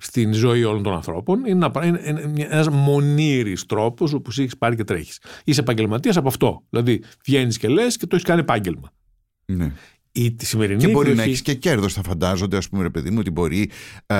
στην 0.00 0.32
ζωή 0.32 0.64
όλων 0.64 0.82
των 0.82 0.92
ανθρώπων. 0.94 1.44
Είναι, 1.46 1.66
ένα, 1.74 1.86
είναι, 1.86 2.00
είναι 2.26 2.46
ένας 2.50 2.68
μονήρης 2.68 3.66
τρόπος 3.66 4.12
όπου 4.12 4.30
εσύ 4.30 4.42
έχεις 4.42 4.56
πάρει 4.58 4.76
και 4.76 4.84
τρέχεις. 4.84 5.20
Είσαι 5.44 5.60
επαγγελματίας 5.60 6.16
από 6.16 6.28
αυτό. 6.28 6.62
Δηλαδή 6.70 7.02
βγαίνεις 7.24 7.58
και 7.58 7.68
λες 7.68 7.96
και 7.96 8.06
το 8.06 8.14
έχεις 8.16 8.26
κάνει 8.28 8.40
επάγγελμα. 8.40 8.90
ναι. 9.44 9.72
Η 10.12 10.32
τη 10.32 10.46
σημερινή 10.46 10.80
Και 10.80 10.88
μπορεί 10.88 11.04
να 11.04 11.10
εκδοχή- 11.10 11.28
έχεις 11.30 11.42
και 11.42 11.54
κέρδος. 11.54 11.92
Θα 11.92 12.02
φαντάζονται, 12.02 12.56
ας 12.56 12.68
πούμε, 12.68 12.82
ρε 12.82 12.90
παιδί 12.90 13.10
μου, 13.10 13.16
ότι 13.20 13.30
μπορεί, 13.30 13.70
ε, 14.06 14.16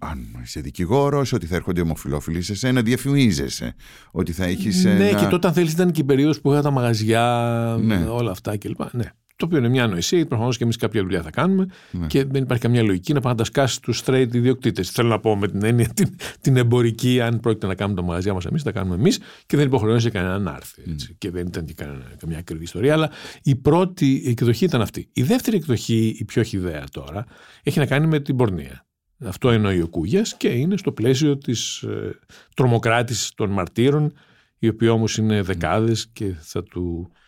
αν 0.00 0.26
είσαι 0.42 0.60
δικηγόρος, 0.60 1.32
ότι 1.32 1.46
θα 1.46 1.54
έρχονται 1.56 1.80
ομοφυλόφιλοι 1.80 2.42
σε 2.42 2.54
σένα, 2.54 2.82
διαφημίζεσαι. 2.82 3.74
Ότι 4.10 4.32
θα 4.32 4.44
έχεις. 4.44 4.84
Ναι, 4.84 5.08
και 5.08 5.26
τότε 5.30 5.46
αν 5.48 5.52
θέλεις 5.54 5.72
ήταν 5.72 5.90
και 5.90 6.00
η 6.00 6.04
περίοδος 6.04 6.40
που 6.40 6.52
είχα 6.52 6.62
τα 6.62 6.70
μαγαζιά, 6.70 7.76
Ναι. 7.80 8.04
όλα 8.08 8.30
αυτά 8.30 8.56
κλπ. 8.58 8.80
Ναι. 8.92 9.04
Το 9.36 9.44
οποίο 9.44 9.58
είναι 9.58 9.68
μια 9.68 9.84
ανοησία, 9.84 10.16
γιατί 10.16 10.28
προφανώς 10.28 10.56
και 10.56 10.64
εμείς 10.64 10.76
κάποια 10.76 11.02
δουλειά 11.02 11.22
θα 11.22 11.30
κάνουμε 11.30 11.66
και 12.06 12.24
δεν 12.24 12.42
υπάρχει 12.42 12.62
καμιά 12.62 12.82
λογική 12.82 13.12
να 13.12 13.20
πάνε 13.20 13.34
να 13.34 13.38
τα 13.38 13.44
σκάσει 13.44 13.82
τους 13.82 14.02
straight 14.04 14.28
ιδιοκτήτες. 14.32 14.90
Θέλω 14.90 15.08
να 15.08 15.20
πω 15.20 15.36
με 15.36 15.48
την 15.48 15.64
έννοια 15.64 15.88
την, 15.88 16.16
την 16.40 16.56
εμπορική, 16.56 17.20
αν 17.20 17.40
πρόκειται 17.40 17.66
να 17.66 17.74
κάνουμε 17.74 18.00
τα 18.00 18.06
μαγαζιά 18.06 18.34
μας 18.34 18.44
εμείς, 18.44 18.62
τα 18.62 18.72
κάνουμε 18.72 18.94
εμείς 18.94 19.20
και 19.46 19.56
δεν 19.56 19.66
υποχρεώνει 19.66 20.10
κανέναν 20.10 20.42
να 20.42 20.54
έρθει. 20.54 20.82
Έτσι. 20.90 21.14
Και 21.18 21.30
δεν 21.30 21.46
ήταν 21.46 21.64
και 21.64 21.74
κανένα, 21.74 22.04
καμιά 22.18 22.38
ακριβή 22.38 22.64
ιστορία. 22.64 22.92
Αλλά 22.92 23.10
η 23.42 23.56
πρώτη 23.56 24.22
εκδοχή 24.26 24.64
ήταν 24.64 24.80
αυτή. 24.80 25.08
Η 25.12 25.22
δεύτερη 25.22 25.56
εκδοχή, 25.56 26.16
η 26.18 26.24
πιο 26.24 26.42
χιδαία 26.42 26.84
τώρα, 26.90 27.24
έχει 27.62 27.78
να 27.78 27.86
κάνει 27.86 28.06
με 28.06 28.20
την 28.20 28.36
πορνεία. 28.36 28.86
Αυτό 29.24 29.50
εννοεί 29.50 29.80
ο 29.80 29.88
Κούγιας 29.88 30.36
και 30.36 30.48
είναι 30.48 30.76
στο 30.76 30.92
πλαίσιο 30.92 31.38
της 31.38 31.82
ε, 31.82 32.18
τρομοκράτησης 32.54 33.34
των 33.34 33.50
μαρτύρων, 33.50 34.12
οι 34.58 34.68
οποίοι 34.68 34.88
όμως 34.90 35.16
είναι 35.16 35.42
δεκάδες 35.42 36.08
και 36.12 36.34
θα 36.40 36.62
του, 36.62 37.10
ε, 37.12 37.23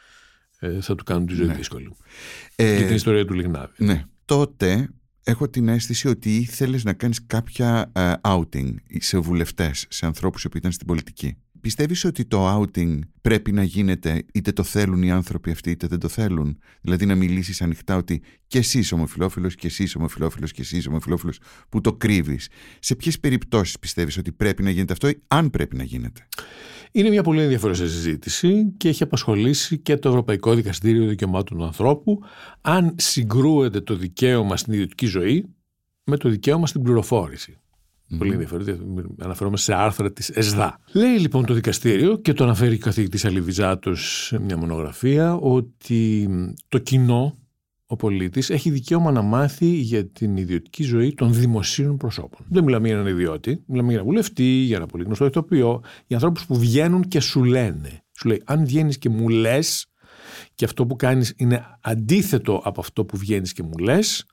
θα 0.81 0.95
του 0.95 1.05
κάνουν 1.05 1.27
τη 1.27 1.35
ζωή 1.35 1.47
δύσκολη. 1.47 1.97
Ε, 2.57 2.79
Και 2.79 2.85
την 2.87 2.95
ιστορία 2.95 3.25
του 3.25 3.35
Λιγνάδη. 3.35 3.85
Ναι. 3.85 4.05
Τότε 4.25 4.89
έχω 5.23 5.49
την 5.49 5.69
αίσθηση 5.69 6.09
ότι 6.09 6.37
ήθελες 6.37 6.85
να 6.85 6.93
κάνεις 6.93 7.27
κάποια 7.27 7.91
ε, 7.95 8.13
outing 8.21 8.75
σε 8.99 9.19
βουλευτές, 9.19 9.87
σε 9.89 10.07
ανθρώπους 10.07 10.47
που 10.51 10.57
ήταν 10.57 10.73
στην 10.73 10.87
πολιτική. 10.87 11.37
Πιστεύεις 11.67 12.05
ότι 12.05 12.25
το 12.25 12.61
outing 12.61 12.99
πρέπει 13.21 13.53
να 13.53 13.63
γίνεται 13.63 14.25
είτε 14.35 14.53
το 14.53 14.63
θέλουν 14.63 15.03
οι 15.03 15.11
άνθρωποι 15.11 15.51
αυτοί 15.51 15.71
είτε 15.71 15.87
δεν 15.87 15.99
το 15.99 16.09
θέλουν; 16.09 16.59
Δηλαδή 16.81 17.07
να 17.07 17.15
μιλήσεις 17.15 17.63
ανοιχτά 17.63 17.97
ότι 17.97 18.23
και 18.47 18.59
εσύ 18.59 18.79
είσαι 18.79 18.95
ομοφιλόφιλος 18.95 19.55
και 19.55 19.67
εσύ 19.67 19.83
είσαι 19.83 19.99
ομοφιλόφιλος 19.99 20.53
και 20.53 20.61
εσύ 20.61 20.77
είσαι 20.77 20.89
ομοφιλόφιλος 20.89 21.39
που 21.69 21.81
το 21.81 21.93
κρύβεις. 21.93 22.49
Σε 22.79 22.95
ποιες 22.95 23.21
περιπτώσεις 23.21 23.79
πιστεύεις 23.79 24.17
ότι 24.19 24.33
πρέπει 24.33 24.63
να 24.63 24.71
γίνεται 24.71 24.93
αυτό 24.93 25.09
ή 25.09 25.19
αν 25.27 25.51
πρέπει 25.51 25.77
να 25.77 25.83
γίνεται; 25.83 26.27
Είναι 26.93 27.09
μια 27.09 27.23
πολύ 27.23 27.43
ενδιαφέρουσα 27.43 27.87
συζήτηση 27.87 28.73
και 28.77 28.89
έχει 28.89 29.03
απασχολήσει 29.03 29.79
και 29.79 29.97
το 29.97 30.09
Ευρωπαϊκό 30.09 30.55
Δικαστήριο 30.55 31.07
Δικαιωμάτων 31.07 31.59
του 31.59 31.65
Ανθρώπου 31.65 32.23
αν 32.61 32.95
συγκρούεται 32.97 33.81
το 33.81 33.97
δικαίωμα 33.97 34.57
στην 34.57 34.73
ιδιωτική 34.73 35.07
ζωή 35.07 35.45
με 36.05 36.17
το 36.17 36.29
δικαίωμα 36.29 36.67
στην 36.67 36.83
πληροφόρηση. 36.83 37.59
Πολύ 38.19 38.33
ενδιαφέρον. 38.33 39.17
Αναφέρομαι 39.19 39.57
σε 39.57 39.75
άρθρα 39.75 40.13
της 40.13 40.29
ΕΣΔΑ. 40.29 40.81
Λέει 40.93 41.19
λοιπόν 41.19 41.45
το 41.45 41.55
δικαστήριο 41.55 42.17
και 42.17 42.33
το 42.33 42.45
αναφέρει 42.45 42.75
ο 42.75 42.79
καθηγητής 42.79 43.25
Αλιβιζάτος 43.25 44.27
σε 44.27 44.41
μια 44.41 44.57
μονογραφία 44.57 45.35
ότι 45.35 46.29
το 46.69 46.79
κοινό, 46.79 47.39
ο 47.87 47.97
πολίτης, 47.97 48.51
έχει 48.51 48.71
δικαίωμα 48.71 49.11
να 49.11 49.23
μάθει 49.23 49.67
για 49.67 50.07
την 50.07 50.37
ιδιωτική 50.37 50.83
ζωή 50.83 51.15
των 51.15 51.35
δημοσίων 51.35 51.97
προσώπων. 51.97 52.47
Δεν 52.49 52.65
μιλάμε 52.65 52.89
για 52.89 52.97
έναν 52.97 53.13
ιδιώτη, 53.13 53.63
μιλάμε 53.67 53.89
για 53.89 53.99
έναν 54.01 54.11
βουλευτή, 54.11 54.45
για 54.45 54.77
ένα 54.77 54.87
πολύ 54.87 55.05
γνωστό 55.05 55.25
ηθοποιό, 55.25 55.83
για 56.07 56.17
ανθρώπους 56.17 56.47
που 56.47 56.59
βγαίνουν 56.59 57.03
και 57.03 57.21
σου 57.21 57.45
λένε. 57.45 58.05
Σου 58.19 58.29
λέει, 58.29 58.43
αν 58.45 58.67
βγαίνεις 58.67 58.99
και 58.99 59.09
μου 59.09 59.29
λες, 59.29 59.87
και 60.55 60.65
αυτό 60.65 60.87
που 60.87 60.97
κάνεις 60.97 61.35
είναι 61.37 61.65
αντίθετο 61.81 62.61
από 62.65 62.81
αυτό 62.81 63.05
που 63.05 63.17
βγαίνεις 63.17 63.53
και 63.53 63.63
μου 63.63 63.79
λες, 63.79 64.27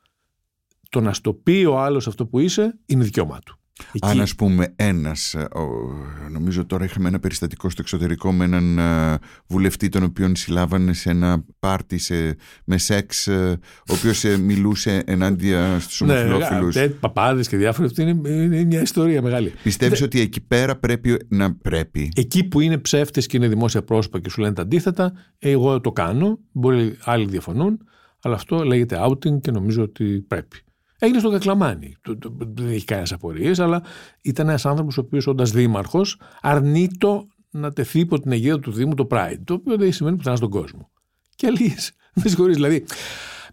το 0.90 1.02
να 1.02 1.14
στο 1.14 1.34
πει 1.34 1.66
ο 1.66 1.80
άλλος 1.80 2.08
αυτό 2.08 2.26
που 2.28 2.40
είσαι 2.40 2.80
είναι 2.86 3.04
δικαίωμά 3.04 3.40
του. 3.40 3.58
Εκεί- 3.92 4.08
Αν 4.12 4.22
ας 4.22 4.36
πούμε 4.36 4.74
ένας, 4.76 5.34
ε, 5.34 5.40
ο- 5.40 6.30
νομίζω 6.32 6.66
τώρα 6.66 6.86
είχαμε 6.86 7.08
ένα 7.08 7.20
περιστατικό 7.20 7.70
στο 7.70 7.82
εξωτερικό 7.82 8.32
με 8.32 8.44
έναν 8.46 8.78
ε, 8.78 9.18
βουλευτή 9.48 9.90
τον 9.90 10.04
οποίον 10.04 10.36
συλλάβανε 10.36 10.94
σε 10.94 11.10
ένα 11.10 11.44
πάρτι 11.60 11.98
σε, 11.98 12.36
με 12.66 12.78
σεξ 12.78 13.28
ε, 13.28 13.60
ο 13.90 13.94
οποίος 13.94 14.24
ε, 14.24 14.38
μιλούσε 14.38 15.04
ενάντια 15.06 15.80
στους 15.80 16.02
ομοφυλόφιλους. 16.02 16.76
Ναι, 16.76 16.88
παπάδες 16.88 17.48
και 17.48 17.58
διάφορα. 17.58 17.88
Αυτή 17.88 18.02
είναι, 18.02 18.30
είναι 18.30 18.64
μια 18.64 18.82
ιστορία 18.82 19.22
μεγάλη. 19.22 19.54
Πιστεύεις 19.64 20.02
ότι 20.02 20.20
εκεί 20.20 20.42
πέρα 20.42 20.76
πρέπει 20.76 21.20
να 21.28 21.54
πρέπει; 21.56 22.12
Εκεί 22.16 22.44
που 22.44 22.60
είναι 22.60 22.78
ψεύτες 22.78 23.26
και 23.28 23.38
είναι 23.38 23.48
δημόσια 23.48 23.84
πρόσωπα 23.84 24.20
και 24.20 24.30
σου 24.30 24.42
λένε 24.42 24.54
τα 24.54 24.62
αντίθετα, 24.62 25.14
εγώ 25.40 25.82
το 25.82 25.92
κάνω. 25.92 26.40
Μπορεί 26.52 26.98
άλλοι 27.04 27.26
διαφωνούν, 27.26 27.80
αλλά 28.22 28.36
αυτό 28.36 28.64
λέγεται 28.64 28.98
outing 29.10 29.42
και 29.42 29.52
νομίζω 29.52 29.82
ότι 29.84 30.06
πρέπει. 30.28 30.58
Έγινε 31.06 31.20
στον 31.20 31.32
Κακλαμάνη. 31.32 31.96
Το- 32.02 32.18
το- 32.18 32.38
Δεν 32.40 32.68
έχει 32.68 32.86
κανένας 32.86 33.12
απορίες, 33.12 33.60
αλλά 33.60 33.84
ήταν 34.22 34.50
ένας 34.50 34.66
άνθρωπος 34.66 34.98
ο 34.98 35.02
οποίος, 35.02 35.28
όντας 35.28 35.52
δήμαρχος, 35.52 36.20
αρνείτο 36.42 37.28
να 37.50 37.74
τεθεί 37.74 38.00
υπό 38.00 38.20
την 38.20 38.32
αιγύδα 38.32 38.60
του 38.60 38.72
Δήμου 38.72 38.94
το 38.94 39.08
Pride, 39.12 39.40
το 39.44 39.54
οποίο 39.54 39.78
δεν 39.78 39.94
σημαίνει 39.94 40.16
πουθενά 40.18 40.36
στον 40.36 40.50
κόσμο. 40.50 40.92
Και 41.36 41.48
αλλιώς. 41.48 41.92
Με 42.16 42.30
συγχωρείς, 42.30 42.56
δηλαδή. 42.56 42.86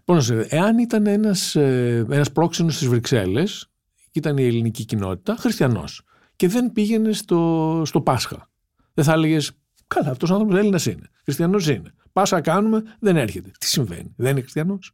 Πώς 0.05 0.15
να 0.15 0.21
σε 0.21 0.33
πω, 0.33 0.55
εάν 0.55 0.77
ήταν 0.77 1.05
ένας 1.07 1.55
ένας 1.55 2.31
πρόξενος 2.31 2.75
στις 2.75 2.87
Βρυξέλλες, 2.87 3.71
ήταν 4.11 4.37
η 4.37 4.43
ελληνική 4.43 4.85
κοινότητα, 4.85 5.35
χριστιανός, 5.39 6.01
και 6.35 6.47
δεν 6.47 6.71
πήγαινε 6.71 7.11
στο, 7.13 7.81
στο 7.85 8.01
Πάσχα, 8.01 8.49
δεν 8.93 9.05
θα 9.05 9.13
έλεγες 9.13 9.51
Καλά, 9.87 10.09
αυτός 10.09 10.29
ο 10.29 10.33
άνθρωπος 10.33 10.57
Έλληνας 10.59 10.85
είναι. 10.85 11.09
Χριστιανός 11.23 11.67
είναι. 11.67 11.93
Πάσα 12.11 12.41
κάνουμε, 12.41 12.83
δεν 12.99 13.17
έρχεται. 13.17 13.51
Τι 13.59 13.67
συμβαίνει, 13.67 14.13
δεν 14.17 14.31
είναι 14.31 14.41
χριστιανός; 14.41 14.93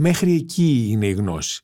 Μέχρι 0.00 0.34
εκεί 0.34 0.86
είναι 0.90 1.06
η 1.06 1.12
γνώση. 1.12 1.62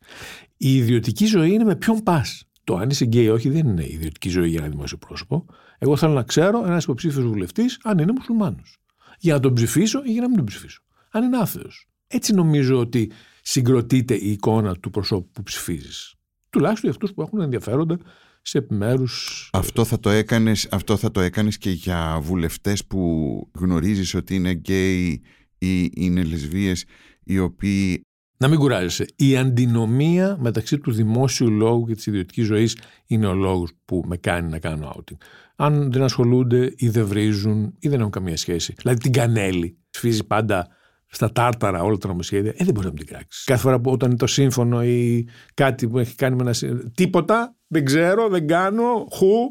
Η 0.57 0.77
ιδιωτική 0.77 1.27
ζωή 1.27 1.53
είναι 1.53 1.65
με 1.65 1.77
ποιον 1.77 2.03
πας. 2.03 2.45
Το 2.65 2.77
αν 2.77 2.91
είσαι 2.91 3.05
γκέι 3.05 3.25
ή 3.25 3.29
όχι 3.29 3.49
δεν 3.49 3.67
είναι 3.67 3.85
η 3.85 3.93
ιδιωτική 3.93 4.29
ζωή 4.29 4.49
για 4.49 4.61
ένα 4.61 4.69
δημόσιο 4.69 4.99
πρόσωπο. 4.99 5.47
Εγώ 5.79 5.97
θέλω 5.97 6.13
να 6.13 6.23
ξέρω 6.23 6.65
ένας 6.67 6.85
υποψήφιος 6.85 7.27
βουλευτής 7.27 7.79
αν 7.83 7.99
είναι 7.99 8.13
μουσουλμάνος. 8.13 8.79
Για 9.19 9.35
να 9.35 9.41
τον 9.41 9.55
ψηφίσω 9.55 10.03
ή 10.05 10.13
για 10.13 10.21
να 10.21 10.29
μην 10.29 10.37
τον 10.37 10.47
ψηφίσω. 10.47 10.83
Αν 11.11 11.23
είναι 11.23 11.37
άθεος. 11.37 11.89
Έτσι 12.07 12.35
νομίζω 12.35 12.79
ότι 12.79 13.11
συγκροτείται 13.43 14.15
η 14.15 14.31
εικόνα 14.31 14.77
του 14.77 14.91
προσώπου 14.91 15.31
που 15.33 15.43
ψηφίζεις. 15.43 16.15
Τουλάχιστον 16.51 16.91
για 16.91 16.99
αυτούς 16.99 17.15
που 17.15 17.23
έχουν 17.23 17.41
ενδιαφέροντα 17.41 17.99
σε 18.43 18.59
επιμέρους. 18.59 19.49
Αυτό 19.53 19.85
θα, 19.85 20.01
το 20.01 20.11
έκανες, 20.11 20.69
αυτό 20.71 20.97
θα 20.97 21.11
το 21.11 21.21
έκανες 21.21 21.59
και 21.59 21.71
για 21.71 22.19
βουλευτές 22.23 22.85
που 22.85 23.51
γνωρίζεις 23.55 24.15
ότι 24.15 24.35
είναι 24.35 24.51
γκέι 24.51 25.23
ή 25.59 25.91
είναι 25.95 26.25
λεσβείες 26.25 26.85
οι 27.25 27.39
οποίοι 27.39 28.05
Να 28.37 28.49
μην 28.49 28.59
κουράζεσαι. 28.59 29.07
Η 29.17 29.37
αντινομία 29.37 30.37
μεταξύ 30.41 30.79
του 30.79 30.93
δημόσιου 30.93 31.51
λόγου 31.51 31.87
και 31.87 31.95
της 31.95 32.07
ιδιωτικής 32.07 32.47
ζωής 32.47 32.77
είναι 33.07 33.27
ο 33.27 33.35
λόγος 33.35 33.71
που 33.85 34.03
με 34.07 34.17
κάνει 34.17 34.51
να 34.51 34.59
κάνω 34.59 34.95
outing. 34.97 35.17
Αν 35.57 35.93
δεν 35.93 36.03
ασχολούνται 36.03 36.73
ή 36.77 36.89
δεν 36.89 37.07
βρίζουν 37.07 37.75
ή 37.79 37.89
δεν 37.89 37.99
έχουν 38.01 38.11
καμία 38.13 38.37
σχέση. 38.37 38.75
Δηλαδή 38.77 39.01
την 39.01 39.13
κανέλη 39.13 39.79
σφίζει 39.91 40.25
πάντα 40.25 40.69
στα 41.07 41.33
τάρταρα 41.33 41.83
όλα 41.83 41.97
τα 41.97 42.09
νομοσχέδια, 42.09 42.51
ε, 42.57 42.65
δεν 42.65 42.75
μπορεί 42.75 42.87
να 42.87 42.93
μην 42.93 43.05
την 43.05 43.15
κράξεις. 43.15 43.45
Κάθε 43.45 43.61
φορά 43.61 43.81
που 43.81 43.91
όταν 43.91 44.09
είναι 44.09 44.19
το 44.19 44.27
σύμφωνο 44.27 44.85
ή 44.85 45.29
κάτι 45.55 45.89
που 45.89 45.99
έχει 45.99 46.15
κάνει 46.15 46.37
με 46.37 46.43
ένα. 46.43 46.53
σύ- 46.53 46.95
Τίποτα, 46.95 47.57
δεν 47.67 47.85
ξέρω, 47.85 48.29
δεν 48.29 48.47
κάνω, 48.47 49.07
χου. 49.11 49.47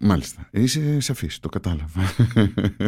Μάλιστα. 0.00 0.48
Είσαι 0.52 1.00
σαφής, 1.00 1.38
το 1.38 1.48
κατάλαβα. 1.48 2.00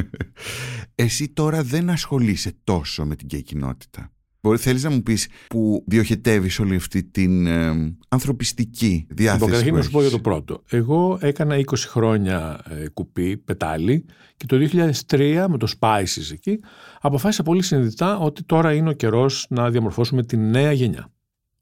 Εσύ 0.95 1.29
τώρα 1.29 1.63
δεν 1.63 1.91
ασχολείσαι 1.91 2.53
τόσο 2.65 3.05
με 3.07 3.17
την 3.17 3.27
γκέι 3.27 3.43
κοινότητα. 3.43 4.12
Μπορεί, 4.45 4.59
θέλεις 4.59 4.83
να 4.83 4.91
μου 4.91 5.03
πεις 5.03 5.29
που 5.49 5.85
διοχετεύεις 5.87 6.59
όλη 6.59 6.77
αυτή 6.77 7.05
την 7.05 7.47
ε, 7.47 7.95
ανθρωπιστική 8.09 9.07
διάθεση 9.11 9.33
Λοιπόν, 9.33 9.49
καταρχήν 9.49 9.71
που 9.71 9.77
να 9.77 9.83
σου 9.83 9.91
πω 9.91 9.99
για 9.99 10.09
έχεις; 10.09 10.23
το 10.23 10.31
πρώτο. 10.31 10.63
Εγώ 10.69 11.19
έκανα 11.21 11.57
20 11.57 11.63
χρόνια 11.77 12.61
ε, 12.71 12.89
κουπί, 12.89 13.37
πετάλι 13.37 14.05
και 14.37 14.47
το 14.47 14.69
2003 15.07 15.47
με 15.49 15.59
το 15.59 15.73
Spices 15.79 16.33
εκεί 16.33 16.61
αποφάσισα 17.01 17.43
πολύ 17.43 17.63
συνειδητά 17.63 18.19
ότι 18.19 18.43
τώρα 18.45 18.73
είναι 18.73 18.89
ο 18.89 18.93
καιρός 18.93 19.47
να 19.49 19.71
διαμορφώσουμε 19.71 20.23
τη 20.25 20.37
νέα 20.37 20.73
γενιά. 20.73 21.13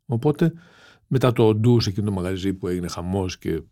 Οπότε 0.06 0.52
μετά 1.06 1.32
το 1.32 1.54
ντους 1.54 1.86
εκείνο 1.86 2.06
το 2.06 2.12
μαγαζί 2.12 2.54
που 2.54 2.68
έγινε 2.68 2.88
χαμός 2.88 3.38
και 3.38 3.62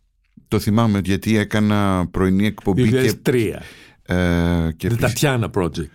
Το 0.47 0.59
θυμάμαι 0.59 1.01
γιατί 1.03 1.37
έκανα 1.37 2.07
πρωινή 2.11 2.45
εκπομπή 2.45 2.89
και, 2.89 3.13
2003. 3.23 3.53
Ε, 4.15 4.71
και 4.77 4.89
The 4.91 4.97
πι- 4.97 5.05
Tatiana 5.19 5.49
Project. 5.53 5.87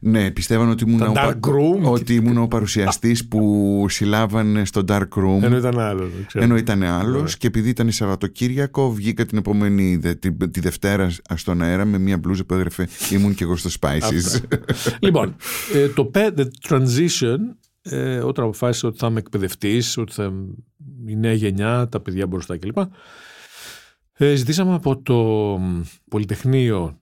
ναι, 0.00 0.30
πιστεύαν 0.30 0.68
ότι 0.68 0.84
ήμουν, 0.84 0.98
Τα 0.98 1.06
ο, 1.08 1.12
πα- 1.12 1.38
Dark 1.42 1.48
Room. 1.48 1.90
ότι 1.92 2.14
ήμουν 2.14 2.38
ο 2.38 2.46
παρουσιαστής 2.46 3.28
που 3.28 3.86
συλλάβανε 3.88 4.64
στο 4.64 4.82
Dark 4.88 5.00
Room 5.16 5.42
Ενώ 5.42 5.56
ήταν 5.56 5.78
άλλος. 5.78 6.10
δεν 6.16 6.26
ξέρω. 6.26 6.44
Ενώ 6.44 6.56
ήταν 6.56 6.82
άλλος 6.82 7.22
Ναι. 7.32 7.36
και 7.38 7.46
επειδή 7.46 7.68
ήταν 7.68 7.90
Σαββατοκύριακο, 7.90 8.92
βγήκα 8.92 9.26
την 9.26 9.38
επόμενη 9.38 9.96
δε- 9.96 10.14
τη, 10.14 10.32
τη 10.48 10.60
Δευτέρα 10.60 11.10
στον 11.34 11.62
αέρα 11.62 11.84
με 11.84 11.98
μια 11.98 12.18
μπλούζα 12.18 12.44
που 12.44 12.54
έγραφε 12.54 12.88
Ήμουν 13.12 13.34
και 13.34 13.44
εγώ 13.44 13.56
στο 13.56 13.70
Spices. 13.80 14.40
λοιπόν, 15.00 15.36
ε, 15.74 15.88
το 15.88 16.10
pe- 16.14 16.32
the 16.36 16.44
transition, 16.68 17.36
ε, 17.82 18.18
όταν 18.18 18.44
αποφάσισα 18.44 18.88
ότι 18.88 18.98
θα 18.98 19.06
είμαι 19.06 19.18
εκπαιδευτής, 19.18 19.96
ότι 19.98 20.12
θα 20.12 20.32
η 21.06 21.16
νέα 21.16 21.32
γενιά, 21.32 21.88
τα 21.88 22.00
παιδιά 22.00 22.26
μπροστά 22.26 22.56
κλπ. 22.58 22.76
Ε, 24.20 24.34
ζητήσαμε 24.34 24.74
από 24.74 25.02
το 25.02 25.14
μ, 25.60 25.80
Πολυτεχνείο 26.10 26.98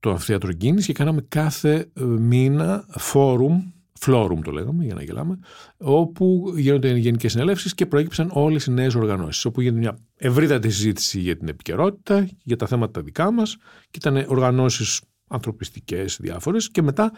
το 0.00 0.10
Αμφιθέατρο 0.10 0.52
Γκίνης 0.52 0.86
και 0.86 0.92
κάναμε 0.92 1.24
κάθε 1.28 1.90
ε, 1.94 2.02
μήνα 2.04 2.86
φόρουμ, 2.88 3.72
φλόρουμ 3.92 4.40
το 4.40 4.50
λέγαμε 4.50 4.84
για 4.84 4.94
να 4.94 5.02
γελάμε, 5.02 5.38
όπου 5.76 6.52
γίνονται 6.56 6.96
γενικές 6.96 7.32
συνελεύσεις 7.32 7.74
και 7.74 7.86
προέκυψαν 7.86 8.30
όλες 8.32 8.64
οι 8.64 8.70
νέες 8.70 8.94
οργανώσεις, 8.94 9.44
όπου 9.44 9.60
γίνεται 9.60 9.80
μια 9.80 9.98
ευρύτατη 10.16 10.70
συζήτηση 10.70 11.20
για 11.20 11.36
την 11.36 11.48
επικαιρότητα, 11.48 12.28
για 12.42 12.56
τα 12.56 12.66
θέματα 12.66 13.02
δικά 13.02 13.30
μας 13.30 13.56
και 13.90 13.98
ήταν 14.06 14.24
οργανώσεις 14.28 15.00
ανθρωπιστικές 15.28 16.18
διάφορες 16.20 16.70
και 16.70 16.82
μετά 16.82 17.12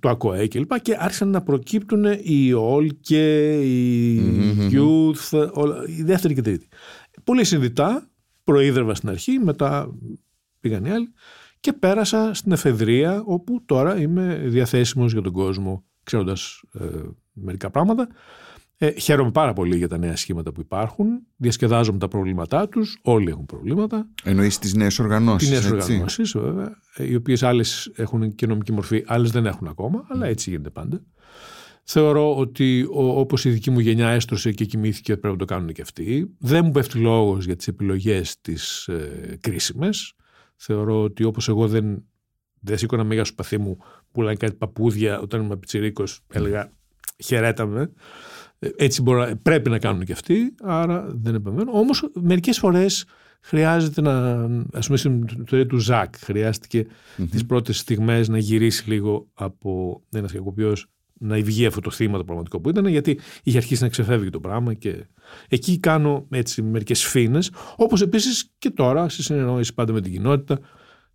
το 0.00 0.08
ΑΚΟΕ 0.08 0.46
και 0.46 0.58
λοιπά 0.58 0.78
και 0.78 0.96
άρχισαν 0.98 1.28
να 1.28 1.42
προκύπτουν 1.42 2.04
οι 2.22 2.52
ΟΛΚΕ, 2.52 3.52
οι 3.62 4.20
Youth, 4.72 5.50
όλα, 5.52 5.76
η 5.86 6.02
δεύτερη 6.02 6.34
και 6.34 6.42
τρίτη. 6.42 6.68
Πολύ 7.24 7.44
συνδυτά, 7.44 8.10
προείδρευα 8.44 8.94
στην 8.94 9.08
αρχή, 9.08 9.38
μετά 9.38 9.94
πήγαν 10.60 10.84
οι 10.84 10.90
άλλοι 10.90 11.12
και 11.60 11.72
πέρασα 11.72 12.34
στην 12.34 12.52
εφεδρεία 12.52 13.22
όπου 13.24 13.64
τώρα 13.64 14.00
είμαι 14.00 14.42
διαθέσιμος 14.44 15.12
για 15.12 15.22
τον 15.22 15.32
κόσμο 15.32 15.84
ξέροντας 16.02 16.62
ε, 16.80 16.84
μερικά 17.32 17.70
πράγματα. 17.70 18.08
Ε, 18.80 18.90
χαίρομαι 18.90 19.30
πάρα 19.30 19.52
πολύ 19.52 19.76
για 19.76 19.88
τα 19.88 19.98
νέα 19.98 20.16
σχήματα 20.16 20.52
που 20.52 20.60
υπάρχουν. 20.60 21.06
Διασκεδάζομαι 21.36 21.98
τα 21.98 22.08
προβλήματά 22.08 22.68
τους. 22.68 22.98
Όλοι 23.02 23.30
έχουν 23.30 23.46
προβλήματα. 23.46 24.08
Εννοείς 24.24 24.58
τις 24.58 24.74
νέες 24.74 24.98
οργανώσεις. 24.98 25.48
Τις 25.48 25.60
νέες 25.70 25.72
οργανώσεις, 25.72 26.32
βέβαια. 26.32 26.78
ε, 26.96 27.04
Οι 27.04 27.14
οποίες 27.14 27.42
άλλες 27.42 27.92
έχουν 27.94 28.34
και 28.34 28.46
νομική 28.46 28.72
μορφή, 28.72 29.04
άλλες 29.06 29.30
δεν 29.30 29.46
έχουν 29.46 29.66
ακόμα, 29.68 30.04
αλλά 30.08 30.26
έτσι 30.26 30.50
γίνεται 30.50 30.70
πάντα. 30.70 31.02
Θεωρώ 31.84 32.36
ότι 32.36 32.86
όπως 32.90 33.44
η 33.44 33.50
δική 33.50 33.70
μου 33.70 33.78
γενιά 33.78 34.08
έστρωσε 34.08 34.52
και 34.52 34.64
κοιμήθηκε, 34.64 35.16
πρέπει 35.16 35.32
να 35.38 35.46
το 35.46 35.54
κάνουν 35.54 35.72
και 35.72 35.82
αυτοί. 35.82 36.34
Δεν 36.38 36.64
μου 36.64 36.70
πέφτει 36.70 36.98
λόγος 36.98 37.44
για 37.44 37.56
τις 37.56 37.68
επιλογές 37.68 38.40
τις 38.40 38.86
ε, 38.86 39.38
κρίσιμες. 39.40 40.12
Θεωρώ 40.60 41.02
ότι 41.02 41.24
όπως 41.24 41.48
εγώ 41.48 41.68
δεν, 41.68 42.04
δεν 42.60 42.78
σήκωνα 42.78 43.04
μέγα 43.04 43.24
στο 43.24 43.34
παθί 43.34 43.58
μου 43.58 43.78
που 44.12 44.22
λένε 44.22 44.36
κάτι 44.36 44.54
παππούδια 44.54 45.20
όταν 45.20 45.40
ήμουν 45.40 45.58
πιτσιρίκος, 45.58 46.20
έλεγα 46.32 46.72
χαιρέτα 47.24 47.66
με. 47.66 47.92
Ε, 48.58 48.68
Έτσι 48.76 49.02
μπορώ, 49.02 49.32
πρέπει 49.42 49.70
να 49.70 49.78
κάνουν 49.78 50.04
και 50.04 50.12
αυτοί, 50.12 50.54
άρα 50.62 51.06
δεν 51.08 51.34
επεμβαίνω. 51.34 51.72
Όμως 51.72 52.10
μερικές 52.14 52.58
φορές 52.58 53.04
χρειάζεται 53.40 54.00
να. 54.00 54.42
Α 54.72 54.80
πούμε, 54.86 54.96
στην 54.96 55.24
ιστορία 55.44 55.66
του 55.66 55.78
Ζακ, 55.78 56.14
χρειάστηκε 56.18 56.86
mm-hmm. 56.86 57.26
τις 57.30 57.46
πρώτες 57.46 57.78
στιγμές 57.78 58.28
να 58.28 58.38
γυρίσει 58.38 58.88
λίγο 58.88 59.28
από 59.34 60.02
ένας 60.12 60.32
κακοποιός 60.32 60.86
να 61.18 61.36
βγει 61.36 61.66
αυτό 61.66 61.80
το 61.80 61.90
θύμα 61.90 62.18
το 62.18 62.24
πραγματικό 62.24 62.60
που 62.60 62.68
ήταν, 62.68 62.86
γιατί 62.86 63.18
είχε 63.42 63.56
αρχίσει 63.56 63.82
να 63.82 63.88
ξεφεύγει 63.88 64.30
το 64.30 64.40
πράγμα 64.40 64.74
και 64.74 65.06
εκεί 65.48 65.78
κάνω 65.78 66.26
έτσι 66.30 66.62
μερικές 66.62 67.04
φίνε. 67.04 67.38
Όπως 67.76 68.02
επίσης 68.02 68.50
και 68.58 68.70
τώρα, 68.70 69.08
στη 69.08 69.22
συνεννόηση 69.22 69.74
πάντα 69.74 69.92
με 69.92 70.00
την 70.00 70.12
κοινότητα, 70.12 70.58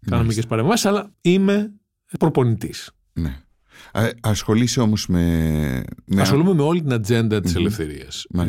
κάνω 0.06 0.24
μερικέ 0.24 0.48
παρεμβάσεις, 0.48 0.86
αλλά 0.86 1.12
είμαι 1.22 1.74
προπονητής. 2.20 2.92
Ναι. 3.14 3.44
Α, 3.92 4.10
ασχολείσαι 4.22 4.80
όμως 4.80 5.08
με, 5.08 5.84
με. 6.06 6.22
Ασχολούμαι 6.22 6.54
με 6.54 6.62
όλη 6.62 6.82
την 6.82 6.94
ατζέντα 6.94 7.40
της 7.40 7.54
mm-hmm. 7.54 7.60
ελευθερίας. 7.60 8.26
Ε, 8.38 8.44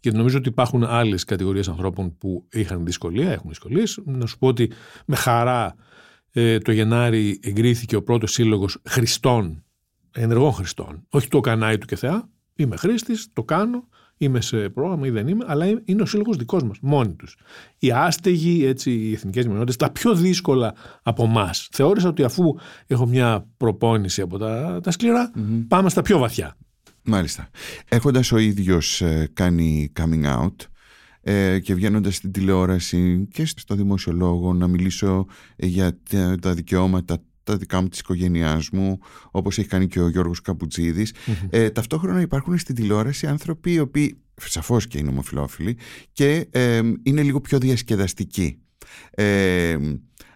γιατί 0.00 0.18
νομίζω 0.18 0.38
ότι 0.38 0.48
υπάρχουν 0.48 0.84
άλλες 0.84 1.24
κατηγορίες 1.24 1.68
ανθρώπων 1.68 2.18
που 2.18 2.46
είχαν 2.52 2.84
δυσκολία, 2.84 3.32
έχουν 3.32 3.48
δυσκολίες. 3.48 4.00
Να 4.04 4.26
σου 4.26 4.38
πω 4.38 4.46
ότι 4.46 4.70
με 5.06 5.16
χαρά 5.16 5.74
ε, 6.32 6.58
το 6.58 6.72
Γενάρη 6.72 7.40
εγκρίθηκε 7.42 7.96
ο 7.96 8.02
πρώτος 8.02 8.32
σύλλογος 8.32 8.80
Χριστών 8.88 9.63
ενεργών 10.14 10.52
χρηστών. 10.52 11.06
Όχι 11.08 11.28
το 11.28 11.40
κανάλι 11.40 11.78
του 11.78 11.86
και 11.86 11.96
θεά. 11.96 12.28
Είμαι 12.56 12.76
χρήστης, 12.76 13.28
το 13.32 13.44
κάνω, 13.44 13.88
είμαι 14.16 14.40
σε 14.40 14.68
πρόγραμμα 14.68 15.06
ή 15.06 15.10
δεν 15.10 15.28
είμαι, 15.28 15.44
αλλά 15.48 15.80
είναι 15.84 16.02
ο 16.02 16.06
σύλλογος 16.06 16.36
δικός 16.36 16.62
μας, 16.62 16.78
μόνοι 16.80 17.14
τους. 17.14 17.36
Οι 17.78 17.92
άστεγοι, 17.92 18.64
έτσι, 18.64 18.90
οι 18.90 19.12
εθνικές 19.12 19.46
μειονότητες, 19.46 19.76
τα 19.76 19.90
πιο 19.90 20.14
δύσκολα 20.14 20.74
από 21.02 21.24
εμά. 21.24 21.50
Θεώρησα 21.70 22.08
ότι 22.08 22.22
αφού 22.22 22.54
έχω 22.86 23.06
μια 23.06 23.46
προπόνηση 23.56 24.20
από 24.20 24.38
τα, 24.38 24.80
τα 24.82 24.90
σκληρά, 24.90 25.30
mm-hmm. 25.30 25.64
πάμε 25.68 25.88
στα 25.88 26.02
πιο 26.02 26.18
βαθιά. 26.18 26.56
Μάλιστα. 27.02 27.48
Έχοντας 27.88 28.32
ο 28.32 28.38
ίδιος 28.38 29.00
ε, 29.00 29.30
κάνει 29.32 29.92
coming 30.00 30.24
out, 30.38 30.54
ε, 31.20 31.58
και 31.58 31.74
βγαίνοντας 31.74 32.16
στην 32.16 32.32
τηλεόραση 32.32 33.28
και 33.32 33.46
στο 33.46 33.74
δημόσιο 33.74 34.12
λόγο 34.12 34.52
να 34.52 34.66
μιλήσω 34.66 35.26
για 35.56 35.98
τα 36.40 36.54
δικαιώματα 36.54 37.18
τα 37.44 37.56
δικά 37.56 37.80
μου 37.80 37.88
της 37.88 37.98
οικογένειάς 37.98 38.70
μου 38.70 38.98
όπως 39.30 39.58
έχει 39.58 39.68
κάνει 39.68 39.86
και 39.86 40.00
ο 40.00 40.08
Γιώργος 40.08 40.40
Καμπουτζίδης 40.40 41.12
mm-hmm. 41.12 41.46
ε, 41.50 41.70
ταυτόχρονα 41.70 42.20
υπάρχουν 42.20 42.58
στην 42.58 42.74
τηλεόραση 42.74 43.26
άνθρωποι 43.26 43.72
οι 43.72 43.78
οποίοι 43.78 44.18
σαφώς 44.40 44.86
και 44.86 44.98
είναι 44.98 45.08
ομοφιλόφιλοι 45.08 45.76
και 46.12 46.46
ε, 46.50 46.80
είναι 47.02 47.22
λίγο 47.22 47.40
πιο 47.40 47.58
διασκεδαστικοί 47.58 48.58
ε, 49.10 49.76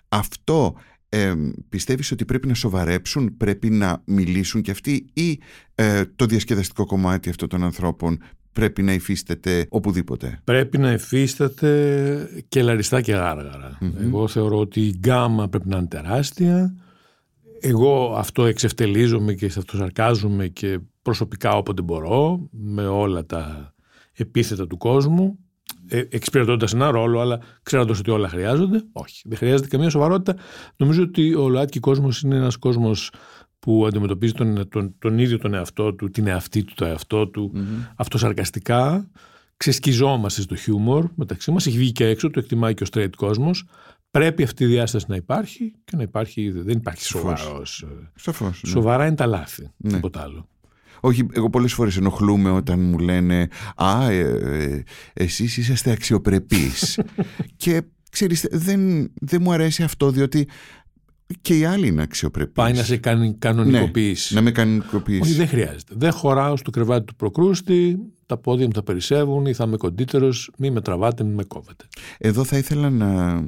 αυτό 0.08 0.74
ε, 1.08 1.34
πιστεύεις 1.68 2.10
ότι 2.12 2.24
πρέπει 2.24 2.46
να 2.46 2.54
σοβαρέψουν 2.54 3.36
πρέπει 3.36 3.70
να 3.70 4.02
μιλήσουν 4.04 4.62
και 4.62 4.70
αυτοί 4.70 5.06
ή 5.12 5.40
ε, 5.74 6.02
το 6.16 6.26
διασκεδαστικό 6.26 6.86
κομμάτι 6.86 7.28
αυτών 7.28 7.48
των 7.48 7.64
ανθρώπων 7.64 8.18
πρέπει 8.52 8.82
να 8.82 8.92
υφίσταται 8.92 9.66
οπουδήποτε; 9.68 10.40
Πρέπει 10.44 10.78
να 10.78 10.92
υφίσταται 10.92 12.44
και 12.48 12.62
λαριστά 12.62 13.00
και 13.00 13.12
γάργαρα. 13.12 13.78
Mm-hmm. 13.80 14.00
Εγώ 14.00 14.28
θεωρώ 14.28 14.58
ότι 14.58 14.80
η 14.80 14.94
γκάμα 14.98 15.48
πρέπει 15.48 15.68
να 15.68 15.76
είναι 15.76 15.86
τεράστια 15.86 16.74
εγώ 17.60 18.14
αυτό 18.16 18.44
εξευτελίζομαι 18.44 19.34
και 19.34 19.48
σε 19.48 19.58
αυτό 19.58 19.76
σαρκάζομαι 19.76 20.48
και 20.48 20.78
προσωπικά 21.02 21.56
όποτε 21.56 21.82
μπορώ 21.82 22.48
με 22.50 22.86
όλα 22.86 23.26
τα 23.26 23.74
επίθετα 24.12 24.66
του 24.66 24.76
κόσμου 24.76 25.38
ε, 25.88 26.02
εξυπηρετώντας 26.10 26.72
ένα 26.72 26.90
ρόλο, 26.90 27.20
αλλά 27.20 27.40
ξέροντας 27.62 27.98
ότι 27.98 28.10
όλα 28.10 28.28
χρειάζονται. 28.28 28.84
Όχι, 28.92 29.22
δεν 29.24 29.36
χρειάζεται 29.36 29.68
καμία 29.68 29.90
σοβαρότητα. 29.90 30.36
Νομίζω 30.76 31.02
ότι 31.02 31.34
ο 31.34 31.48
ΛΟΑΤΚΙ 31.48 31.80
κόσμος 31.80 32.20
είναι 32.20 32.36
ένας 32.36 32.56
κόσμος 32.56 33.12
που 33.58 33.86
αντιμετωπίζει 33.86 34.32
τον, 34.32 34.68
τον, 34.68 34.94
τον 34.98 35.18
ίδιο 35.18 35.38
τον 35.38 35.54
εαυτό 35.54 35.94
του, 35.94 36.10
την 36.10 36.26
εαυτή 36.26 36.64
του, 36.64 36.72
το 36.76 36.84
εαυτό 36.84 37.28
του, 37.28 37.52
mm-hmm. 37.54 37.92
αυτοσαρκαστικά. 37.96 39.10
Ξεσκιζόμαστε 39.56 40.40
στο 40.40 40.56
χιούμορ 40.56 41.08
μεταξύ 41.14 41.50
μας. 41.50 41.66
Έχει 41.66 41.78
βγει 41.78 41.92
και 41.92 42.06
έξω, 42.06 42.30
το 42.30 42.38
εκτιμάει 42.38 42.74
και 42.74 42.82
ο 42.82 42.86
straight 42.92 43.14
κόσμος. 43.16 43.64
Πρέπει 44.10 44.42
αυτή 44.42 44.64
η 44.64 44.66
διάσταση 44.66 45.04
να 45.08 45.16
υπάρχει 45.16 45.72
και 45.84 45.96
να 45.96 46.02
υπάρχει. 46.02 46.50
Δεν 46.50 46.76
υπάρχει 46.76 47.04
σοβαρός. 47.04 47.84
Ναι. 48.26 48.50
Σοβαρά 48.52 49.06
είναι 49.06 49.14
τα 49.14 49.26
λάθη. 49.26 49.70
Ναι. 49.76 49.92
Τίποτα 49.92 50.20
άλλο. 50.20 50.48
Όχι, 51.00 51.26
εγώ 51.32 51.50
πολλές 51.50 51.72
φορές 51.72 51.96
ενοχλούμε 51.96 52.50
όταν 52.50 52.80
μου 52.80 52.98
λένε 52.98 53.48
«Α, 53.76 54.10
ε, 54.10 54.18
ε, 54.18 54.82
εσείς 55.12 55.56
είσαστε 55.56 55.90
αξιοπρεπείς». 55.90 57.00
και 57.56 57.82
ξέρεις, 58.10 58.46
δεν, 58.50 59.10
δεν 59.14 59.42
μου 59.42 59.52
αρέσει 59.52 59.82
αυτό 59.82 60.10
διότι 60.10 60.48
και 61.40 61.58
οι 61.58 61.64
άλλοι 61.64 61.86
είναι 61.86 62.02
αξιοπρεπείς. 62.02 62.52
Πάει 62.54 62.72
να 62.72 62.82
σε 62.82 62.96
κάνει 62.96 63.34
κανονικοποίηση. 63.38 64.34
Ναι, 64.34 64.40
να 64.40 64.44
με 64.44 64.50
κανονικοποιήσει. 64.50 65.20
Όχι, 65.20 65.32
δεν 65.32 65.48
χρειάζεται. 65.48 65.94
Δεν 65.96 66.12
χωράω 66.12 66.56
στο 66.56 66.70
κρεβάτι 66.70 67.04
του 67.04 67.14
προκρούστη, 67.14 67.98
τα 68.26 68.36
πόδια 68.36 68.66
μου 68.66 68.72
θα 68.72 68.82
περισσεύουν 68.82 69.46
ή 69.46 69.54
θα 69.54 69.64
είμαι 69.66 69.76
κοντύτερος, 69.76 70.50
μη 70.58 70.70
με 70.70 70.80
τραβάτε, 70.80 71.24
μη 71.24 71.34
με 71.34 71.44
κόβετε. 71.44 71.84
Εδώ 72.18 72.44
θα 72.44 72.58
ήθελα 72.58 72.90
να 72.90 73.40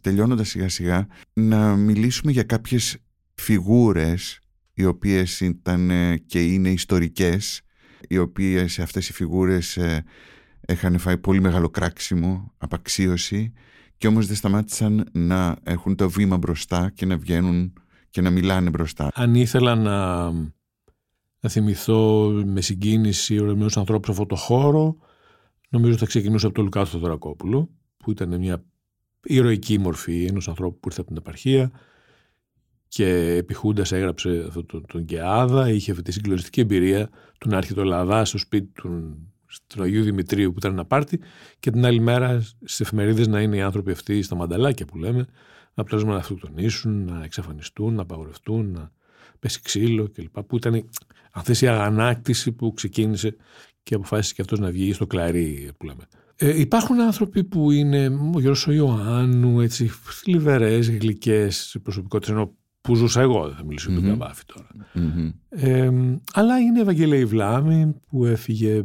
τελειώνοντας 0.00 0.48
σιγά 0.48 0.68
σιγά 0.68 1.06
να 1.32 1.76
μιλήσουμε 1.76 2.32
για 2.32 2.42
κάποιες 2.42 2.96
φιγούρες 3.34 4.38
οι 4.74 4.84
οποίες 4.84 5.40
ήταν 5.40 5.90
και 6.26 6.44
είναι 6.44 6.70
ιστορικές 6.70 7.60
οι 8.08 8.18
οποίες 8.18 8.78
αυτές 8.78 9.08
οι 9.08 9.12
φιγούρες 9.12 9.78
είχαν 10.68 10.98
φάει 10.98 11.18
πολύ 11.18 11.40
μεγάλο 11.40 11.68
κράξιμο, 11.70 12.52
απαξίωση 12.58 13.52
και 13.96 14.06
όμως 14.06 14.26
δεν 14.26 14.36
σταμάτησαν 14.36 15.08
να 15.12 15.56
έχουν 15.62 15.96
το 15.96 16.10
βήμα 16.10 16.36
μπροστά 16.36 16.90
και 16.94 17.06
να 17.06 17.16
βγαίνουν 17.16 17.72
και 18.10 18.20
να 18.20 18.30
μιλάνε 18.30 18.70
μπροστά. 18.70 19.10
Αν 19.14 19.34
ήθελα 19.34 19.74
να, 19.74 20.30
να 21.40 21.48
θυμηθώ 21.48 22.28
με 22.46 22.60
συγκίνηση 22.60 23.38
ορισμένους 23.38 23.76
ανθρώπους 23.76 24.06
σε 24.06 24.12
αυτό 24.12 24.26
το 24.26 24.36
χώρο 24.36 24.96
νομίζω 25.68 25.96
θα 25.96 26.06
ξεκινούσα 26.06 26.46
από 26.46 26.54
τον 26.54 26.64
Λουκάτο 26.64 26.86
Θοδωρακόπουλο 26.86 27.70
που 27.96 28.10
ήταν 28.10 28.38
μια 28.38 28.64
ηρωική 29.22 29.78
μορφή 29.78 30.24
ενός 30.24 30.48
ανθρώπου 30.48 30.78
που 30.80 30.88
ήρθε 30.88 31.00
από 31.00 31.08
την 31.08 31.18
επαρχία 31.18 31.70
και 32.88 33.06
επιχούντας 33.36 33.92
έγραψε 33.92 34.44
αυτό 34.48 34.64
τον, 34.64 34.86
τον 34.86 35.04
Κεάδα, 35.04 35.70
είχε 35.70 35.90
αυτή 35.90 36.02
τη 36.02 36.12
συγκλονιστική 36.12 36.60
εμπειρία 36.60 37.10
του 37.38 37.48
να 37.48 37.56
έρχεται 37.56 37.80
ο 37.80 37.84
Λαδάς 37.84 38.28
στο 38.28 38.38
σπίτι 38.38 38.70
του 38.72 39.18
του 39.66 39.82
Αγίου 39.82 40.02
Δημητρίου 40.02 40.52
που 40.52 40.58
ήταν 40.58 40.72
ένα 40.72 40.84
πάρτι 40.84 41.20
και 41.58 41.70
την 41.70 41.84
άλλη 41.86 42.00
μέρα 42.00 42.40
στις 42.40 42.80
εφημερίδες 42.80 43.26
να 43.26 43.40
είναι 43.40 43.56
οι 43.56 43.60
άνθρωποι 43.60 43.90
αυτοί 43.90 44.22
στα 44.22 44.34
μανταλάκια 44.34 44.86
που 44.86 44.98
λέμε 44.98 45.26
να 45.74 45.84
πλέον 45.84 46.06
να 46.06 46.16
αυτοκτονήσουν, 46.16 47.04
να 47.04 47.24
εξαφανιστούν, 47.24 47.94
να 47.94 48.02
απαγορευτούν, 48.02 48.70
να 48.70 48.92
πέσει 49.38 49.60
ξύλο 49.62 50.08
κλπ. 50.08 50.42
Που 50.42 50.56
ήταν 50.56 50.88
αυτή 51.30 51.64
η 51.64 51.68
αγανάκτηση 51.68 52.52
που 52.52 52.72
ξεκίνησε 52.72 53.36
και 53.82 53.94
αποφάσισε 53.94 54.34
και 54.34 54.40
αυτός 54.40 54.58
να 54.58 54.70
βγει 54.70 54.92
στο 54.92 55.06
κλαρί 55.06 55.70
που 55.76 55.84
λέμε. 55.86 56.06
Ε, 56.42 56.60
υπάρχουν 56.60 57.00
άνθρωποι 57.00 57.44
που 57.44 57.70
είναι 57.70 58.06
ο 58.06 58.40
Γιώργος 58.40 58.66
ο 58.66 58.72
Ιωάννου, 58.72 59.60
έτσι, 59.60 59.86
θλιβερές, 59.88 60.90
γλυκές 60.90 61.76
προσωπικότητες, 61.82 62.34
ενώ 62.34 62.56
που 62.80 62.94
ζούσα 62.94 63.20
εγώ, 63.20 63.46
δεν 63.46 63.56
θα 63.56 63.64
μιλήσω 63.64 63.90
mm-hmm. 63.90 63.98
για 63.98 64.08
τον 64.08 64.18
Καβάφη 64.18 64.42
τώρα. 64.46 64.68
Mm-hmm. 64.94 65.32
Ε, 65.48 65.90
αλλά 66.32 66.58
είναι 66.58 66.80
Ευαγγελία 66.80 67.26
Βλάμη 67.26 67.94
που 68.06 68.24
έφυγε, 68.24 68.84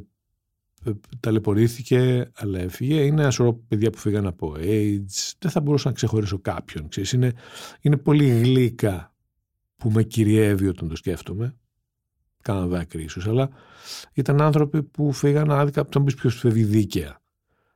ε, 0.86 0.92
ταλαιπωρήθηκε, 1.20 2.32
αλλά 2.36 2.60
έφυγε. 2.60 3.02
Είναι 3.02 3.22
ένα 3.22 3.32
σωρό 3.32 3.54
παιδιά 3.54 3.90
που 3.90 3.98
φύγαν 3.98 4.28
από 4.28 4.56
AIDS. 4.58 5.34
Δεν 5.40 5.52
θα 5.52 5.62
μπορούσα 5.62 5.88
να 5.88 5.94
ξεχωρίσω 5.94 6.40
κάποιον. 6.40 6.88
Ξέρεις. 6.88 7.12
Είναι, 7.12 7.32
είναι 7.82 7.98
πολύ 7.98 8.28
γλύκα 8.28 9.14
που 9.76 9.92
με 9.92 10.04
κυριεύει 10.04 10.68
όταν 10.68 10.88
το 10.88 10.96
σκέφτομαι. 10.96 11.56
Κάνα 12.42 12.68
δάκρυ 12.68 13.04
ίσως, 13.04 13.28
αλλά 13.28 13.50
ήταν 14.14 14.42
άνθρωποι 14.42 14.84
που 14.84 15.12
φύγαν 15.12 15.52
άδικα, 15.52 15.88
θα 15.92 16.00
μου 16.00 16.06
πεις 16.06 16.16
ποιος 16.16 16.36
φεύγει 16.36 16.64
δίκαια 16.64 17.24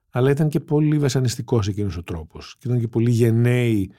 αλλά 0.10 0.32
ήταν 0.32 0.50
και 0.50 0.60
πολύ 0.60 0.98
βασανιστικός 0.98 1.68
εκείνος 1.68 1.98
ο 1.98 2.04
τρόπος 2.04 2.56
και 2.60 2.68
ήταν 2.68 2.80
και 2.80 2.88
πολύ 2.88 3.12
γενναίοι 3.12 3.92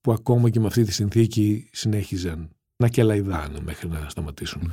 που 0.00 0.12
ακόμα 0.12 0.50
και 0.50 0.60
με 0.60 0.66
αυτή 0.66 0.84
τη 0.84 0.92
συνθήκη 0.92 1.68
συνέχιζαν 1.72 2.50
να 2.76 2.88
κελαϊδάνε 2.88 3.58
μέχρι 3.64 3.88
να 3.88 4.08
σταματήσουν. 4.08 4.72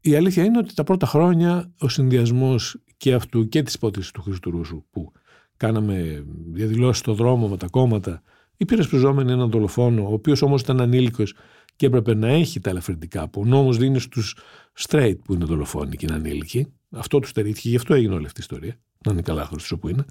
Η 0.00 0.14
αλήθεια 0.14 0.44
είναι 0.44 0.58
ότι 0.58 0.74
τα 0.74 0.84
πρώτα 0.84 1.06
χρόνια 1.06 1.72
ο 1.78 1.88
συνδυασμός 1.88 2.82
και 2.96 3.14
αυτού 3.14 3.48
και 3.48 3.62
της 3.62 3.74
υπόθεση 3.74 4.12
του 4.12 4.22
Χρήστου 4.22 4.50
Ρούσου 4.50 4.84
που 4.90 5.12
κάναμε 5.56 6.24
διαδηλώσεις 6.52 6.98
στο 6.98 7.14
δρόμο 7.14 7.48
με 7.48 7.56
τα 7.56 7.66
κόμματα 7.66 8.22
υπερασπιζόμενοι 8.56 9.32
έναν 9.32 9.50
δολοφόνο, 9.50 10.08
ο 10.08 10.12
οποίος 10.12 10.42
όμως 10.42 10.60
ήταν 10.60 10.80
ανήλικος 10.80 11.34
και 11.76 11.86
έπρεπε 11.86 12.14
να 12.14 12.28
έχει 12.28 12.60
τα 12.60 12.70
ελαφρυντικά 12.70 13.28
που 13.28 13.40
ο 13.40 13.44
νόμος 13.44 13.76
δίνει 13.76 13.98
στους 13.98 14.36
straight 14.80 15.16
που 15.24 15.34
είναι 15.34 15.44
δολοφόνοι 15.44 15.96
και 15.96 16.06
είναι 16.06 16.14
ανήλικοι. 16.14 16.72
Αυτό 16.90 17.18
του 17.18 17.28
στερήθηκε, 17.28 17.68
γι' 17.68 17.76
αυτό 17.76 17.94
έγινε 17.94 18.14
όλη 18.14 18.26
αυτή 18.26 18.40
η 18.40 18.42
ιστορία. 18.42 18.76
Να 19.06 19.12
είναι 19.12 19.22
καλά 19.22 19.44
χρωστή 19.44 19.74
όπου 19.74 19.88
είναι. 19.88 20.04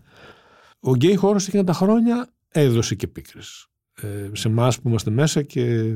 Ο 0.79 0.95
γκέι 0.95 1.15
χώρος 1.15 1.47
εκείνα 1.47 1.63
τα 1.63 1.73
χρόνια 1.73 2.27
έδωσε 2.47 2.95
και 2.95 3.07
πίκρες. 3.07 3.67
Ε, 4.01 4.29
σε 4.31 4.47
εμάς 4.47 4.81
που 4.81 4.87
είμαστε 4.87 5.11
μέσα 5.11 5.41
και 5.41 5.95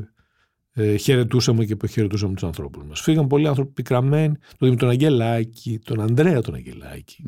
ε, 0.72 0.96
χαιρετούσαμε 0.96 1.64
και 1.64 1.76
χαιρετούσαμε 1.86 2.34
τους 2.34 2.44
ανθρώπους 2.44 2.84
μας. 2.84 3.00
Φύγαν 3.00 3.26
πολλοί 3.26 3.46
άνθρωποι 3.48 3.72
πικραμένοι. 3.72 4.36
Τον, 4.58 4.76
τον 4.76 4.88
Αγγελάκη, 4.88 5.78
τον 5.84 6.00
Ανδρέα 6.00 6.40
τον 6.40 6.54
αγγελακη 6.54 7.24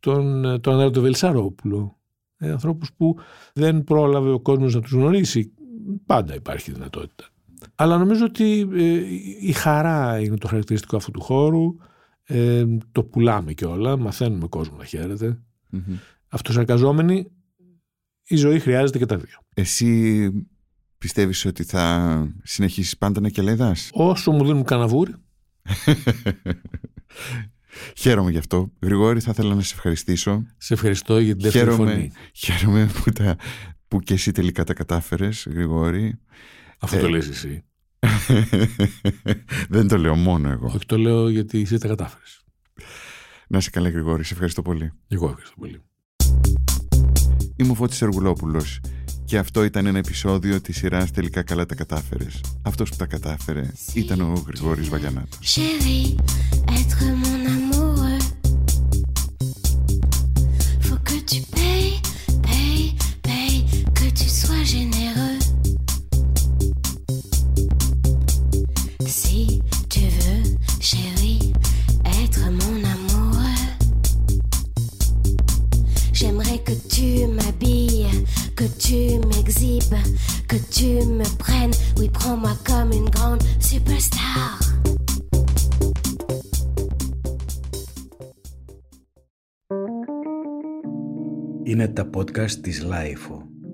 τον, 0.00 0.44
ε, 0.44 0.58
τον 0.58 0.72
Ανδρέα 0.72 0.90
τον 0.90 1.02
Βελσαρόπουλο. 1.02 1.98
Ε, 2.36 2.50
Ανθρώπους 2.50 2.92
που 2.96 3.16
δεν 3.52 3.84
πρόλαβε 3.84 4.30
ο 4.30 4.40
κόσμος 4.40 4.74
να 4.74 4.80
τους 4.80 4.92
γνωρίσει. 4.92 5.52
Πάντα 6.06 6.34
υπάρχει 6.34 6.72
δυνατότητα. 6.72 7.28
Αλλά 7.74 7.98
νομίζω 7.98 8.24
ότι 8.24 8.68
ε, 8.72 9.00
η 9.40 9.52
χαρά 9.52 10.20
είναι 10.20 10.36
το 10.36 10.48
χαρακτηριστικό 10.48 10.96
αυτού 10.96 11.10
του 11.10 11.20
χώρου. 11.20 11.76
Ε, 12.30 12.64
το 12.92 13.04
πουλάμε 13.04 13.52
και 13.52 13.64
όλα. 13.64 13.96
Μαθαίνουμε 13.96 14.46
κόσμο 14.46 14.76
να 14.76 14.84
χαίρεται. 14.84 15.42
Mm-hmm. 15.72 15.98
Αυτοσαρκαζόμενοι, 16.28 17.30
η 18.24 18.36
ζωή 18.36 18.58
χρειάζεται 18.58 18.98
και 18.98 19.06
τα 19.06 19.16
δύο. 19.16 19.38
Εσύ 19.54 20.30
πιστεύεις 20.98 21.44
ότι 21.44 21.64
θα 21.64 22.26
συνεχίσεις 22.42 22.98
πάντα 22.98 23.20
να 23.20 23.28
κελέδας; 23.28 23.90
Όσο 23.92 24.32
μου 24.32 24.44
δίνουν 24.44 24.64
καναβούρι. 24.64 25.14
Χαίρομαι 27.96 28.30
γι' 28.30 28.38
αυτό. 28.38 28.72
Γρηγόρη, 28.80 29.20
θα 29.20 29.30
ήθελα 29.30 29.54
να 29.54 29.60
σε 29.60 29.74
ευχαριστήσω. 29.74 30.46
Σε 30.56 30.74
ευχαριστώ 30.74 31.18
για 31.18 31.32
την 31.32 31.42
δεύτερη 31.42 31.70
χαίρομαι, 31.70 31.90
φωνή. 31.90 32.12
Χαίρομαι 32.32 32.86
που, 32.86 33.10
τα, 33.10 33.36
που 33.88 34.00
και 34.00 34.14
εσύ 34.14 34.32
τελικά 34.32 34.64
τα 34.64 34.74
κατάφερες, 34.74 35.46
Γρηγόρη. 35.50 36.18
Αυτό 36.78 36.96
ε, 36.96 37.00
το 37.00 37.08
λες 37.08 37.28
εσύ. 37.28 37.62
Δεν 39.68 39.88
το 39.88 39.98
λέω 39.98 40.14
μόνο 40.14 40.50
εγώ. 40.50 40.66
Όχι, 40.66 40.86
το 40.86 40.98
λέω 40.98 41.28
γιατί 41.28 41.60
εσύ 41.60 41.78
τα 41.78 41.88
κατάφερες. 41.88 42.42
Να 43.48 43.58
είσαι 43.58 43.70
καλά, 43.70 43.88
Γρηγόρη. 43.88 44.24
Σε 44.24 44.32
ευχαριστώ 44.32 44.62
πολύ. 44.62 44.92
Εγώ 45.08 45.26
ευχαριστώ 45.28 45.54
πολύ. 45.58 45.82
Είμαι 47.56 47.70
ο 47.70 47.74
Φώτης 47.74 48.02
Εργουλόπουλος 48.02 48.80
και 49.24 49.38
αυτό 49.38 49.64
ήταν 49.64 49.86
ένα 49.86 49.98
επεισόδιο 49.98 50.60
της 50.60 50.76
σειράς 50.76 51.10
«Τελικά 51.10 51.42
καλά 51.42 51.66
τα 51.66 51.74
κατάφερες». 51.74 52.40
Αυτός 52.62 52.90
που 52.90 52.96
τα 52.96 53.06
κατάφερε 53.06 53.72
ήταν 53.94 54.20
ο 54.20 54.44
Γρηγόρης 54.46 54.88
Βαγιανάτος. 54.88 55.58
Podcast 92.18 92.60
της 92.62 92.82
Lifeo. 92.84 93.67